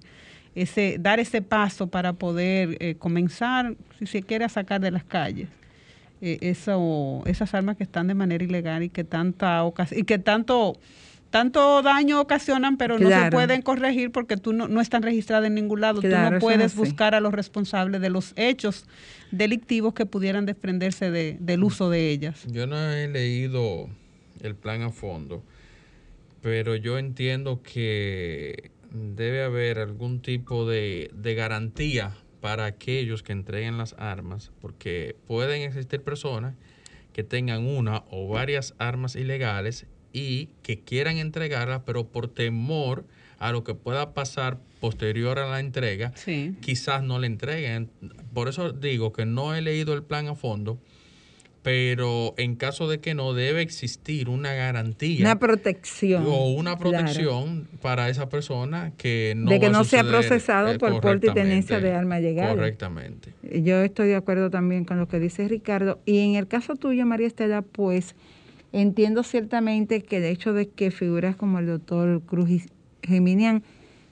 ese, 0.55 0.97
dar 0.99 1.19
ese 1.19 1.43
paso 1.43 1.87
para 1.87 2.13
poder 2.13 2.77
eh, 2.79 2.95
comenzar, 2.95 3.75
si 3.99 4.07
se 4.07 4.23
quiere, 4.23 4.45
a 4.45 4.49
sacar 4.49 4.81
de 4.81 4.89
las 4.89 5.03
calles 5.03 5.49
eh, 6.21 6.39
eso, 6.41 7.21
esas 7.25 7.53
armas 7.53 7.77
que 7.77 7.83
están 7.83 8.07
de 8.07 8.15
manera 8.15 8.43
ilegal 8.43 8.81
y 8.81 8.89
que 8.89 9.03
tanta 9.03 9.63
y 9.91 10.03
que 10.03 10.17
tanto 10.17 10.73
tanto 11.29 11.81
daño 11.81 12.21
ocasionan, 12.21 12.77
pero 12.77 12.97
no 12.97 13.09
se 13.09 13.31
pueden 13.31 13.61
corregir 13.61 14.11
porque 14.11 14.37
tú 14.37 14.53
no, 14.53 14.67
no 14.67 14.81
están 14.81 15.03
registradas 15.03 15.47
en 15.47 15.55
ningún 15.55 15.81
lado. 15.81 16.01
tú 16.01 16.07
no 16.07 16.39
puedes 16.39 16.75
buscar 16.75 17.15
a 17.15 17.19
los 17.19 17.33
responsables 17.33 18.01
de 18.01 18.09
los 18.09 18.33
hechos 18.35 18.85
delictivos 19.31 19.93
que 19.93 20.05
pudieran 20.05 20.45
desprenderse 20.45 21.11
de, 21.11 21.37
del 21.39 21.63
uso 21.63 21.89
de 21.89 22.09
ellas. 22.09 22.45
Yo 22.47 22.67
no 22.67 22.77
he 22.91 23.07
leído 23.07 23.89
el 24.41 24.55
plan 24.55 24.81
a 24.81 24.91
fondo, 24.91 25.43
pero 26.41 26.75
yo 26.75 26.97
entiendo 26.97 27.61
que 27.61 28.71
debe 28.91 29.43
haber 29.43 29.79
algún 29.79 30.21
tipo 30.21 30.67
de, 30.67 31.11
de 31.13 31.35
garantía 31.35 32.13
para 32.41 32.65
aquellos 32.65 33.23
que 33.23 33.33
entreguen 33.33 33.77
las 33.77 33.95
armas, 33.97 34.51
porque 34.61 35.15
pueden 35.27 35.63
existir 35.63 36.01
personas 36.01 36.55
que 37.11 37.23
tengan 37.23 37.65
una 37.65 38.03
o 38.11 38.27
varias 38.27 38.75
armas 38.77 39.15
ilegales 39.15 39.87
y 40.17 40.49
que 40.63 40.79
quieran 40.79 41.17
entregarlas, 41.17 41.81
pero 41.85 42.07
por 42.07 42.27
temor 42.27 43.05
a 43.39 43.51
lo 43.51 43.63
que 43.63 43.75
pueda 43.75 44.13
pasar 44.13 44.57
posterior 44.79 45.37
a 45.37 45.47
la 45.47 45.59
entrega, 45.59 46.11
quizás 46.59 47.03
no 47.03 47.19
le 47.19 47.27
entreguen. 47.27 47.89
Por 48.33 48.47
eso 48.47 48.71
digo 48.71 49.13
que 49.13 49.25
no 49.25 49.53
he 49.53 49.61
leído 49.61 49.93
el 49.93 50.03
plan 50.03 50.27
a 50.27 50.35
fondo, 50.35 50.79
pero 51.61 52.33
en 52.37 52.55
caso 52.55 52.87
de 52.87 52.99
que 52.99 53.13
no 53.13 53.33
debe 53.33 53.61
existir 53.61 54.29
una 54.29 54.53
garantía. 54.53 55.19
Una 55.19 55.37
protección. 55.37 56.23
O 56.25 56.47
una 56.47 56.77
protección 56.77 57.67
para 57.81 58.09
esa 58.09 58.29
persona 58.29 58.93
que 58.97 59.33
no. 59.35 59.51
De 59.51 59.59
que 59.59 59.69
no 59.69 59.83
sea 59.83 60.03
procesado 60.03 60.77
por 60.77 61.01
porte 61.01 61.27
y 61.27 61.33
tenencia 61.33 61.79
de 61.79 61.91
arma 61.91 62.19
llegada. 62.19 62.55
Correctamente. 62.55 63.33
Yo 63.43 63.81
estoy 63.81 64.07
de 64.07 64.15
acuerdo 64.15 64.49
también 64.49 64.85
con 64.85 64.97
lo 64.97 65.07
que 65.07 65.19
dice 65.19 65.47
Ricardo. 65.47 65.99
Y 66.05 66.19
en 66.19 66.35
el 66.35 66.47
caso 66.47 66.75
tuyo, 66.75 67.05
María 67.05 67.27
Estela, 67.27 67.61
pues 67.61 68.15
entiendo 68.71 69.23
ciertamente 69.23 70.01
que 70.01 70.17
el 70.17 70.25
hecho 70.25 70.53
de 70.53 70.69
que 70.69 70.91
figuras 70.91 71.35
como 71.35 71.59
el 71.59 71.67
doctor 71.67 72.21
Cruz 72.23 72.67
Geminian 73.01 73.63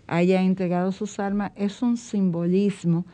haya 0.08 0.42
entregado 0.42 0.92
sus 0.92 1.20
armas 1.20 1.52
es 1.56 1.82
un 1.82 1.98
simbolismo 1.98 3.06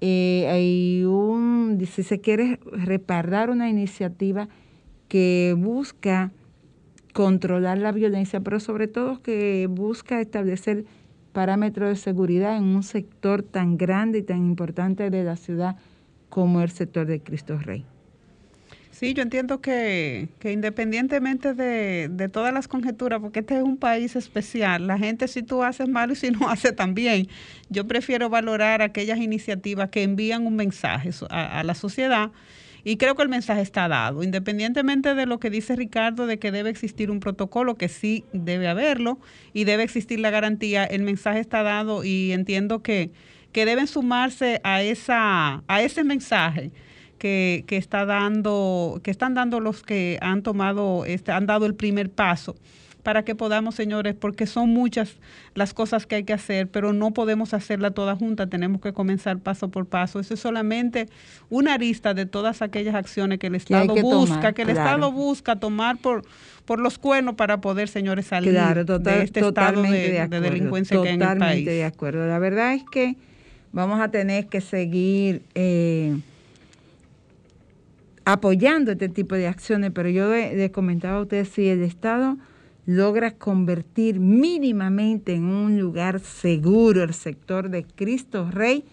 eh, 0.00 0.46
hay 0.50 1.04
un, 1.04 1.78
si 1.90 2.02
se 2.02 2.20
quiere 2.20 2.60
reparar 2.70 3.50
una 3.50 3.70
iniciativa 3.70 4.48
que 5.08 5.54
busca 5.56 6.32
controlar 7.12 7.78
la 7.78 7.92
violencia, 7.92 8.40
pero 8.40 8.60
sobre 8.60 8.88
todo 8.88 9.22
que 9.22 9.66
busca 9.70 10.20
establecer 10.20 10.84
parámetros 11.32 11.88
de 11.88 11.96
seguridad 11.96 12.56
en 12.56 12.64
un 12.64 12.82
sector 12.82 13.42
tan 13.42 13.78
grande 13.78 14.18
y 14.18 14.22
tan 14.22 14.44
importante 14.44 15.08
de 15.08 15.24
la 15.24 15.36
ciudad 15.36 15.76
como 16.28 16.60
el 16.60 16.70
sector 16.70 17.06
de 17.06 17.20
Cristo 17.20 17.58
Rey. 17.58 17.86
Sí, 18.98 19.12
yo 19.12 19.22
entiendo 19.22 19.60
que, 19.60 20.30
independientemente 20.42 21.52
de, 21.52 22.30
todas 22.30 22.54
las 22.54 22.66
conjeturas, 22.66 23.20
porque 23.20 23.40
este 23.40 23.58
es 23.58 23.62
un 23.62 23.76
país 23.76 24.16
especial, 24.16 24.86
la 24.86 24.96
gente 24.96 25.28
si 25.28 25.42
tú 25.42 25.62
haces 25.62 25.86
mal 25.86 26.12
y 26.12 26.14
si 26.16 26.30
no 26.30 26.48
hace 26.48 26.72
también, 26.72 27.28
yo 27.68 27.86
prefiero 27.86 28.30
valorar 28.30 28.80
aquellas 28.80 29.18
iniciativas 29.18 29.90
que 29.90 30.02
envían 30.02 30.46
un 30.46 30.56
mensaje 30.56 31.10
a, 31.28 31.60
a 31.60 31.62
la 31.62 31.74
sociedad 31.74 32.32
y 32.84 32.96
creo 32.96 33.14
que 33.16 33.22
el 33.22 33.28
mensaje 33.28 33.60
está 33.60 33.86
dado, 33.86 34.22
independientemente 34.22 35.14
de 35.14 35.26
lo 35.26 35.40
que 35.40 35.50
dice 35.50 35.76
Ricardo, 35.76 36.26
de 36.26 36.38
que 36.38 36.50
debe 36.50 36.70
existir 36.70 37.10
un 37.10 37.20
protocolo, 37.20 37.74
que 37.74 37.90
sí 37.90 38.24
debe 38.32 38.66
haberlo, 38.66 39.18
y 39.52 39.64
debe 39.64 39.82
existir 39.82 40.20
la 40.20 40.30
garantía, 40.30 40.84
el 40.84 41.02
mensaje 41.02 41.40
está 41.40 41.62
dado 41.62 42.02
y 42.02 42.32
entiendo 42.32 42.82
que, 42.82 43.10
que 43.52 43.66
deben 43.66 43.88
sumarse 43.88 44.62
a, 44.64 44.80
esa, 44.80 45.64
a 45.68 45.82
ese 45.82 46.02
mensaje 46.02 46.72
que, 47.18 47.64
está 47.68 48.04
dando, 48.04 49.00
que 49.02 49.10
están 49.10 49.34
dando 49.34 49.60
los 49.60 49.82
que 49.82 50.18
han 50.20 50.42
tomado, 50.42 51.04
este, 51.04 51.32
han 51.32 51.46
dado 51.46 51.66
el 51.66 51.74
primer 51.74 52.10
paso 52.10 52.56
para 53.06 53.24
que 53.24 53.36
podamos, 53.36 53.76
señores, 53.76 54.16
porque 54.18 54.48
son 54.48 54.70
muchas 54.70 55.14
las 55.54 55.72
cosas 55.72 56.06
que 56.06 56.16
hay 56.16 56.24
que 56.24 56.32
hacer, 56.32 56.66
pero 56.66 56.92
no 56.92 57.12
podemos 57.12 57.54
hacerla 57.54 57.92
toda 57.92 58.16
junta, 58.16 58.48
tenemos 58.48 58.80
que 58.80 58.92
comenzar 58.92 59.38
paso 59.38 59.68
por 59.68 59.86
paso. 59.86 60.18
Eso 60.18 60.34
es 60.34 60.40
solamente 60.40 61.06
una 61.48 61.74
arista 61.74 62.14
de 62.14 62.26
todas 62.26 62.62
aquellas 62.62 62.96
acciones 62.96 63.38
que 63.38 63.46
el 63.46 63.54
Estado 63.54 63.94
busca, 63.94 64.52
que 64.54 64.62
el 64.62 64.70
Estado 64.70 65.12
busca 65.12 65.54
tomar 65.54 65.98
por, 65.98 66.24
por 66.64 66.80
los 66.80 66.98
cuernos 66.98 67.36
para 67.36 67.60
poder, 67.60 67.86
señores, 67.86 68.26
salir 68.26 68.54
de 68.54 69.22
este 69.22 69.38
estado 69.38 69.82
de, 69.82 70.26
delincuencia 70.28 71.00
que 71.00 71.10
hay 71.10 71.14
en 71.14 71.22
el 71.22 71.28
país. 71.28 71.38
Totalmente 71.38 71.70
de 71.70 71.84
acuerdo. 71.84 72.26
La 72.26 72.40
verdad 72.40 72.74
es 72.74 72.82
que 72.90 73.14
vamos 73.70 74.00
a 74.00 74.10
tener 74.10 74.48
que 74.48 74.60
seguir... 74.60 75.42
Eh, 75.54 76.16
apoyando 78.26 78.90
este 78.90 79.08
tipo 79.08 79.36
de 79.36 79.46
acciones, 79.46 79.92
pero 79.94 80.08
yo 80.08 80.28
les 80.30 80.70
comentaba 80.72 81.18
a 81.18 81.22
ustedes, 81.22 81.48
si 81.48 81.68
el 81.68 81.82
Estado 81.82 82.36
logra 82.84 83.30
convertir 83.30 84.18
mínimamente 84.18 85.32
en 85.32 85.44
un 85.44 85.78
lugar 85.78 86.18
seguro 86.18 87.04
el 87.04 87.14
sector 87.14 87.70
de 87.70 87.84
Cristo 87.84 88.50
Rey, 88.50 88.84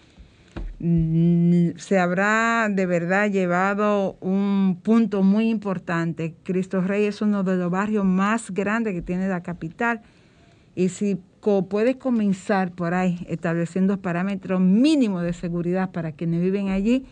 mm, 0.80 1.78
se 1.78 1.98
habrá 1.98 2.70
de 2.70 2.86
verdad 2.86 3.32
llevado 3.32 4.18
un 4.22 4.80
punto 4.84 5.24
muy 5.24 5.50
importante. 5.50 6.36
Cristo 6.44 6.82
Rey 6.82 7.06
es 7.06 7.24
uno 7.24 7.44
de 7.44 7.58
los 7.58 7.72
barrios 7.72 8.06
más 8.06 8.52
grandes 8.52 8.94
que 8.94 9.02
tiene 9.02 9.28
la 9.28 9.42
capital 9.42 10.02
y 10.76 10.90
si 10.90 11.18
puedes 11.70 11.96
comenzar 11.96 12.72
por 12.72 12.94
ahí 12.94 13.26
estableciendo 13.28 14.00
parámetros 14.00 14.62
mínimos 14.62 15.24
de 15.24 15.34
seguridad 15.34 15.92
para 15.92 16.12
quienes 16.12 16.42
viven 16.42 16.70
allí, 16.70 17.06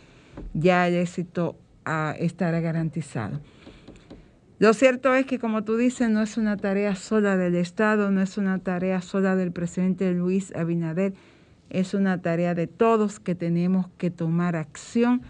ya 0.54 0.88
el 0.88 0.96
éxito 0.96 1.56
a 1.86 2.16
estar 2.18 2.60
garantizado. 2.62 3.40
Lo 4.60 4.74
cierto 4.74 5.16
es 5.16 5.26
que, 5.26 5.40
como 5.40 5.64
tú 5.64 5.76
dices, 5.76 6.10
no 6.10 6.22
es 6.22 6.38
una 6.38 6.56
tarea 6.56 6.96
sola 6.96 7.36
del 7.36 7.56
Estado, 7.56 8.12
no 8.12 8.22
es 8.22 8.38
una 8.38 8.60
tarea 8.60 9.02
sola 9.02 9.36
del 9.36 9.52
presidente 9.52 10.12
Luis 10.14 10.54
Abinader, 10.56 11.14
es 11.72 11.94
una 11.94 12.22
tarea 12.22 12.54
de 12.54 12.68
todos 12.68 13.20
que 13.20 13.34
tenemos 13.34 13.88
que 13.98 14.12
tomar 14.12 14.56
acción 14.56 15.24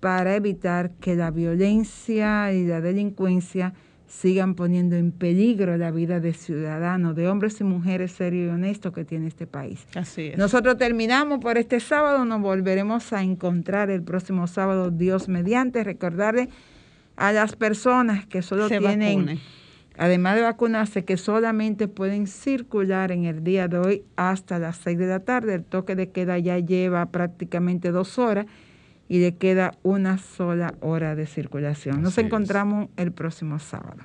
para 0.00 0.36
evitar 0.36 0.92
que 0.92 1.16
la 1.16 1.30
violencia 1.30 2.52
y 2.52 2.66
la 2.66 2.80
delincuencia 2.80 3.74
sigan 4.12 4.54
poniendo 4.54 4.94
en 4.96 5.10
peligro 5.10 5.76
la 5.78 5.90
vida 5.90 6.20
de 6.20 6.34
ciudadanos, 6.34 7.16
de 7.16 7.28
hombres 7.28 7.60
y 7.60 7.64
mujeres 7.64 8.12
serios 8.12 8.46
y 8.46 8.54
honestos 8.54 8.92
que 8.92 9.04
tiene 9.04 9.26
este 9.26 9.46
país. 9.46 9.86
Así 9.94 10.28
es. 10.28 10.38
Nosotros 10.38 10.76
terminamos 10.76 11.40
por 11.40 11.56
este 11.56 11.80
sábado, 11.80 12.24
nos 12.24 12.40
volveremos 12.40 13.12
a 13.12 13.22
encontrar 13.22 13.90
el 13.90 14.02
próximo 14.02 14.46
sábado, 14.46 14.90
Dios 14.90 15.28
mediante, 15.28 15.82
recordarle 15.82 16.50
a 17.16 17.32
las 17.32 17.56
personas 17.56 18.26
que 18.26 18.42
solo 18.42 18.68
tienen, 18.68 19.40
además 19.96 20.36
de 20.36 20.42
vacunarse, 20.42 21.04
que 21.04 21.16
solamente 21.16 21.88
pueden 21.88 22.26
circular 22.26 23.12
en 23.12 23.24
el 23.24 23.42
día 23.42 23.66
de 23.66 23.78
hoy 23.78 24.04
hasta 24.16 24.58
las 24.58 24.76
6 24.76 24.98
de 24.98 25.06
la 25.06 25.20
tarde. 25.20 25.54
El 25.54 25.64
toque 25.64 25.96
de 25.96 26.10
queda 26.10 26.38
ya 26.38 26.58
lleva 26.58 27.06
prácticamente 27.06 27.90
dos 27.90 28.18
horas 28.18 28.46
y 29.12 29.18
le 29.18 29.34
queda 29.34 29.74
una 29.82 30.16
sola 30.16 30.72
hora 30.80 31.14
de 31.14 31.26
circulación. 31.26 32.00
Nos 32.00 32.16
encontramos 32.16 32.88
el 32.96 33.12
próximo 33.12 33.58
sábado. 33.58 34.02